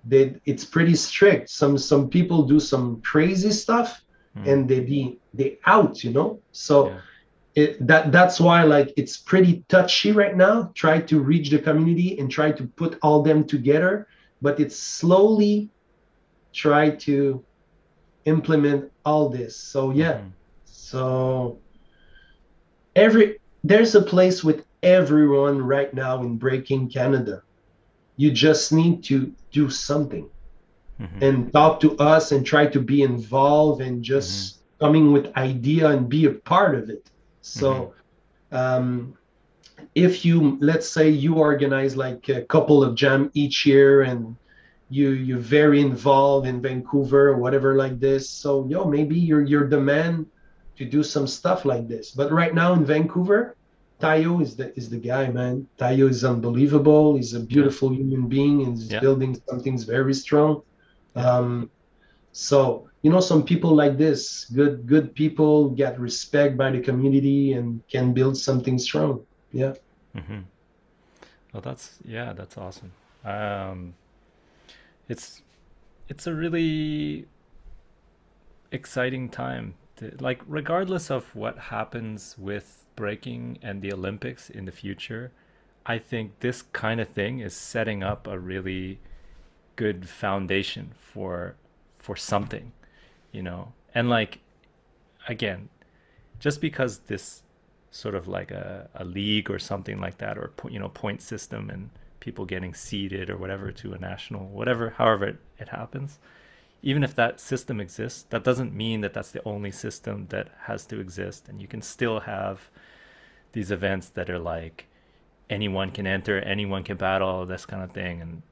they 0.05 0.36
it's 0.44 0.64
pretty 0.64 0.94
strict. 0.94 1.51
Some 1.51 1.78
some 1.78 2.09
people 2.09 2.42
do 2.42 2.61
some 2.61 3.01
crazy 3.03 3.51
stuff, 3.51 4.01
Mm. 4.36 4.44
and 4.44 4.68
they 4.68 4.80
be 4.80 5.20
they 5.32 5.59
out. 5.66 6.03
You 6.05 6.12
know, 6.12 6.40
so 6.53 6.94
Yeah. 6.94 7.03
it, 7.55 7.86
that 7.86 8.12
that's 8.12 8.40
why 8.40 8.62
like 8.64 8.92
it's 8.96 9.18
pretty 9.18 9.64
touchy 9.68 10.12
right 10.12 10.36
now. 10.36 10.70
Try 10.74 11.01
to 11.03 11.20
reach 11.20 11.51
the 11.51 11.59
community 11.59 12.18
and 12.18 12.30
try 12.30 12.53
to 12.53 12.66
put 12.76 12.99
all 13.03 13.22
them 13.22 13.44
together, 13.46 14.07
but 14.40 14.61
it's 14.61 14.76
slowly 14.76 15.70
try 16.55 16.90
to 16.90 17.44
implement 18.24 18.90
all 19.05 19.28
this. 19.28 19.59
So 19.59 19.90
yeah. 19.90 20.18
Mhm. 20.20 20.32
So 20.64 21.61
every 22.94 23.36
there's 23.62 23.94
a 23.94 24.03
place 24.03 24.42
with 24.44 24.64
everyone 24.82 25.61
right 25.62 25.92
now 25.92 26.22
in 26.22 26.36
breaking 26.38 26.90
Canada. 26.90 27.42
You 28.16 28.30
just 28.30 28.72
need 28.72 29.05
to 29.05 29.32
do 29.53 29.68
something 29.70 30.28
Mhm. 31.01 31.22
and 31.22 31.53
talk 31.53 31.80
to 31.80 31.96
us 31.99 32.32
and 32.32 32.44
try 32.46 32.66
to 32.66 32.80
be 32.80 33.03
involved 33.03 33.80
and 33.82 34.03
just 34.03 34.61
coming 34.80 35.12
with 35.12 35.26
idea 35.36 35.88
and 35.88 36.09
be 36.09 36.26
a 36.26 36.32
part 36.32 36.74
of 36.76 36.90
it. 36.90 37.11
So 37.42 37.94
um, 38.53 39.14
if 39.94 40.24
you 40.24 40.59
let's 40.61 40.88
say 40.88 41.09
you 41.11 41.34
organize 41.36 41.96
like 41.96 42.28
a 42.28 42.42
couple 42.42 42.82
of 42.82 42.94
jam 42.94 43.30
each 43.34 43.66
year 43.66 44.03
and 44.03 44.36
you 44.91 45.11
you're 45.11 45.39
very 45.59 45.80
involved 45.80 46.47
in 46.47 46.61
Vancouver 46.62 47.28
or 47.28 47.36
whatever 47.39 47.74
like 47.76 47.99
this. 48.01 48.28
So 48.28 48.66
yo, 48.68 48.84
maybe 48.84 49.16
you're 49.18 49.43
you're 49.45 49.68
the 49.68 49.80
man 49.80 50.26
to 50.76 50.84
do 50.84 51.03
some 51.03 51.26
stuff 51.26 51.64
like 51.64 51.89
this. 51.89 52.11
But 52.12 52.30
right 52.32 52.55
now 52.55 52.72
in 52.72 52.84
Vancouver, 52.84 53.55
Tayo 54.01 54.41
is 54.41 54.57
the 54.57 54.76
is 54.78 54.89
the 54.89 54.99
guy, 54.99 55.28
man. 55.28 55.66
Tayo 55.78 56.09
is 56.09 56.24
unbelievable. 56.24 57.16
He's 57.16 57.34
a 57.34 57.41
beautiful 57.41 57.93
human 57.93 58.28
being 58.28 58.62
and 58.64 58.76
he's 58.76 58.91
Yeah. 58.91 59.01
building 59.01 59.41
something's 59.49 59.84
very 59.84 60.14
strong. 60.14 60.62
Um, 61.16 61.70
so 62.32 62.89
you 63.03 63.11
know 63.11 63.20
some 63.20 63.43
people 63.43 63.74
like 63.74 63.97
this 63.99 64.45
good 64.55 64.86
good 64.86 65.14
people 65.14 65.70
get 65.70 65.99
respect 65.99 66.57
by 66.57 66.70
the 66.70 66.80
community 66.80 67.53
and 67.55 67.80
can 67.89 68.12
build 68.12 68.36
something 68.36 68.78
strong 68.78 69.20
yeah 69.53 69.72
Mm-hmm. 70.16 70.41
Well, 71.53 71.62
that's 71.62 71.99
yeah, 72.05 72.32
that's 72.32 72.57
awesome. 72.59 72.91
Um, 73.24 73.95
it's 75.09 75.42
it's 76.09 76.26
a 76.26 76.34
really 76.34 77.26
exciting 78.72 79.28
time. 79.28 79.74
To, 79.96 80.14
like, 80.20 80.40
regardless 80.46 81.11
of 81.11 81.34
what 81.34 81.59
happens 81.59 82.36
with 82.38 82.86
breaking 82.96 83.59
and 83.62 83.82
the 83.82 83.92
Olympics 83.92 84.50
in 84.50 84.64
the 84.64 84.72
future, 84.72 85.32
I 85.86 85.98
think 85.98 86.40
this 86.40 86.62
kind 86.62 87.00
of 87.00 87.09
thing 87.09 87.40
is 87.40 87.54
setting 87.54 88.02
up 88.02 88.26
a 88.26 88.38
really 88.38 89.00
good 89.76 90.09
foundation 90.09 90.92
for 90.98 91.56
for 91.94 92.16
something, 92.16 92.72
you 93.32 93.42
know. 93.42 93.72
And 93.94 94.09
like, 94.09 94.40
again, 95.28 95.68
just 96.38 96.61
because 96.61 96.98
this 97.00 97.42
sort 97.90 98.14
of 98.14 98.28
like 98.28 98.50
a, 98.50 98.88
a 98.94 99.04
league 99.04 99.50
or 99.50 99.59
something 99.59 99.98
like 100.00 100.18
that 100.18 100.36
or 100.38 100.52
you 100.68 100.78
know 100.78 100.88
point 100.90 101.22
system 101.22 101.70
and 101.70 101.90
people 102.20 102.44
getting 102.44 102.74
seeded 102.74 103.30
or 103.30 103.36
whatever 103.36 103.70
to 103.72 103.92
a 103.92 103.98
national 103.98 104.46
whatever 104.48 104.90
however 104.90 105.26
it, 105.26 105.38
it 105.58 105.68
happens. 105.68 106.18
Even 106.82 107.02
if 107.02 107.14
that 107.16 107.40
system 107.40 107.80
exists 107.80 108.24
that 108.30 108.44
doesn't 108.44 108.74
mean 108.74 109.00
that 109.00 109.14
that's 109.14 109.30
the 109.30 109.42
only 109.44 109.70
system 109.70 110.26
that 110.30 110.48
has 110.62 110.86
to 110.86 111.00
exist. 111.00 111.48
And 111.48 111.60
you 111.60 111.68
can 111.68 111.82
still 111.82 112.20
have 112.20 112.70
these 113.52 113.70
events 113.70 114.08
that 114.10 114.30
are 114.30 114.38
like 114.38 114.86
anyone 115.50 115.90
can 115.90 116.06
enter 116.06 116.38
anyone 116.40 116.84
can 116.84 116.96
battle 116.96 117.46
this 117.46 117.66
kind 117.66 117.82
of 117.82 117.92
thing. 117.92 118.20
And 118.22 118.42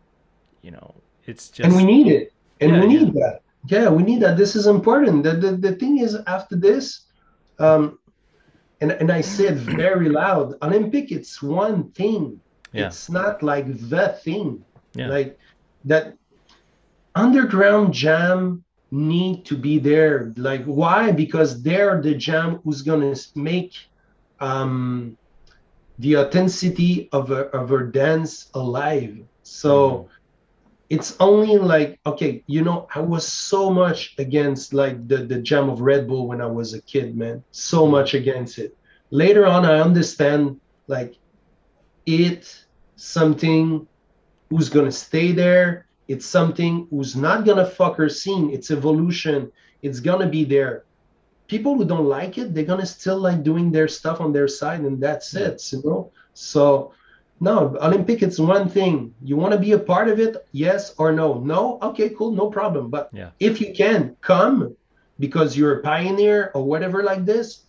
you 0.63 0.71
know 0.71 0.95
it's 1.25 1.49
just. 1.49 1.67
And 1.67 1.77
we 1.77 1.85
need 1.85 2.09
it. 2.09 2.33
And 2.61 2.73
Yeah, 2.73 2.81
we 2.81 2.87
yeah. 2.87 3.01
need 3.01 3.15
that. 3.15 3.41
Yeah 3.67 3.89
we 3.89 4.03
need 4.03 4.21
that. 4.23 4.37
This 4.37 4.57
is 4.57 4.67
important. 4.67 5.25
The, 5.25 5.33
the, 5.33 5.53
the 5.57 5.75
thing 5.77 5.99
is 5.99 6.17
after 6.27 6.57
this 6.57 7.03
um 7.59 7.99
and, 8.81 8.93
and 8.93 9.11
i 9.11 9.21
said 9.21 9.57
very 9.57 10.09
loud 10.09 10.55
olympic 10.63 11.11
it's 11.11 11.43
one 11.43 11.91
thing 11.93 12.41
Yeah. 12.77 12.87
it's 12.89 13.11
not 13.11 13.43
like 13.43 13.67
the 13.89 14.19
thing. 14.23 14.65
Yeah. 14.95 15.09
Like 15.09 15.39
that 15.85 16.17
underground 17.15 17.95
jam 17.95 18.65
need 18.91 19.45
to 19.47 19.57
be 19.57 19.79
there. 19.79 20.33
Like 20.37 20.65
why? 20.65 21.13
Because 21.13 21.63
they're 21.63 22.01
the 22.01 22.15
jam 22.15 22.61
who's 22.65 22.83
gonna 22.83 23.17
make 23.35 23.75
um 24.41 25.17
the 25.99 26.19
authenticity 26.19 27.09
of 27.13 27.31
a, 27.31 27.47
of 27.57 27.73
a 27.73 27.85
dance 27.85 28.51
alive. 28.55 29.19
So 29.43 30.09
it's 30.89 31.17
only 31.19 31.59
like 31.59 31.99
okay 32.07 32.45
you 32.47 32.63
know 32.63 32.87
i 32.95 33.01
was 33.01 33.27
so 33.27 33.69
much 33.71 34.15
against 34.19 34.73
like 34.73 35.09
the 35.09 35.17
the 35.17 35.43
jam 35.43 35.69
of 35.69 35.81
red 35.81 36.07
bull 36.07 36.29
when 36.29 36.41
i 36.41 36.47
was 36.47 36.75
a 36.75 36.83
kid 36.83 37.17
man. 37.17 37.43
So 37.51 37.87
much 37.87 38.15
against 38.15 38.59
it. 38.59 38.77
Later 39.11 39.47
on 39.47 39.65
i 39.65 39.81
understand 39.81 40.61
like 40.87 41.17
it 42.07 42.66
something 42.97 43.87
who's 44.51 44.69
gonna 44.69 44.93
stay 44.93 45.33
there. 45.33 45.87
It's 46.09 46.27
something 46.27 46.87
who's 46.91 47.17
not 47.17 47.45
gonna 47.45 47.67
fuck 47.67 47.97
her 47.97 48.09
scene. 48.09 48.51
It's 48.51 48.71
evolution. 48.71 49.51
It's 49.83 50.01
gonna 50.01 50.29
be 50.29 50.45
there. 50.45 50.85
People 51.49 51.77
who 51.77 51.85
don't 51.85 52.07
like 52.07 52.39
it 52.39 52.55
they're 52.55 52.65
gonna 52.65 52.87
still 52.87 53.19
like 53.19 53.43
doing 53.43 53.71
their 53.71 53.89
stuff 53.89 54.21
on 54.21 54.33
their 54.33 54.49
side 54.49 54.81
and 54.81 55.01
that's 55.01 55.33
Yeah. 55.35 55.49
it 55.49 55.73
you 55.73 55.83
know? 55.85 56.11
So 56.35 56.93
no 57.41 57.77
olympic 57.83 58.23
it's 58.23 58.39
one 58.39 58.69
thing. 58.69 59.15
You 59.23 59.37
want 59.37 59.53
to 59.53 59.59
be 59.59 59.73
a 59.73 59.79
part 59.79 60.09
of 60.09 60.19
it 60.19 60.37
yes 60.53 60.95
or 60.99 61.13
no? 61.13 61.35
No? 61.41 61.79
Okay 61.83 62.09
cool 62.09 62.33
no 62.33 62.51
problem. 62.51 62.89
But 62.91 63.11
Yeah. 63.13 63.31
if 63.39 63.61
you 63.61 63.75
can 63.75 64.17
come 64.23 64.75
because 65.21 65.57
you're 65.57 65.79
a 65.79 65.83
pioneer 65.83 66.51
or 66.55 66.65
whatever 66.65 67.03
like 67.03 67.25
this 67.25 67.63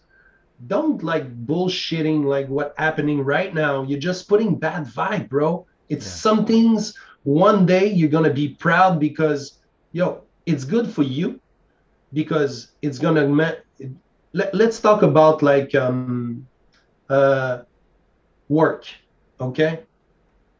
don't 0.65 1.03
like 1.03 1.25
bullshitting 1.45 2.23
like 2.25 2.47
what 2.47 2.73
happening 2.77 3.21
right 3.23 3.53
now. 3.53 3.83
You're 3.83 3.99
just 3.99 4.27
putting 4.27 4.57
bad 4.57 4.83
vibe 4.85 5.29
bro. 5.29 5.65
It's 5.89 6.05
Yeah. 6.05 6.11
some 6.11 6.45
things 6.45 6.93
one 7.23 7.65
day 7.65 7.87
you're 7.87 8.09
gonna 8.09 8.33
be 8.33 8.55
proud 8.59 8.99
because 8.99 9.57
yo 9.91 10.23
it's 10.45 10.63
good 10.65 10.89
for 10.89 11.03
you 11.03 11.39
because 12.13 12.73
it's 12.81 12.99
gonna 12.99 13.27
ma- 13.27 13.59
let, 14.33 14.53
let's 14.53 14.79
talk 14.79 15.03
about 15.03 15.41
like 15.43 15.73
um 15.75 16.37
uh 16.99 17.49
work 18.41 18.85
okay? 19.39 19.79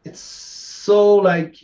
It's 0.04 0.20
so 0.20 1.16
like 1.16 1.56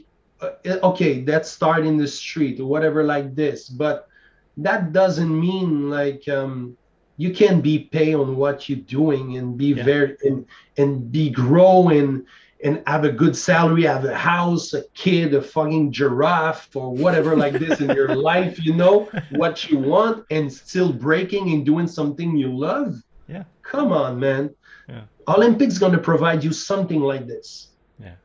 uh, 0.41 0.49
okay 0.83 1.23
let's 1.25 1.49
start 1.49 1.85
in 1.85 1.97
the 1.97 2.07
street 2.07 2.59
or 2.59 2.65
whatever 2.67 3.03
like 3.03 3.35
this 3.35 3.69
but 3.69 4.05
that 4.57 4.91
doesn't 4.93 5.33
mean 5.39 5.89
like 5.89 6.27
um 6.29 6.77
you 7.17 7.31
can 7.33 7.61
be 7.61 7.77
paid 7.79 8.15
on 8.15 8.35
what 8.35 8.67
you're 8.69 8.79
doing 8.79 9.37
and 9.37 9.57
be 9.57 9.67
Yeah. 9.73 9.83
very 9.83 10.17
and 10.23 10.45
and 10.77 11.11
be 11.11 11.29
growing 11.29 12.25
and 12.63 12.81
have 12.87 13.03
a 13.03 13.11
good 13.11 13.35
salary 13.35 13.83
have 13.83 14.05
a 14.05 14.15
house 14.15 14.73
a 14.73 14.83
kid 14.95 15.33
a 15.33 15.41
fucking 15.41 15.91
giraffe 15.91 16.73
or 16.75 16.91
whatever 16.95 17.35
like 17.35 17.59
this 17.59 17.79
in 17.81 17.89
your 17.91 18.15
life 18.31 18.57
you 18.65 18.73
know 18.73 19.09
what 19.29 19.69
you 19.69 19.77
want 19.77 20.23
and 20.31 20.51
still 20.51 20.91
breaking 20.93 21.51
and 21.53 21.65
doing 21.65 21.87
something 21.87 22.35
you 22.37 22.49
love 22.69 22.95
Yeah. 23.27 23.43
come 23.63 23.91
on 23.91 24.19
man 24.19 24.49
Yeah. 24.89 25.03
olympics 25.27 25.77
going 25.77 25.93
to 25.93 26.03
provide 26.11 26.43
you 26.43 26.51
something 26.53 27.01
like 27.01 27.27
this 27.27 27.47
Yeah. 27.99 28.15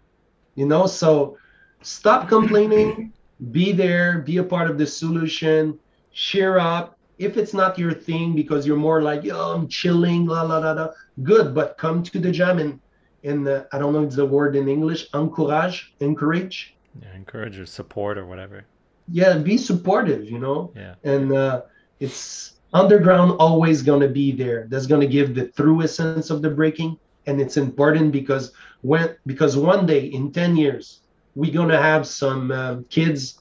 you 0.54 0.66
know 0.66 0.86
so 0.86 1.36
stop 1.82 2.28
complaining 2.28 3.12
be 3.52 3.72
there 3.72 4.18
be 4.30 4.36
a 4.38 4.44
part 4.44 4.70
of 4.70 4.78
the 4.78 4.86
solution 4.86 5.78
cheer 6.12 6.58
up 6.58 6.97
if 7.18 7.36
it's 7.36 7.54
not 7.54 7.78
your 7.78 7.92
thing 7.92 8.34
because 8.34 8.66
you're 8.66 8.76
more 8.76 9.02
like 9.02 9.24
yo 9.24 9.54
i'm 9.54 9.68
chilling 9.68 10.26
la 10.26 10.42
la 10.42 10.58
la 10.58 10.72
la 10.72 10.88
good. 11.22 11.54
But 11.54 11.76
come 11.78 12.02
to 12.02 12.18
the 12.18 12.30
jam 12.30 12.58
and 12.58 12.80
and 13.24 13.46
uh, 13.48 13.64
i 13.72 13.78
don't 13.78 13.92
know 13.92 14.00
if 14.00 14.06
it's 14.06 14.16
the 14.16 14.26
word 14.26 14.56
in 14.56 14.68
english 14.68 15.08
encourage 15.14 15.94
encourage. 16.00 16.76
Yeah 17.02 17.14
encourage 17.14 17.58
or 17.58 17.66
support 17.66 18.18
or 18.18 18.26
whatever. 18.26 18.64
Yeah 19.10 19.38
be 19.38 19.56
supportive 19.58 20.24
you 20.24 20.38
know? 20.38 20.72
Yeah. 20.76 20.94
And 21.04 21.32
uh, 21.32 21.62
it's 22.00 22.54
underground 22.72 23.32
always 23.38 23.82
going 23.82 24.00
to 24.00 24.08
be 24.08 24.30
there. 24.32 24.66
That's 24.68 24.86
going 24.86 25.00
to 25.00 25.06
give 25.06 25.34
the 25.34 25.48
true 25.48 25.82
essence 25.82 26.30
of 26.30 26.42
the 26.42 26.50
breaking. 26.50 26.98
And 27.26 27.40
it's 27.40 27.56
important 27.56 28.12
because 28.12 28.52
when 28.82 29.16
because 29.26 29.56
one 29.56 29.86
day 29.86 30.06
in 30.06 30.32
10 30.32 30.56
years 30.56 31.00
we're 31.34 31.52
going 31.52 31.68
to 31.68 31.80
have 31.80 32.06
some 32.06 32.50
um, 32.52 32.84
kids 32.90 33.40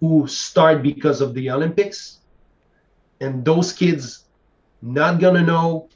who 0.00 0.26
start 0.26 0.82
because 0.82 1.20
of 1.20 1.34
the 1.34 1.50
olympics 1.50 2.19
and 3.20 3.44
those 3.44 3.72
kids 3.72 4.26
not 4.82 5.20
going 5.20 5.34
to 5.34 5.42
know 5.42 5.88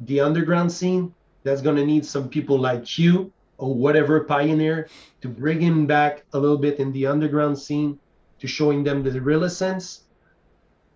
the 0.00 0.20
underground 0.20 0.70
scene 0.72 1.14
that's 1.44 1.62
going 1.62 1.76
to 1.76 1.84
need 1.86 2.04
some 2.04 2.28
people 2.28 2.58
like 2.58 2.98
you 2.98 3.32
or 3.58 3.74
whatever 3.74 4.24
pioneer 4.24 4.88
to 5.20 5.28
bring 5.28 5.60
him 5.60 5.86
back 5.86 6.24
a 6.32 6.38
little 6.38 6.58
bit 6.58 6.78
in 6.78 6.92
the 6.92 7.06
underground 7.06 7.58
scene 7.58 7.98
to 8.38 8.46
showing 8.46 8.84
them 8.84 9.02
the 9.02 9.20
real 9.20 9.44
essence 9.44 10.06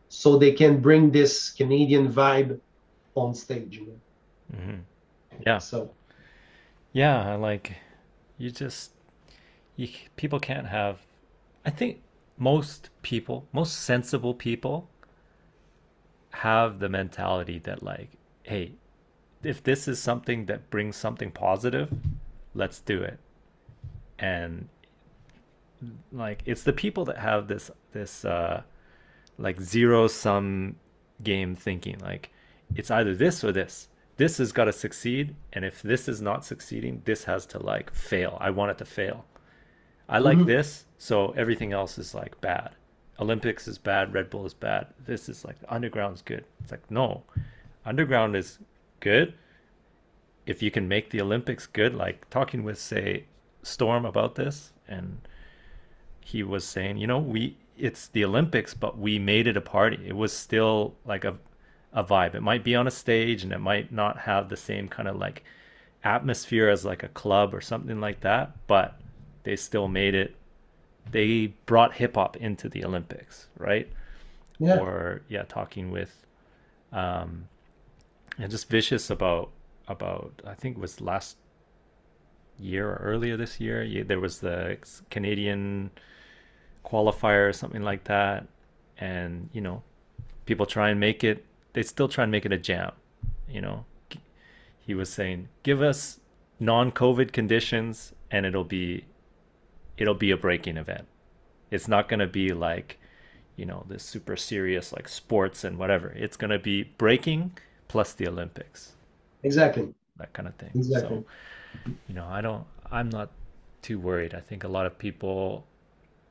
so 0.09 0.39
they 0.39 0.53
can 0.53 0.81
bring 0.81 1.11
this 1.11 1.53
Canadian 1.53 2.11
vibe 2.13 2.61
on 3.15 3.35
stage. 3.35 3.77
You 3.77 3.87
know? 3.87 4.59
hmm 4.59 4.81
Yeah. 5.47 5.59
So 5.59 5.91
Yeah, 6.93 7.35
like 7.35 7.77
you 8.39 8.51
just 8.51 8.93
you 9.77 9.89
people 10.17 10.41
can't 10.41 10.67
have 10.69 10.99
I 11.65 11.71
think 11.71 12.03
most 12.37 12.91
people, 13.03 13.49
most 13.53 13.83
sensible 13.83 14.35
people 14.35 14.89
have 16.35 16.79
the 16.79 16.89
mentality 16.89 17.59
that 17.61 17.83
like, 17.83 18.11
hey, 18.43 18.73
if 19.43 19.63
this 19.63 19.87
is 19.87 19.99
something 19.99 20.47
that 20.47 20.71
brings 20.71 20.97
something 20.97 21.31
positive, 21.31 21.93
let's 22.55 22.81
do 22.81 23.03
it. 23.03 23.19
And 24.19 24.69
like 26.13 26.43
it's 26.47 26.63
the 26.63 26.73
people 26.73 27.05
that 27.05 27.19
have 27.19 27.47
this 27.49 27.71
this 27.93 28.25
uh 28.25 28.63
like 29.39 29.61
zero 29.61 30.07
sum 30.07 30.77
game 31.23 31.55
thinking. 31.55 31.99
Like 32.01 32.31
it's 32.75 32.91
either 32.91 33.15
this 33.15 33.45
or 33.45 33.53
this. 33.53 33.89
This 34.17 34.39
has 34.39 34.53
got 34.53 34.65
to 34.67 34.73
succeed 34.73 35.35
and 35.53 35.65
if 35.65 35.83
this 35.83 36.09
is 36.09 36.21
not 36.23 36.45
succeeding 36.45 37.03
this 37.05 37.25
has 37.25 37.45
to 37.47 37.59
like 37.59 37.93
fail. 37.93 38.39
I 38.41 38.51
want 38.51 38.71
it 38.71 38.79
to 38.79 38.85
fail. 38.85 39.25
I 40.09 40.19
like 40.19 40.39
Mhm. 40.39 40.47
this 40.47 40.85
so 40.99 41.31
everything 41.33 41.73
else 41.73 41.99
is 41.99 42.15
like 42.15 42.41
bad 42.41 42.71
olympics 43.21 43.69
is 43.69 43.79
bad 43.79 44.13
red 44.13 44.29
bull 44.31 44.45
is 44.45 44.55
bad 44.55 44.87
this 45.07 45.29
is 45.29 45.45
like 45.45 45.57
underground 45.69 46.15
is 46.15 46.23
good 46.23 46.45
it's 46.61 46.71
like 46.71 46.91
no 46.91 47.23
underground 47.85 48.35
is 48.35 48.59
good 49.01 49.35
if 50.47 50.63
you 50.63 50.71
can 50.71 50.89
make 50.89 51.11
the 51.11 51.21
olympics 51.21 51.67
good 51.67 51.95
like 51.95 52.29
talking 52.31 52.65
with 52.65 52.79
say 52.79 53.25
storm 53.63 54.05
about 54.05 54.35
this 54.35 54.73
and 54.89 55.21
he 56.25 56.43
was 56.43 56.65
saying, 56.65 56.97
you 56.97 57.07
know, 57.07 57.19
we 57.19 57.57
it's 57.77 58.09
the 58.09 58.25
Olympics, 58.25 58.73
but 58.73 58.99
we 58.99 59.19
made 59.19 59.47
it 59.47 59.57
a 59.57 59.61
party. 59.61 59.99
It 60.07 60.17
was 60.17 60.33
still 60.33 60.95
like 61.05 61.25
a 61.25 61.37
a 61.93 62.03
vibe. 62.03 62.35
It 62.35 62.43
might 62.43 62.65
be 62.65 62.75
on 62.75 62.87
a 62.87 62.91
stage 62.91 63.45
and 63.45 63.53
it 63.53 63.59
might 63.59 63.93
not 63.93 64.19
have 64.19 64.49
the 64.49 64.57
same 64.57 64.89
kind 64.89 65.07
of 65.07 65.17
like 65.17 65.45
atmosphere 66.03 66.69
as 66.69 66.85
like 66.85 67.03
a 67.03 67.09
club 67.09 67.55
or 67.55 67.61
something 67.61 68.01
like 68.01 68.21
that, 68.23 68.53
but 68.67 69.01
they 69.45 69.55
still 69.57 69.87
made 69.87 70.15
it. 70.15 70.35
They 71.11 71.55
brought 71.67 71.95
hip 71.95 72.15
hop 72.15 72.37
into 72.37 72.69
the 72.69 72.85
Olympics, 72.85 73.47
right? 73.59 73.89
Yeah. 74.59 74.79
or 74.79 75.23
yeah, 75.29 75.43
talking 75.43 75.91
with, 75.91 76.25
um, 76.93 77.49
and 78.39 78.51
just 78.51 78.69
vicious 78.69 79.11
about 79.11 79.51
about 79.89 80.33
I 80.47 80.55
think 80.55 80.77
it 80.77 80.81
was 80.81 81.01
last 81.01 81.37
year 82.59 82.89
or 82.89 82.97
earlier 83.03 83.37
this 83.37 83.61
year. 83.61 84.05
There 84.05 84.21
was 84.21 84.41
the 84.41 84.79
Canadian 85.11 85.91
qualifier 86.85 87.49
or 87.49 87.53
something 87.53 87.83
like 87.83 88.05
that, 88.05 88.47
and 88.99 89.51
you 89.53 89.61
know, 89.61 89.83
people 90.47 90.67
try 90.67 90.91
and 90.91 91.01
make 91.01 91.25
it. 91.25 91.45
They 91.73 91.83
still 91.83 92.09
try 92.09 92.23
and 92.25 92.31
make 92.31 92.47
it 92.47 92.53
a 92.53 92.59
jam. 92.59 92.93
You 93.49 93.61
know, 93.61 93.85
he 94.79 94.95
was 94.95 95.11
saying, 95.11 95.49
give 95.63 95.83
us 95.83 96.21
non-COVID 96.61 97.33
conditions, 97.33 98.13
and 98.31 98.47
it'll 98.47 98.65
be 98.65 99.05
it'll 99.97 100.15
be 100.15 100.31
a 100.31 100.37
breaking 100.37 100.77
event. 100.77 101.07
It's 101.71 101.89
not 101.89 102.09
going 102.09 102.21
to 102.21 102.27
be 102.27 102.53
like, 102.53 102.99
you 103.57 103.67
know, 103.67 103.85
this 103.89 104.05
super 104.05 104.37
serious 104.37 104.93
like 104.93 105.09
sports 105.09 105.65
and 105.65 105.79
whatever. 105.79 106.11
It's 106.11 106.37
going 106.37 106.51
to 106.51 106.59
be 106.59 106.85
breaking 106.85 107.59
plus 107.89 108.13
the 108.15 108.29
Olympics, 108.29 108.95
Exactly. 109.43 109.95
that 110.17 110.33
kind 110.33 110.49
of 110.49 110.55
thing. 110.57 110.75
Exactly. 110.75 111.25
So, 111.25 111.25
you 112.07 112.15
know, 112.15 112.27
I 112.27 112.41
don't, 112.41 112.67
I'm 112.91 113.09
not 113.09 113.33
too 113.83 113.99
worried. 113.99 114.35
I 114.35 114.41
think 114.41 114.65
a 114.65 114.69
lot 114.69 114.87
of 114.87 114.99
people, 114.99 115.67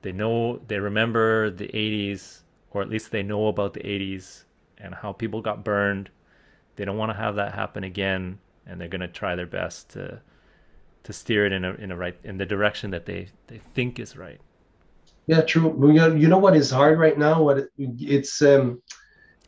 they 0.01 0.11
know, 0.11 0.59
they 0.68 0.80
remember 0.80 1.49
the 1.51 1.70
80s, 1.70 2.41
or 2.72 2.82
at 2.82 2.89
least 2.89 3.11
they 3.11 3.24
know 3.24 3.47
about 3.47 3.74
the 3.74 3.82
80s 3.86 4.45
and 4.78 4.95
how 4.95 5.14
people 5.14 5.41
got 5.41 5.64
burned. 5.64 6.09
They 6.76 6.86
don't 6.86 6.97
want 6.97 7.11
to 7.11 7.18
have 7.18 7.36
that 7.36 7.53
happen 7.55 7.84
again, 7.84 8.39
and 8.66 8.80
they're 8.82 8.88
going 8.88 9.01
to 9.01 9.07
try 9.07 9.36
their 9.36 9.47
best 9.47 9.89
to 9.91 10.22
to 11.04 11.14
steer 11.14 11.45
it 11.45 11.51
in 11.54 11.66
a 11.66 11.74
in 11.76 11.91
a 11.91 11.97
right 11.97 12.18
in 12.24 12.38
the 12.38 12.45
direction 12.45 12.91
that 12.91 13.06
they 13.06 13.30
they 13.47 13.60
think 13.60 13.99
is 13.99 14.18
right. 14.18 14.41
Yeah, 15.28 15.41
true. 15.41 15.91
You 15.93 16.28
know, 16.28 16.38
what 16.38 16.56
is 16.56 16.70
hard 16.72 16.99
right 16.99 17.18
now? 17.18 17.41
What 17.43 17.58
it, 17.58 17.70
it's 17.78 18.41
um, 18.41 18.82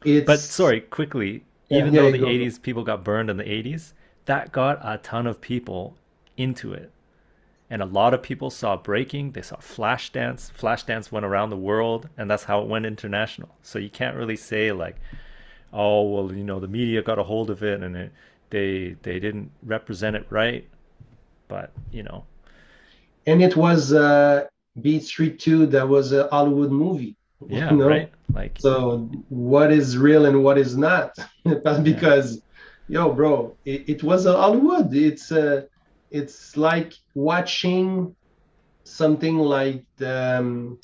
it's. 0.03 0.25
But 0.25 0.51
sorry, 0.51 0.81
quickly, 0.81 1.45
Yeah, 1.69 1.85
even 1.85 1.91
yeah, 1.91 2.01
though 2.01 2.09
the 2.09 2.19
go. 2.19 2.27
80s 2.27 2.59
people 2.59 2.83
got 2.83 3.03
burned 3.03 3.29
in 3.29 3.37
the 3.37 3.49
80s, 3.49 3.93
that 4.25 4.51
got 4.51 4.79
a 4.83 4.97
ton 4.97 5.25
of 5.25 5.39
people 5.39 5.97
into 6.37 6.73
it. 6.73 6.91
And 7.69 7.81
a 7.81 7.85
lot 7.85 8.13
of 8.13 8.23
people 8.23 8.49
saw 8.51 8.77
breaking, 8.77 9.33
they 9.33 9.41
saw 9.43 9.57
Flashdance. 9.57 10.51
Flashdance 10.53 11.11
went 11.11 11.25
around 11.25 11.49
the 11.51 11.57
world, 11.57 12.09
and 12.17 12.29
that's 12.31 12.45
how 12.45 12.61
it 12.61 12.67
went 12.69 12.85
international. 12.85 13.57
So 13.63 13.79
you 13.79 13.89
can't 13.89 14.17
really 14.17 14.37
say 14.37 14.71
like, 14.71 14.97
oh 15.73 16.03
well, 16.03 16.33
you 16.33 16.43
know, 16.43 16.59
the 16.59 16.67
media 16.67 17.01
got 17.03 17.19
a 17.19 17.23
hold 17.23 17.49
of 17.49 17.63
it 17.63 17.83
and 17.83 17.95
it, 17.97 18.13
they 18.51 18.97
they 19.03 19.19
didn't 19.19 19.51
represent 19.63 20.15
it 20.15 20.27
right. 20.29 20.67
But 21.47 21.71
you 21.91 22.03
know, 22.03 22.23
and 23.25 23.41
it 23.41 23.55
was 23.55 23.93
uh, 23.93 24.45
Beat 24.81 25.03
Street 25.03 25.39
2 25.39 25.67
that 25.67 25.87
was 25.87 26.11
a 26.11 26.27
Hollywood 26.29 26.71
movie. 26.71 27.15
yeah, 27.47 27.71
you 27.71 27.77
know? 27.77 27.87
right. 27.87 28.11
Like 28.33 28.57
So 28.59 29.09
what 29.29 29.71
is 29.71 29.97
real 29.97 30.25
and 30.25 30.43
what 30.43 30.57
is 30.57 30.75
not? 30.77 31.11
Because, 31.83 32.41
yo, 32.87 33.11
bro, 33.13 33.57
it, 33.65 33.89
it 33.89 34.03
was 34.03 34.25
a 34.25 34.33
Hollywood. 34.33 34.93
It's 34.93 35.31
uh, 35.31 35.63
it's 36.11 36.55
like 36.57 36.93
watching 37.13 38.15
something 38.85 39.37
like 39.37 39.85
the, 39.97 40.37
um, 40.39 40.79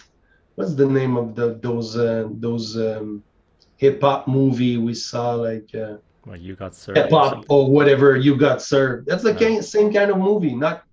what's 0.55 0.75
the 0.75 0.85
name 0.85 1.17
of 1.17 1.35
the 1.35 1.59
those 1.61 1.97
uh, 1.97 2.27
those 2.31 2.77
um, 2.77 3.23
hip 3.77 4.01
hop 4.01 4.27
movie 4.27 4.77
we 4.77 4.93
saw 4.93 5.33
like 5.33 5.69
uh, 5.75 5.97
well, 6.25 6.37
you 6.37 6.55
got 6.55 6.75
served. 6.75 7.11
or 7.11 7.43
or 7.49 7.71
whatever 7.71 8.15
you 8.15 8.35
got 8.35 8.61
served. 8.61 9.07
That's 9.07 9.23
the 9.23 9.35
Yeah. 9.39 9.61
same 9.61 9.91
kind 9.93 10.11
of 10.11 10.17
movie. 10.17 10.55
Not 10.55 10.83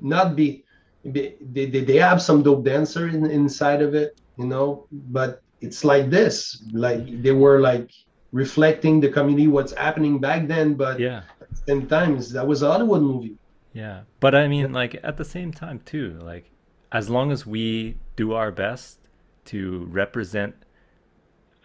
not 0.00 0.34
be, 0.36 0.64
be 1.12 1.36
they, 1.40 1.66
they, 1.66 1.84
they 1.84 1.96
have 1.96 2.20
some 2.20 2.42
dope 2.42 2.64
dancer 2.64 3.08
in, 3.08 3.30
inside 3.30 3.82
of 3.82 3.94
it, 3.94 4.12
you 4.36 4.46
know, 4.46 4.86
but 4.90 5.40
it's 5.60 5.84
like 5.84 6.10
this. 6.10 6.62
Like 6.72 7.22
they 7.22 7.32
were 7.32 7.60
like 7.60 7.90
reflecting 8.32 9.00
the 9.00 9.08
community 9.10 9.46
what's 9.46 9.72
happening 9.72 10.18
back 10.18 10.48
then, 10.48 10.74
but 10.74 10.98
Yeah. 10.98 11.22
at 11.40 11.48
the 11.50 11.56
same 11.68 11.86
time 11.86 12.18
that 12.32 12.46
was 12.46 12.62
a 12.62 12.70
Hollywood 12.72 13.02
movie. 13.02 13.36
Yeah, 13.72 14.02
but 14.20 14.34
I 14.34 14.48
mean, 14.48 14.72
like 14.72 15.00
at 15.02 15.16
the 15.16 15.24
same 15.24 15.52
time 15.52 15.80
too, 15.84 16.18
like 16.22 16.50
as 16.90 17.08
long 17.08 17.30
as 17.32 17.46
we 17.46 17.96
do 18.16 18.32
our 18.32 18.50
best 18.50 18.98
to 19.46 19.86
represent 19.90 20.54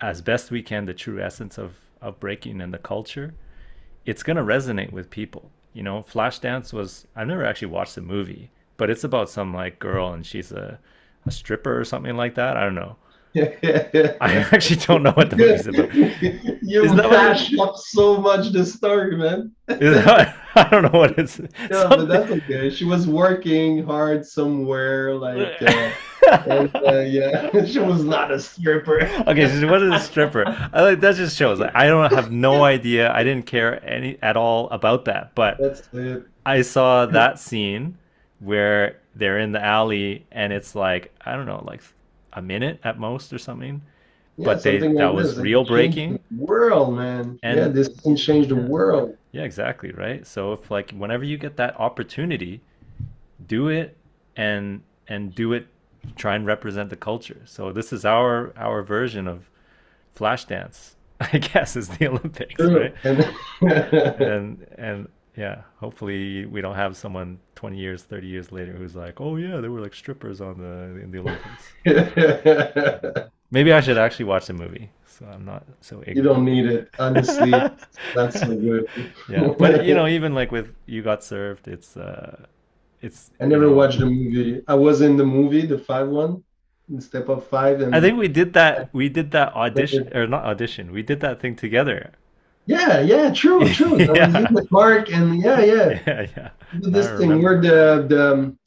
as 0.01 0.22
best 0.22 0.51
we 0.51 0.61
can 0.61 0.86
the 0.86 0.93
true 0.93 1.20
essence 1.22 1.57
of 1.57 1.74
of 2.02 2.20
breaking 2.20 2.62
and 2.62 2.74
the 2.74 2.78
culture, 2.78 3.34
it's 4.06 4.24
gonna 4.24 4.43
resonate 4.43 4.91
with 4.91 5.10
people. 5.10 5.52
You 5.74 5.84
know, 5.84 6.04
Flashdance 6.10 6.74
was 6.74 7.08
I've 7.16 7.28
never 7.28 7.45
actually 7.45 7.68
watched 7.70 7.95
the 7.95 8.02
movie, 8.02 8.50
but 8.78 8.89
it's 8.89 9.04
about 9.04 9.30
some 9.30 9.54
like 9.54 9.80
girl 9.80 10.14
and 10.14 10.26
she's 10.26 10.52
a 10.52 10.80
a 11.26 11.32
stripper 11.32 11.80
or 11.80 11.84
something 11.84 12.16
like 12.16 12.36
that. 12.36 12.58
I 12.58 12.62
don't 12.64 12.76
know. 12.76 12.95
I 13.36 14.48
actually 14.52 14.78
don't 14.78 15.04
know 15.04 15.12
what 15.12 15.30
the 15.30 15.36
movie's 15.36 15.68
about. 15.68 15.93
you 16.64 16.84
Is 16.84 16.91
what 16.93 17.12
mashed 17.12 17.60
up 17.60 17.76
so 17.76 18.18
much 18.18 18.52
the 18.52 18.66
story, 18.66 19.16
man. 19.16 19.52
Is 19.68 20.04
that- 20.06 20.36
I 20.56 20.68
don't 20.70 20.91
know 20.91 21.00
what 21.00 21.20
it's. 21.20 21.39
Yeah, 21.39 21.86
but 21.88 22.06
that's 22.06 22.32
okay. 22.32 22.72
She 22.72 22.84
was 22.84 23.06
working 23.08 23.84
hard 23.84 24.26
somewhere, 24.26 25.14
like, 25.14 25.62
uh, 25.62 25.91
and 26.32 26.75
uh, 26.75 26.99
yeah, 26.99 27.65
she 27.65 27.80
was 27.80 28.03
not 28.03 28.32
a 28.32 28.39
stripper. 28.39 29.01
okay, 29.28 29.47
she 29.59 29.65
wasn't 29.65 29.93
a 29.95 29.99
stripper. 29.99 30.43
I 30.73 30.82
like 30.82 30.99
that 31.01 31.15
just 31.15 31.38
shows 31.38 31.59
like 31.59 31.75
I 31.75 31.88
don't 31.88 32.11
have 32.13 32.32
no 32.32 32.63
idea. 32.75 33.11
I 33.13 33.23
didn't 33.23 33.45
care 33.45 33.84
any 33.88 34.17
at 34.21 34.38
all 34.38 34.69
about 34.69 35.05
that. 35.05 35.34
But. 35.36 35.59
I 36.45 36.61
saw 36.61 37.05
that 37.07 37.39
scene 37.39 37.97
where 38.39 39.01
they're 39.15 39.39
in 39.39 39.51
the 39.51 39.61
alley 39.61 40.25
and 40.32 40.53
it's 40.53 40.75
like 40.75 41.13
I 41.25 41.34
don't 41.36 41.45
know, 41.45 41.61
like 41.67 41.82
a 42.34 42.41
minute 42.41 42.80
at 42.86 42.97
most 42.99 43.34
or 43.34 43.38
something. 43.38 43.82
Yeah, 44.38 44.45
But 44.45 44.63
they- 44.63 44.80
something 44.80 44.95
that 44.95 45.07
like 45.07 45.15
was 45.15 45.38
real 45.38 45.65
breaking. 45.65 46.19
World, 46.38 46.95
man. 46.95 47.38
And- 47.43 47.57
yeah, 47.57 47.67
this 47.67 47.89
thing 47.89 48.15
changed 48.15 48.47
the 48.49 48.55
world. 48.55 49.17
Yeah, 49.34 49.43
exactly, 49.43 49.91
right? 49.91 50.25
So 50.25 50.53
if 50.53 50.71
like 50.71 50.91
whenever 50.91 51.25
you 51.25 51.38
get 51.38 51.57
that 51.57 51.78
opportunity, 51.80 52.61
do 53.45 53.67
it 53.67 53.97
and 54.38 54.82
and 55.09 55.36
do 55.36 55.51
it 55.53 55.67
try 56.16 56.36
and 56.36 56.45
represent 56.45 56.89
the 56.89 56.95
culture. 56.95 57.41
So 57.45 57.72
this 57.72 57.91
is 57.93 58.05
our 58.05 58.53
our 58.58 58.82
version 58.84 59.28
of 59.28 59.49
Flashdance, 60.16 60.95
I 61.20 61.38
guess 61.38 61.76
is 61.76 61.89
the 61.89 62.08
Olympics, 62.08 62.55
True. 62.55 62.80
right? 62.80 62.93
And, 64.22 64.66
and 64.78 65.08
yeah, 65.36 65.62
hopefully 65.80 66.45
we 66.47 66.62
don't 66.62 66.76
have 66.76 66.97
someone 66.97 67.39
20 67.55 67.78
years, 67.78 68.03
30 68.03 68.28
years 68.28 68.51
later 68.51 68.72
who's 68.74 68.95
like, 68.95 69.22
"Oh 69.22 69.36
yeah, 69.36 69.58
there 69.62 69.72
were 69.72 69.82
like 69.82 69.93
strippers 69.93 70.41
on 70.41 70.58
the 70.58 70.99
in 71.03 71.12
the 71.12 71.20
Olympics." 71.20 73.30
Maybe 73.51 73.72
I 73.72 73.80
should 73.80 73.97
actually 73.97 74.26
watch 74.26 74.47
the 74.47 74.53
movie, 74.53 74.89
so 75.05 75.26
I'm 75.26 75.45
not 75.45 75.64
so 75.80 76.03
you 76.08 76.22
don't 76.24 76.43
need 76.43 76.66
it, 76.66 76.89
honestly. 76.99 77.51
That's 78.16 78.39
so 78.39 78.47
good. 78.47 78.89
yeah, 79.30 79.53
but 79.58 79.86
you 79.86 79.93
know, 79.93 80.08
even 80.08 80.34
like 80.34 80.51
with 80.51 80.74
You 80.86 81.01
Got 81.03 81.24
Served, 81.24 81.68
it's 81.68 81.95
uh, 81.95 82.45
it's. 83.02 83.32
I 83.39 83.45
never 83.45 83.70
watched 83.72 84.00
the 84.00 84.06
movie. 84.06 84.62
I 84.68 84.76
was 84.76 85.02
in 85.02 85.18
the 85.18 85.26
movie, 85.26 85.66
the 85.66 85.78
five 85.78 86.08
one, 86.10 86.43
in 86.89 87.02
Step 87.02 87.30
Up 87.30 87.43
Five, 87.50 87.82
and 87.82 87.95
I 87.95 88.02
think 88.02 88.18
we 88.18 88.28
did 88.28 88.54
that. 88.54 88.89
We 88.93 89.10
did 89.10 89.32
that 89.32 89.54
audition 89.54 90.10
or 90.16 90.28
not 90.28 90.45
audition. 90.45 90.91
We 90.91 91.04
did 91.04 91.20
that 91.22 91.39
thing 91.41 91.56
together. 91.56 92.12
yeah, 92.66 93.00
yeah, 93.00 93.32
true, 93.34 93.64
true. 93.80 93.98
That 93.98 94.10
was 94.10 94.18
Yeah. 94.18 94.48
in 94.48 94.54
the 94.54 94.68
park, 94.72 95.12
and 95.12 95.41
yeah, 95.41 95.60
yeah. 95.62 96.00
Yeah, 96.08 96.28
yeah. 96.36 96.50
this 96.74 97.08
I 97.08 97.18
thing 97.18 97.30
remember. 97.30 97.43
where 97.43 97.62
the 97.62 98.08
the 98.08 98.34
um, 98.34 98.58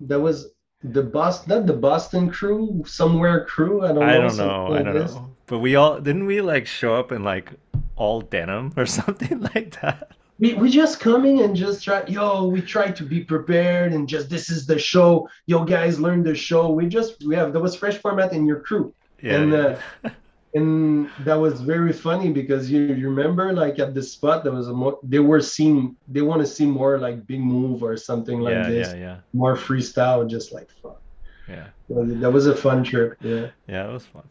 that 0.00 0.20
was 0.20 0.48
the 0.82 1.02
Boston, 1.02 1.48
not 1.50 1.66
the 1.66 1.72
Boston 1.74 2.30
crew, 2.30 2.82
somewhere 2.86 3.44
crew. 3.44 3.84
I 3.84 3.88
don't 3.88 3.96
know. 4.00 4.02
I 4.06 4.18
don't 4.18 4.30
something 4.30 4.46
know. 4.46 4.74
I 4.74 4.82
don't 4.82 4.94
this. 4.94 5.14
know. 5.14 5.30
But 5.46 5.58
we 5.60 5.74
all 5.76 6.00
didn't 6.00 6.26
we 6.26 6.40
like 6.40 6.66
show 6.66 6.94
up 6.94 7.10
in 7.12 7.24
like 7.24 7.52
all 7.96 8.20
denim 8.20 8.72
or 8.76 8.86
something 9.00 9.40
like 9.54 9.80
that. 9.80 10.12
We 10.38 10.54
we 10.54 10.70
just 10.70 11.00
coming 11.00 11.40
and 11.40 11.56
just 11.56 11.84
try. 11.84 12.04
Yo, 12.06 12.46
we 12.46 12.60
try 12.60 12.90
to 12.90 13.02
be 13.02 13.24
prepared 13.24 13.92
and 13.92 14.08
just 14.08 14.30
this 14.30 14.50
is 14.50 14.66
the 14.66 14.78
show. 14.78 15.28
Yo, 15.46 15.64
guys, 15.64 15.98
learn 15.98 16.22
the 16.22 16.34
show. 16.34 16.70
We 16.70 16.86
just 16.86 17.24
we 17.26 17.34
have 17.34 17.52
there 17.52 17.62
was 17.62 17.74
fresh 17.74 17.98
format 17.98 18.32
in 18.32 18.46
your 18.46 18.60
crew. 18.60 18.94
Yeah. 19.20 19.34
and 19.34 19.52
yeah. 19.52 19.78
uh, 20.04 20.10
and 20.54 21.10
that 21.24 21.34
was 21.34 21.60
very 21.60 21.92
funny 21.92 22.30
because 22.32 22.70
you, 22.70 22.80
you 22.94 23.10
remember 23.10 23.52
like 23.52 23.78
at 23.78 23.94
the 23.94 24.02
spot 24.02 24.44
there 24.44 24.52
was 24.52 24.68
a 24.68 24.72
more 24.72 24.98
they 25.02 25.18
were 25.18 25.40
seeing 25.40 25.96
they 26.06 26.22
want 26.22 26.40
to 26.40 26.46
see 26.46 26.64
more 26.64 26.98
like 26.98 27.26
big 27.26 27.40
move 27.40 27.82
or 27.82 27.96
something 27.96 28.40
like 28.40 28.54
yeah, 28.54 28.68
this 28.68 28.88
yeah, 28.92 28.98
yeah, 28.98 29.16
more 29.34 29.56
freestyle 29.56 30.26
just 30.28 30.52
like 30.52 30.70
fuck 30.82 31.02
yeah. 31.48 31.66
that 31.88 32.30
was 32.30 32.46
a 32.46 32.54
fun 32.54 32.82
trip 32.82 33.16
yeah 33.20 33.48
Yeah, 33.66 33.88
it 33.88 33.92
was 33.92 34.06
fun. 34.06 34.24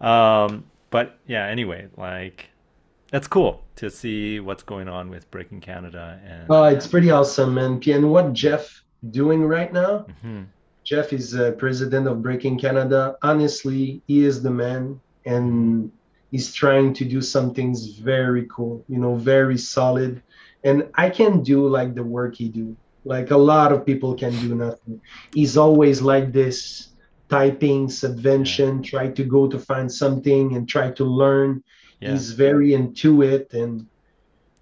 Um, 0.00 0.64
but 0.90 1.18
yeah, 1.26 1.46
anyway, 1.46 1.88
like 1.96 2.50
that's 3.10 3.28
cool 3.28 3.62
to 3.76 3.90
see 3.90 4.40
what's 4.40 4.62
going 4.62 4.88
on 4.88 5.10
with 5.10 5.30
Breaking 5.30 5.60
Canada 5.60 6.20
and 6.26 6.46
oh 6.50 6.64
it's 6.64 6.86
pretty 6.86 7.10
awesome 7.10 7.54
man. 7.54 7.80
And 7.86 8.10
what 8.10 8.32
jeff 8.32 8.82
doing 9.10 9.42
right 9.44 9.72
now? 9.72 10.06
Mhm. 10.24 10.46
jeff 10.84 11.12
is 11.12 11.34
uh, 11.34 11.52
president 11.52 12.06
of 12.08 12.22
breaking 12.22 12.58
canada. 12.58 13.16
Honestly 13.22 14.02
he 14.06 14.24
is 14.24 14.42
the 14.42 14.50
man 14.50 15.00
and 15.24 15.90
he's 16.30 16.52
trying 16.52 16.92
to 16.94 17.04
do 17.04 17.20
some 17.20 17.54
things 17.54 17.98
very 17.98 18.46
cool 18.50 18.84
you 18.88 18.98
know 18.98 19.14
very 19.14 19.58
solid. 19.58 20.22
And 20.64 20.88
i 20.94 21.08
can 21.10 21.42
do 21.42 21.66
like 21.68 21.94
the 21.94 22.02
work 22.04 22.34
he 22.36 22.48
do. 22.48 22.76
Like 23.04 23.30
a 23.30 23.36
lot 23.36 23.70
of 23.70 23.86
people 23.86 24.16
can 24.16 24.32
do 24.40 24.56
nothing. 24.56 25.00
He's 25.32 25.56
always 25.56 26.02
like 26.02 26.32
this 26.32 26.88
typing, 27.28 27.88
subvention, 27.88 28.82
try 28.82 29.08
to 29.08 29.24
go 29.24 29.46
to 29.48 29.58
find 29.58 29.90
something 29.90 30.54
and 30.56 30.68
try 30.68 30.90
to 30.92 31.04
learn. 31.04 31.62
Yeah. 32.00 32.12
He's 32.12 32.32
very 32.32 32.74
into 32.74 33.22
it 33.22 33.52
and 33.52 33.86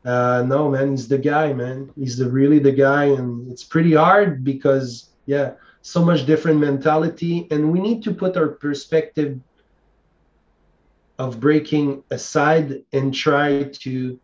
uh, 0.05 0.45
no 0.47 0.70
man, 0.70 0.91
he's 0.91 1.09
the 1.09 1.18
guy, 1.18 1.53
man. 1.53 1.91
He's 1.99 2.18
the 2.18 2.30
really 2.30 2.59
the 2.59 2.72
guy, 2.72 3.05
and 3.05 3.51
it's 3.51 3.64
pretty 3.64 3.95
hard 3.95 4.45
because 4.45 5.09
yeah, 5.24 5.53
so 5.80 6.05
much 6.05 6.26
different 6.26 6.61
mentality, 6.61 7.49
and 7.51 7.72
we 7.72 7.80
need 7.80 8.03
to 8.05 8.12
put 8.12 8.37
our 8.37 8.49
perspective 8.49 9.41
of 11.18 11.41
breaking 11.41 12.03
aside 12.11 12.82
and 12.93 13.14
try 13.14 13.64
to 13.64 14.18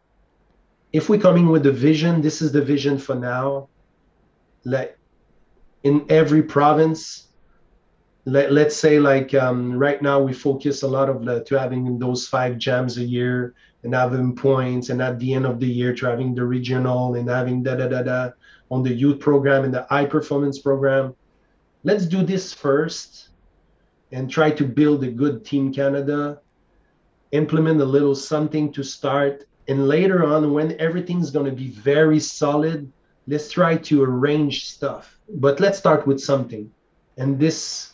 if 0.92 1.08
we're 1.08 1.20
coming 1.20 1.48
with 1.48 1.64
a 1.66 1.72
vision 1.72 2.20
this 2.20 2.42
is 2.42 2.50
the 2.50 2.60
vision 2.60 2.98
for 2.98 3.14
now 3.14 3.68
like 4.64 4.98
in 5.84 6.04
every 6.08 6.42
province 6.42 7.28
let, 8.24 8.52
let's 8.52 8.76
say 8.76 9.00
like 9.00 9.34
um, 9.34 9.76
right 9.76 10.00
now 10.02 10.20
we 10.20 10.32
focus 10.32 10.82
a 10.82 10.88
lot 10.88 11.08
of 11.08 11.24
the, 11.24 11.42
to 11.44 11.58
having 11.58 11.98
those 11.98 12.28
five 12.28 12.58
jams 12.58 12.98
a 12.98 13.04
year 13.04 13.54
and 13.82 13.94
having 13.94 14.36
points 14.36 14.90
and 14.90 15.00
at 15.00 15.18
the 15.18 15.32
end 15.32 15.46
of 15.46 15.58
the 15.58 15.66
year 15.66 15.94
to 15.94 16.06
having 16.06 16.34
the 16.34 16.44
regional 16.44 17.14
and 17.14 17.28
having 17.28 17.62
da 17.62 17.74
da 17.76 17.88
da 17.88 18.02
da 18.02 18.30
on 18.70 18.82
the 18.82 18.92
youth 18.92 19.18
program 19.18 19.64
and 19.64 19.74
the 19.74 19.86
high 19.88 20.04
performance 20.04 20.58
program. 20.58 21.14
Let's 21.82 22.06
do 22.06 22.22
this 22.22 22.52
first 22.52 23.30
and 24.12 24.30
try 24.30 24.50
to 24.50 24.64
build 24.64 25.02
a 25.04 25.10
good 25.10 25.44
team 25.44 25.72
canada 25.72 26.40
implement 27.32 27.80
a 27.80 27.84
little 27.84 28.14
something 28.14 28.72
to 28.72 28.82
start. 28.82 29.44
And 29.68 29.86
later 29.86 30.24
on 30.24 30.52
when 30.52 30.78
everything's 30.80 31.30
going 31.30 31.46
to 31.46 31.52
be 31.52 31.68
very 31.68 32.18
solid 32.18 32.92
let's 33.30 33.50
try 33.50 33.76
to 33.76 34.02
arrange 34.02 34.66
stuff. 34.66 35.18
But 35.28 35.60
let's 35.60 35.78
start 35.78 36.06
with 36.06 36.20
something. 36.20 36.70
And 37.16 37.38
this 37.38 37.92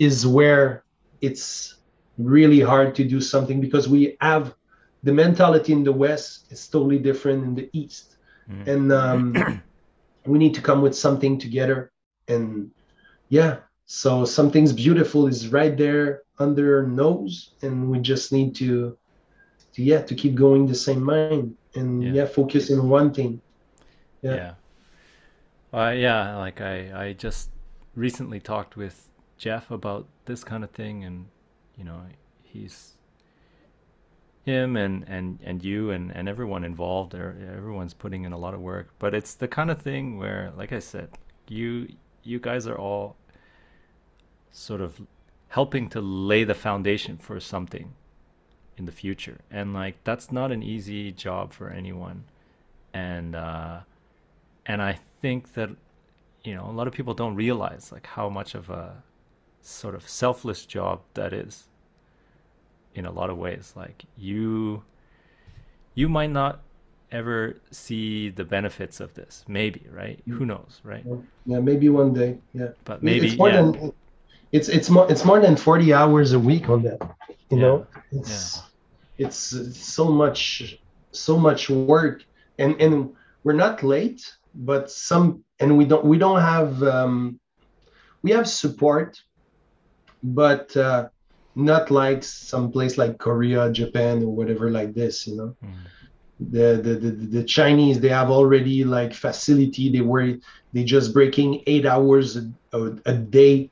is 0.00 0.26
where 0.26 0.82
it's 1.20 1.76
really 2.18 2.60
hard 2.60 2.96
to 2.96 3.04
do 3.04 3.20
something 3.20 3.60
because 3.60 3.88
we 3.88 4.16
have 4.20 4.54
the 5.04 5.12
mentality 5.12 5.72
in 5.72 5.84
the 5.84 5.92
west 5.92 6.50
is 6.50 6.66
totally 6.66 6.98
different 6.98 7.44
in 7.44 7.54
the 7.54 7.70
east. 7.72 8.16
Mm. 8.50 8.66
and 8.66 8.92
um, 8.92 9.62
we 10.26 10.36
need 10.38 10.54
to 10.54 10.60
come 10.60 10.82
with 10.82 10.96
something 10.96 11.38
together. 11.38 11.92
And 12.26 12.72
yeah 13.28 13.58
so 13.92 14.24
something's 14.24 14.72
beautiful 14.72 15.26
is 15.26 15.48
right 15.48 15.76
there 15.76 16.22
under 16.38 16.78
our 16.78 16.86
nose 16.86 17.54
and 17.62 17.90
we 17.90 17.98
just 17.98 18.32
need 18.32 18.54
to, 18.54 18.96
to 19.72 19.82
yeah 19.82 20.00
to 20.02 20.14
keep 20.14 20.36
going 20.36 20.64
the 20.66 20.74
same 20.74 21.02
mind 21.02 21.56
and 21.74 22.02
yeah, 22.02 22.12
yeah 22.12 22.24
focus 22.24 22.70
in 22.70 22.88
one 22.88 23.12
thing. 23.12 23.40
Yeah. 24.22 24.34
Yeah. 24.34 24.54
Uh, 25.72 25.90
yeah 25.90 26.36
like 26.36 26.60
i 26.60 27.06
i 27.06 27.12
just 27.12 27.50
recently 27.94 28.40
talked 28.40 28.76
with 28.76 29.09
jeff 29.40 29.70
about 29.70 30.06
this 30.26 30.44
kind 30.44 30.62
of 30.62 30.70
thing 30.70 31.02
and 31.02 31.26
you 31.76 31.82
know 31.82 32.02
he's 32.42 32.92
him 34.44 34.76
and 34.76 35.04
and 35.08 35.38
and 35.42 35.64
you 35.64 35.90
and 35.90 36.10
and 36.14 36.28
everyone 36.28 36.64
involved 36.64 37.14
everyone's 37.14 37.94
putting 37.94 38.24
in 38.24 38.32
a 38.32 38.38
lot 38.38 38.54
of 38.54 38.60
work. 38.60 38.88
But 38.98 39.14
it's 39.14 39.34
the 39.34 39.48
kind 39.48 39.70
of 39.70 39.80
thing 39.80 40.18
where 40.18 40.52
like 40.56 40.72
i 40.72 40.78
said 40.78 41.08
you 41.48 41.88
you 42.22 42.38
guys 42.38 42.66
are 42.66 42.78
all 42.78 43.16
sort 44.52 44.80
of 44.80 45.00
helping 45.48 45.88
to 45.90 46.00
lay 46.00 46.44
the 46.44 46.54
foundation 46.54 47.16
for 47.16 47.40
something 47.40 47.92
in 48.76 48.84
the 48.86 48.92
future. 48.92 49.38
And 49.50 49.74
like 49.74 50.02
that's 50.04 50.32
not 50.32 50.52
an 50.52 50.62
easy 50.62 51.12
job 51.12 51.52
for 51.52 51.68
anyone. 51.70 52.24
And 52.94 53.36
uh 53.36 53.80
and 54.66 54.82
i 54.82 54.98
think 55.20 55.54
that 55.54 55.70
you 56.44 56.54
know 56.54 56.64
a 56.64 56.74
lot 56.78 56.86
of 56.86 56.92
people 56.92 57.14
don't 57.14 57.36
realize 57.36 57.92
like 57.92 58.06
how 58.06 58.28
much 58.28 58.54
of 58.54 58.70
a 58.70 59.02
sort 59.62 59.94
of 59.94 60.08
selfless 60.08 60.66
job 60.66 61.00
that 61.14 61.32
is 61.32 61.68
in 62.94 63.06
a 63.06 63.10
lot 63.10 63.30
of 63.30 63.38
ways. 63.38 63.72
Like 63.76 64.04
you 64.16 64.82
you 65.94 66.08
might 66.08 66.30
not 66.30 66.60
ever 67.12 67.56
see 67.70 68.30
the 68.30 68.44
benefits 68.44 69.00
of 69.00 69.14
this. 69.14 69.44
Maybe 69.48 69.86
right? 69.90 70.20
Who 70.28 70.46
knows 70.46 70.80
right? 70.84 71.04
Yeah 71.46 71.60
maybe 71.60 71.88
one 71.88 72.12
day 72.12 72.38
yeah. 72.54 72.68
But 72.84 73.02
maybe 73.02 73.28
it's 73.28 73.38
more 73.38 73.48
yeah. 73.48 73.62
than 73.62 73.92
it's 74.52 74.68
it's 74.68 74.90
more 74.90 75.10
it's 75.10 75.24
more 75.24 75.40
than 75.40 75.56
40 75.56 75.92
hours 75.92 76.32
a 76.32 76.38
week 76.38 76.68
on 76.68 76.82
that 76.82 77.00
you 77.50 77.56
yeah. 77.56 77.62
know? 77.62 77.86
It's 78.12 78.56
yeah. 78.56 79.26
it's, 79.26 79.52
it's 79.52 79.78
so 79.78 80.04
much 80.10 80.78
so 81.12 81.38
much 81.38 81.68
work. 81.70 82.24
And 82.58 82.80
and 82.80 83.14
we're 83.44 83.54
not 83.54 83.82
late 83.82 84.22
but 84.54 84.90
some 84.90 85.44
and 85.60 85.76
we 85.76 85.84
don't 85.84 86.04
we 86.04 86.18
don't 86.18 86.40
have 86.40 86.82
um 86.82 87.38
we 88.22 88.30
have 88.32 88.48
support 88.48 89.20
but 90.22 90.76
uh 90.76 91.08
not 91.54 91.90
like 91.90 92.22
some 92.22 92.70
place 92.70 92.96
like 92.96 93.18
korea 93.18 93.70
japan 93.72 94.22
or 94.22 94.34
whatever 94.34 94.70
like 94.70 94.94
this 94.94 95.26
you 95.26 95.36
know 95.36 95.56
mm. 95.64 95.72
the, 96.38 96.80
the 96.82 96.94
the 96.94 97.10
the 97.10 97.44
chinese 97.44 98.00
they 98.00 98.08
have 98.08 98.30
already 98.30 98.84
like 98.84 99.12
facility 99.12 99.90
they 99.90 100.00
were 100.00 100.36
they 100.72 100.84
just 100.84 101.12
breaking 101.12 101.62
eight 101.66 101.86
hours 101.86 102.36
a, 102.36 102.50
a, 102.72 102.96
a 103.06 103.14
day 103.14 103.70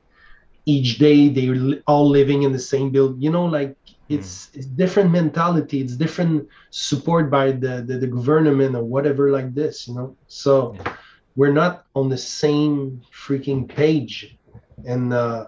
each 0.65 0.97
day 0.97 1.29
they're 1.29 1.81
all 1.87 2.07
living 2.07 2.43
in 2.43 2.51
the 2.51 2.59
same 2.59 2.89
build 2.89 3.21
you 3.21 3.31
know 3.31 3.45
like 3.45 3.75
it's 4.09 4.47
mm. 4.47 4.57
it's 4.57 4.65
different 4.65 5.09
mentality 5.09 5.81
it's 5.81 5.95
different 5.95 6.47
support 6.69 7.29
by 7.31 7.51
the, 7.51 7.83
the, 7.87 7.97
the 7.97 8.07
government 8.07 8.75
or 8.75 8.83
whatever 8.83 9.31
like 9.31 9.53
this 9.53 9.87
you 9.87 9.95
know 9.95 10.15
so 10.27 10.75
yeah. 10.75 10.93
we're 11.35 11.53
not 11.53 11.85
on 11.95 12.09
the 12.09 12.17
same 12.17 13.01
freaking 13.13 13.67
page 13.67 14.37
and 14.85 15.13
uh, 15.13 15.47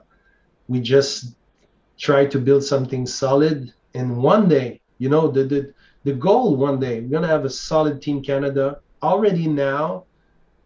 we 0.71 0.79
just 0.79 1.35
try 1.97 2.25
to 2.25 2.39
build 2.39 2.63
something 2.63 3.05
solid 3.05 3.73
and 3.93 4.07
one 4.31 4.47
day 4.47 4.79
you 4.97 5.09
know 5.09 5.27
the 5.27 5.43
the, 5.43 5.73
the 6.03 6.13
goal 6.13 6.55
one 6.55 6.79
day 6.79 7.01
we're 7.01 7.15
gonna 7.17 7.33
have 7.35 7.45
a 7.45 7.49
solid 7.49 8.01
team 8.01 8.23
canada 8.23 8.79
already 9.03 9.47
now 9.47 10.03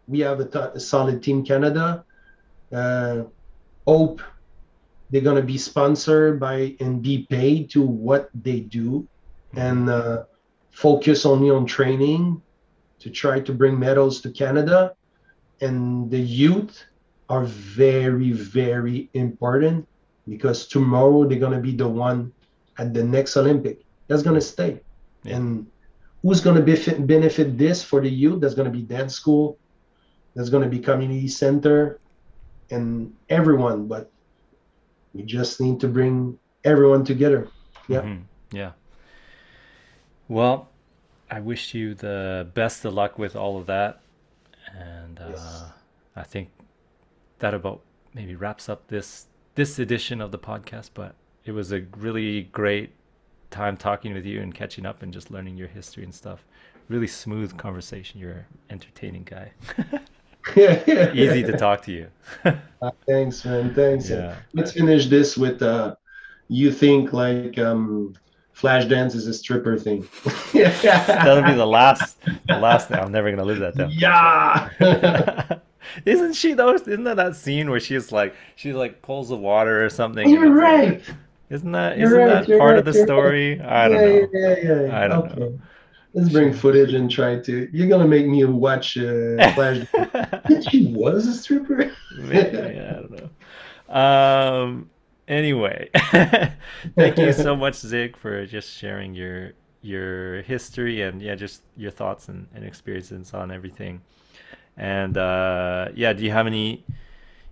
we 0.08 0.20
have 0.20 0.40
a, 0.40 0.80
solid 0.80 1.22
team 1.22 1.44
canada 1.44 2.04
uh, 2.72 3.22
hope 3.86 4.20
they're 5.10 5.20
going 5.20 5.36
to 5.36 5.42
be 5.42 5.58
sponsored 5.58 6.40
by 6.40 6.74
and 6.80 7.02
be 7.02 7.26
paid 7.30 7.70
to 7.70 7.82
what 7.82 8.28
they 8.34 8.60
do 8.60 9.06
mm-hmm. 9.54 9.58
and 9.58 9.90
uh, 9.90 10.24
focus 10.72 11.24
only 11.24 11.50
on 11.50 11.66
training 11.66 12.42
to 12.98 13.10
try 13.10 13.40
to 13.40 13.52
bring 13.52 13.78
medals 13.78 14.20
to 14.22 14.30
Canada. 14.30 14.94
And 15.60 16.10
the 16.10 16.18
youth 16.18 16.84
are 17.28 17.44
very, 17.44 18.32
very 18.32 19.08
important 19.14 19.86
because 20.28 20.66
tomorrow 20.66 21.24
they're 21.24 21.38
going 21.38 21.52
to 21.52 21.60
be 21.60 21.74
the 21.74 21.88
one 21.88 22.32
at 22.78 22.92
the 22.92 23.02
next 23.02 23.36
Olympic. 23.36 23.84
That's 24.08 24.22
going 24.22 24.34
to 24.34 24.40
stay. 24.40 24.80
Yeah. 25.24 25.36
And 25.36 25.66
who's 26.22 26.40
going 26.40 26.56
to 26.56 26.62
benefit, 26.62 27.06
benefit 27.06 27.58
this 27.58 27.82
for 27.82 28.00
the 28.00 28.10
youth? 28.10 28.40
That's 28.40 28.54
going 28.54 28.70
to 28.70 28.76
be 28.76 28.82
dance 28.82 29.14
school. 29.14 29.58
That's 30.34 30.50
going 30.50 30.62
to 30.62 30.68
be 30.68 30.78
community 30.78 31.28
center 31.28 32.00
and 32.70 33.14
everyone. 33.28 33.86
But 33.86 34.10
we 35.14 35.22
just 35.22 35.60
need 35.60 35.80
to 35.80 35.88
bring 35.88 36.38
everyone 36.64 37.04
together. 37.04 37.48
Yeah. 37.88 38.00
Mm-hmm. 38.00 38.56
Yeah. 38.56 38.72
Well, 40.28 40.68
I 41.30 41.40
wish 41.40 41.74
you 41.74 41.94
the 41.94 42.48
best 42.54 42.84
of 42.84 42.94
luck 42.94 43.18
with 43.18 43.36
all 43.36 43.58
of 43.58 43.66
that. 43.66 44.00
And 44.76 45.18
uh, 45.18 45.28
yes. 45.30 45.64
I 46.14 46.22
think 46.22 46.50
that 47.38 47.54
about 47.54 47.80
maybe 48.14 48.34
wraps 48.34 48.68
up 48.68 48.88
this 48.88 49.26
this 49.56 49.78
edition 49.80 50.20
of 50.20 50.30
the 50.30 50.38
podcast. 50.38 50.90
But 50.94 51.16
it 51.44 51.52
was 51.52 51.72
a 51.72 51.80
really 51.96 52.44
great 52.44 52.92
time 53.50 53.76
talking 53.76 54.14
with 54.14 54.24
you 54.24 54.40
and 54.40 54.54
catching 54.54 54.86
up 54.86 55.02
and 55.02 55.12
just 55.12 55.30
learning 55.30 55.56
your 55.56 55.68
history 55.68 56.04
and 56.04 56.14
stuff. 56.14 56.44
Really 56.88 57.08
smooth 57.08 57.56
conversation. 57.56 58.20
You're 58.20 58.30
an 58.30 58.44
entertaining 58.70 59.24
guy. 59.24 59.50
Easy 60.56 61.42
to 61.42 61.56
talk 61.58 61.82
to 61.82 61.92
you. 61.92 62.08
uh, 62.44 62.90
thanks, 63.06 63.44
man. 63.44 63.74
Thanks. 63.74 64.08
Yeah. 64.08 64.36
Let's 64.52 64.72
finish 64.72 65.06
this 65.06 65.36
with 65.36 65.60
uh, 65.62 65.96
you 66.48 66.70
think 66.70 67.12
like 67.12 67.58
um, 67.58 68.14
Flashdance 68.54 69.14
is 69.16 69.26
a 69.26 69.34
stripper 69.34 69.76
thing. 69.76 70.06
That'll 70.52 71.42
be 71.42 71.54
the 71.54 71.66
last, 71.66 72.18
the 72.46 72.58
last 72.58 72.88
thing. 72.88 72.98
I'm 72.98 73.10
never 73.10 73.30
gonna 73.30 73.44
live 73.44 73.58
that 73.58 73.76
down. 73.76 73.90
Yeah. 73.90 75.58
isn't 76.04 76.34
she 76.34 76.54
though? 76.54 76.74
Isn't 76.74 77.04
that 77.04 77.16
that 77.16 77.36
scene 77.36 77.70
where 77.70 77.80
she's 77.80 78.12
like 78.12 78.34
she 78.54 78.72
like 78.72 79.02
pulls 79.02 79.28
the 79.28 79.36
water 79.36 79.84
or 79.84 79.90
something? 79.90 80.28
You're 80.28 80.50
right. 80.50 80.94
Like, 80.94 81.16
isn't 81.48 81.72
that 81.72 81.98
isn't 81.98 82.18
right, 82.18 82.46
that 82.46 82.58
part 82.58 82.70
right, 82.70 82.78
of 82.78 82.84
the 82.84 82.92
story? 82.92 83.58
Right. 83.58 83.68
I 83.68 83.88
don't 83.88 84.00
yeah, 84.00 84.08
know. 84.08 84.28
Yeah, 84.32 84.56
yeah, 84.62 84.82
yeah. 84.82 85.04
I 85.04 85.08
don't 85.08 85.30
okay. 85.30 85.40
know. 85.40 85.60
Let's 86.12 86.30
bring 86.30 86.52
footage 86.52 86.94
and 86.94 87.10
try 87.10 87.38
to. 87.40 87.68
You're 87.72 87.88
gonna 87.88 88.08
make 88.08 88.26
me 88.26 88.42
watch 88.44 88.96
uh, 88.96 89.52
Flash. 89.52 89.86
she 90.70 90.86
was 90.86 91.26
a 91.26 91.34
stripper. 91.34 91.92
Maybe, 92.18 92.58
I 92.58 92.92
don't 92.92 93.30
know. 93.90 93.94
Um. 93.94 94.90
Anyway, 95.28 95.90
thank 96.94 97.18
you 97.18 97.32
so 97.32 97.56
much, 97.56 97.74
Zig, 97.74 98.16
for 98.16 98.46
just 98.46 98.72
sharing 98.72 99.14
your 99.14 99.52
your 99.82 100.42
history 100.42 101.02
and 101.02 101.20
yeah, 101.20 101.34
just 101.34 101.62
your 101.76 101.90
thoughts 101.90 102.28
and, 102.28 102.46
and 102.54 102.64
experiences 102.64 103.34
on 103.34 103.50
everything. 103.50 104.00
And 104.76 105.16
uh, 105.16 105.88
yeah, 105.94 106.12
do 106.12 106.24
you 106.24 106.30
have 106.30 106.46
any? 106.46 106.84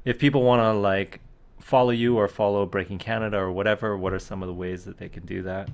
If 0.04 0.18
people 0.18 0.42
want 0.42 0.60
to 0.60 0.72
like 0.72 1.20
follow 1.60 1.90
you 1.90 2.18
or 2.18 2.28
follow 2.28 2.66
Breaking 2.66 2.98
Canada 2.98 3.38
or 3.38 3.50
whatever, 3.50 3.96
what 3.96 4.12
are 4.12 4.18
some 4.18 4.42
of 4.42 4.48
the 4.48 4.54
ways 4.54 4.84
that 4.84 4.98
they 4.98 5.08
can 5.08 5.24
do 5.24 5.42
that? 5.42 5.70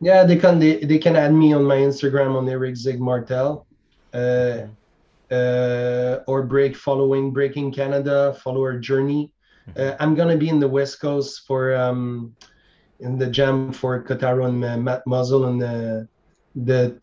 Yeah, 0.00 0.24
they 0.24 0.36
can 0.36 0.58
they, 0.58 0.84
they 0.84 0.98
can 0.98 1.16
add 1.16 1.32
me 1.32 1.54
on 1.54 1.64
my 1.64 1.76
Instagram 1.76 2.36
on 2.36 2.48
Eric 2.48 2.76
Zig 2.76 3.00
Martel. 3.00 3.66
Uh, 4.12 4.66
uh, 5.30 6.20
or 6.26 6.42
break 6.42 6.76
following 6.76 7.32
Breaking 7.32 7.72
Canada, 7.72 8.36
follow 8.42 8.60
our 8.60 8.78
journey. 8.78 9.32
Uh, 9.76 9.94
I'm 9.98 10.14
gonna 10.14 10.36
be 10.36 10.48
in 10.48 10.60
the 10.60 10.68
West 10.68 11.00
Coast 11.00 11.46
for 11.46 11.74
um, 11.74 12.36
in 13.00 13.18
the 13.18 13.26
jam 13.26 13.72
for 13.72 14.02
Kotaro 14.04 14.46
and 14.46 14.64
uh, 14.64 14.76
Matt 14.76 15.06
Muzzle 15.06 15.44
on 15.44 15.58
the 15.58 16.06
the 16.54 17.00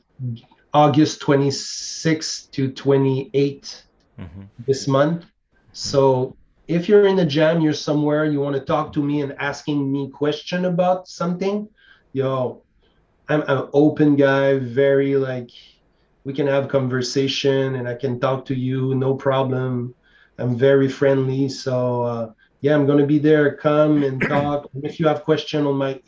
August 0.73 1.21
26 1.21 2.47
to 2.53 2.71
28 2.71 3.83
Mm-hmm. 4.19 4.45
this 4.67 4.87
month. 4.87 5.25
So 5.73 6.35
if 6.67 6.89
you're 6.89 7.03
in 7.05 7.15
the 7.15 7.25
jam, 7.25 7.61
you're 7.61 7.73
somewhere, 7.73 8.25
you 8.25 8.39
want 8.39 8.55
to 8.55 8.61
talk 8.61 8.93
to 8.93 9.03
me 9.03 9.21
and 9.21 9.33
asking 9.39 9.91
me 9.91 10.09
question 10.11 10.65
about 10.65 11.07
something, 11.07 11.67
yo, 12.13 12.63
I'm 13.29 13.41
an 13.47 13.69
open 13.73 14.15
guy, 14.15 14.57
very 14.59 15.15
like 15.15 15.49
we 16.25 16.33
can 16.33 16.47
have 16.47 16.67
conversation 16.69 17.75
and 17.75 17.87
I 17.87 17.95
can 17.95 18.19
talk 18.19 18.45
to 18.45 18.55
you, 18.55 18.95
no 18.95 19.15
problem. 19.15 19.95
I'm 20.37 20.55
very 20.57 20.87
friendly, 20.89 21.49
so 21.49 22.03
uh, 22.03 22.27
yeah, 22.61 22.75
I'm 22.75 22.85
gonna 22.85 23.05
be 23.05 23.19
there. 23.19 23.55
Come 23.57 24.03
and 24.03 24.27
talk. 24.27 24.67
And 24.73 24.85
if 24.85 24.99
you 24.99 25.07
have 25.07 25.23
question 25.23 25.65
on 25.65 25.75
my, 25.77 25.99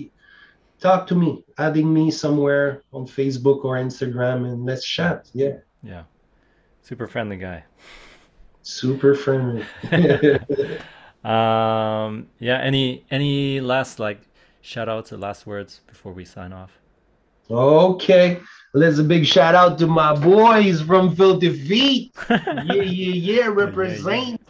talk 0.83 1.07
to 1.07 1.15
me, 1.15 1.43
adding 1.57 1.91
me 1.93 2.11
somewhere 2.11 2.83
on 2.91 3.07
Facebook 3.07 3.63
or 3.63 3.77
Instagram, 3.77 4.45
and 4.51 4.65
let's 4.65 4.85
chat. 4.85 5.29
Yeah, 5.33 5.57
Yeah. 5.81 6.03
Super 6.81 7.07
friendly 7.07 7.37
guy. 7.37 7.63
super 8.61 9.15
friendly. 9.15 9.65
Um, 11.23 12.27
yeah. 12.39 12.59
Any 12.59 13.05
any 13.09 13.61
last 13.61 13.97
like 13.97 14.19
shout 14.59 14.89
outs 14.89 15.13
or 15.13 15.17
last 15.17 15.47
words 15.47 15.79
before 15.87 16.11
we 16.11 16.25
sign 16.25 16.51
off? 16.51 16.71
Okay, 17.49 18.41
let's 18.73 18.99
a 18.99 19.03
big 19.03 19.25
shout 19.25 19.55
out 19.55 19.77
to 19.79 19.87
my 19.87 20.13
boys 20.15 20.81
from 20.81 21.15
Filthy 21.15 21.57
Feet. 21.67 22.11
yeah, 22.29 22.73
yeah, 22.73 22.83
yeah, 22.83 23.47
represent. 23.47 24.41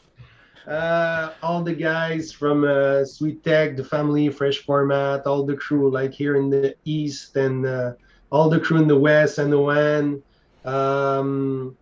Uh, 0.67 1.33
all 1.41 1.61
the 1.61 1.73
guys 1.73 2.31
from 2.31 2.63
uh, 2.63 3.03
Sweet 3.03 3.43
Tech, 3.43 3.75
the 3.75 3.83
family, 3.83 4.29
Fresh 4.29 4.59
Format, 4.59 5.27
all 5.27 5.45
the 5.45 5.55
crew 5.57 5.91
like 5.91 6.13
here 6.13 6.37
in 6.37 6.49
the 6.49 6.75
East 6.85 7.35
and 7.35 7.65
uh, 7.65 7.93
all 8.31 8.49
the 8.49 8.59
crew 8.59 8.77
in 8.77 8.87
the 8.87 8.97
West 8.97 9.39
and 9.39 9.51
the 9.51 9.59
one. 9.59 10.23
Um, 10.63 11.75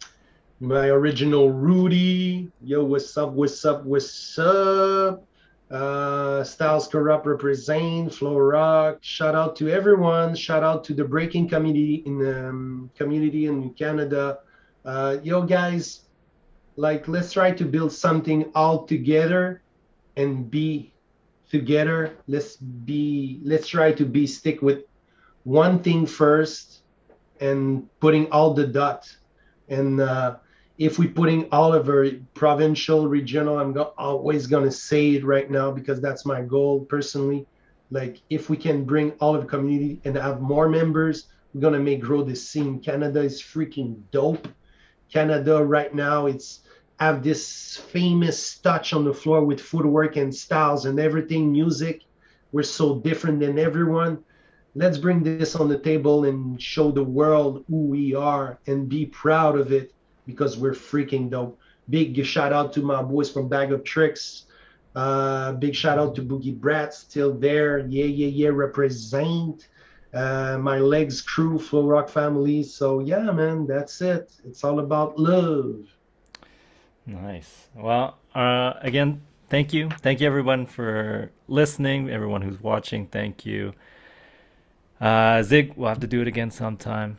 my 0.59 0.87
original 0.87 1.51
Rudy, 1.51 2.51
yo, 2.63 2.83
what's 2.83 3.15
up, 3.17 3.33
what's 3.33 3.63
up, 3.65 3.83
what's 3.83 4.39
up? 4.39 5.25
Uh, 5.69 6.43
Styles 6.43 6.87
Corrupt 6.87 7.25
represent, 7.25 8.13
Flow 8.13 8.37
Rock. 8.37 8.97
Shout 9.01 9.35
out 9.35 9.55
to 9.57 9.69
everyone. 9.69 10.35
Shout 10.35 10.63
out 10.63 10.83
to 10.85 10.93
the 10.93 11.03
breaking 11.03 11.47
community 11.47 12.03
in 12.05 12.25
um, 12.27 12.91
community 12.95 13.45
in 13.45 13.73
Canada. 13.75 14.39
Uh, 14.83 15.17
yo, 15.23 15.43
guys, 15.43 16.01
like 16.75 17.07
let's 17.07 17.31
try 17.33 17.51
to 17.51 17.65
build 17.65 17.91
something 17.91 18.51
all 18.55 18.85
together 18.85 19.63
and 20.15 20.49
be 20.49 20.93
together. 21.49 22.19
Let's 22.27 22.57
be. 22.57 23.41
Let's 23.45 23.67
try 23.67 23.91
to 23.93 24.05
be 24.05 24.27
stick 24.27 24.61
with 24.61 24.79
one 25.43 25.81
thing 25.83 26.05
first 26.05 26.83
and 27.39 27.87
putting 27.99 28.31
all 28.31 28.53
the 28.53 28.67
dots 28.67 29.17
And 29.69 29.99
uh, 30.01 30.37
if 30.77 30.97
we 30.99 31.07
putting 31.07 31.47
all 31.51 31.73
of 31.73 31.87
our 31.89 32.07
provincial, 32.33 33.07
regional, 33.07 33.57
I'm 33.59 33.73
go- 33.73 33.93
always 33.97 34.47
gonna 34.47 34.71
say 34.71 35.11
it 35.15 35.25
right 35.25 35.49
now 35.49 35.71
because 35.71 36.01
that's 36.01 36.25
my 36.25 36.41
goal 36.41 36.85
personally. 36.85 37.47
Like 37.91 38.21
if 38.29 38.49
we 38.49 38.57
can 38.57 38.85
bring 38.85 39.11
all 39.19 39.35
of 39.35 39.41
the 39.41 39.47
community 39.47 40.01
and 40.05 40.15
have 40.17 40.41
more 40.41 40.67
members, 40.69 41.27
we're 41.53 41.61
gonna 41.61 41.79
make 41.79 42.01
grow 42.01 42.23
this 42.23 42.49
scene. 42.49 42.79
Canada 42.81 43.21
is 43.21 43.41
freaking 43.41 44.03
dope. 44.11 44.47
Canada 45.11 45.63
right 45.63 45.93
now, 45.93 46.25
it's 46.25 46.61
have 46.99 47.23
this 47.23 47.77
famous 47.77 48.59
touch 48.59 48.93
on 48.93 49.03
the 49.03 49.13
floor 49.13 49.43
with 49.43 49.59
footwork 49.59 50.17
and 50.17 50.33
styles 50.33 50.85
and 50.85 50.99
everything, 50.99 51.51
music. 51.51 52.03
We're 52.51 52.61
so 52.63 52.99
different 52.99 53.39
than 53.39 53.57
everyone. 53.57 54.23
Let's 54.75 54.99
bring 54.99 55.23
this 55.23 55.55
on 55.55 55.67
the 55.67 55.79
table 55.79 56.25
and 56.25 56.61
show 56.61 56.91
the 56.91 57.03
world 57.03 57.65
who 57.67 57.87
we 57.87 58.13
are 58.13 58.59
and 58.67 58.87
be 58.87 59.07
proud 59.07 59.57
of 59.57 59.71
it 59.71 59.93
because 60.27 60.57
we're 60.57 60.73
freaking 60.73 61.29
dope. 61.31 61.59
Big 61.89 62.23
shout 62.23 62.53
out 62.53 62.71
to 62.73 62.81
my 62.81 63.01
boys 63.01 63.31
from 63.31 63.49
Bag 63.49 63.71
of 63.71 63.83
Tricks. 63.83 64.45
Uh, 64.95 65.53
big 65.53 65.73
shout 65.73 65.97
out 65.97 66.13
to 66.15 66.21
Boogie 66.21 66.55
Brat, 66.55 66.93
still 66.93 67.33
there. 67.33 67.79
Yeah, 67.79 68.05
yeah, 68.05 68.27
yeah, 68.27 68.49
represent. 68.49 69.67
Uh, 70.13 70.57
my 70.59 70.77
legs 70.77 71.21
crew, 71.21 71.57
Flow 71.57 71.87
Rock 71.87 72.09
family. 72.09 72.63
So 72.63 72.99
yeah, 72.99 73.31
man, 73.31 73.65
that's 73.65 74.01
it. 74.01 74.31
It's 74.45 74.63
all 74.63 74.79
about 74.79 75.17
love. 75.17 75.87
Nice. 77.05 77.67
Well, 77.75 78.17
uh, 78.35 78.73
again, 78.81 79.21
thank 79.49 79.73
you. 79.73 79.89
Thank 79.89 80.21
you, 80.21 80.27
everyone, 80.27 80.65
for 80.65 81.31
listening. 81.47 82.09
Everyone 82.09 82.41
who's 82.41 82.61
watching, 82.61 83.07
thank 83.07 83.45
you. 83.45 83.73
Uh, 84.99 85.41
Zig, 85.43 85.73
we'll 85.75 85.89
have 85.89 85.99
to 86.01 86.07
do 86.07 86.21
it 86.21 86.27
again 86.27 86.51
sometime. 86.51 87.17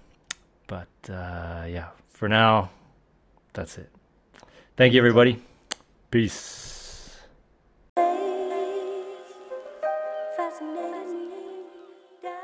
But 0.67 0.89
uh, 1.11 1.67
yeah, 1.69 1.89
for 2.09 2.29
now, 2.29 2.71
that's 3.55 3.77
it. 3.79 3.91
Thank 4.77 4.95
you, 4.95 5.01
everybody. 5.01 5.43
Peace. 6.11 6.72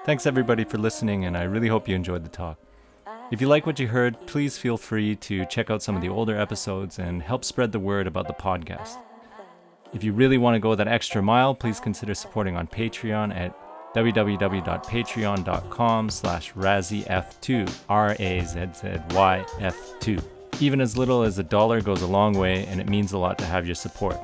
Thanks, 0.08 0.26
everybody, 0.26 0.64
for 0.64 0.78
listening, 0.78 1.26
and 1.26 1.36
I 1.36 1.42
really 1.42 1.68
hope 1.68 1.86
you 1.86 1.94
enjoyed 1.94 2.24
the 2.24 2.30
talk. 2.30 2.58
If 3.30 3.42
you 3.42 3.46
like 3.46 3.66
what 3.66 3.78
you 3.78 3.88
heard, 3.88 4.16
please 4.26 4.56
feel 4.56 4.78
free 4.78 5.14
to 5.16 5.44
check 5.44 5.68
out 5.68 5.82
some 5.82 5.96
of 5.96 6.00
the 6.00 6.08
older 6.08 6.34
episodes 6.34 6.98
and 6.98 7.22
help 7.22 7.44
spread 7.44 7.72
the 7.72 7.78
word 7.78 8.06
about 8.06 8.26
the 8.26 8.32
podcast. 8.32 8.96
If 9.92 10.02
you 10.02 10.14
really 10.14 10.38
want 10.38 10.54
to 10.54 10.60
go 10.60 10.74
that 10.74 10.88
extra 10.88 11.20
mile, 11.20 11.54
please 11.54 11.78
consider 11.78 12.14
supporting 12.14 12.56
on 12.56 12.68
Patreon 12.68 13.36
at 13.36 13.54
www.patreon.com 13.94 16.08
slash 16.08 16.54
razzyf2, 16.54 17.70
R-A-Z-Z-Y-F2. 17.90 20.24
Even 20.60 20.80
as 20.80 20.96
little 20.96 21.22
as 21.22 21.38
a 21.38 21.42
dollar 21.42 21.82
goes 21.82 22.00
a 22.00 22.06
long 22.06 22.32
way, 22.32 22.64
and 22.64 22.80
it 22.80 22.88
means 22.88 23.12
a 23.12 23.18
lot 23.18 23.36
to 23.36 23.44
have 23.44 23.66
your 23.66 23.74
support. 23.74 24.16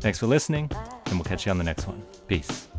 Thanks 0.00 0.18
for 0.18 0.26
listening, 0.26 0.68
and 1.06 1.14
we'll 1.14 1.22
catch 1.22 1.46
you 1.46 1.52
on 1.52 1.58
the 1.58 1.64
next 1.64 1.86
one. 1.86 2.02
Peace. 2.26 2.69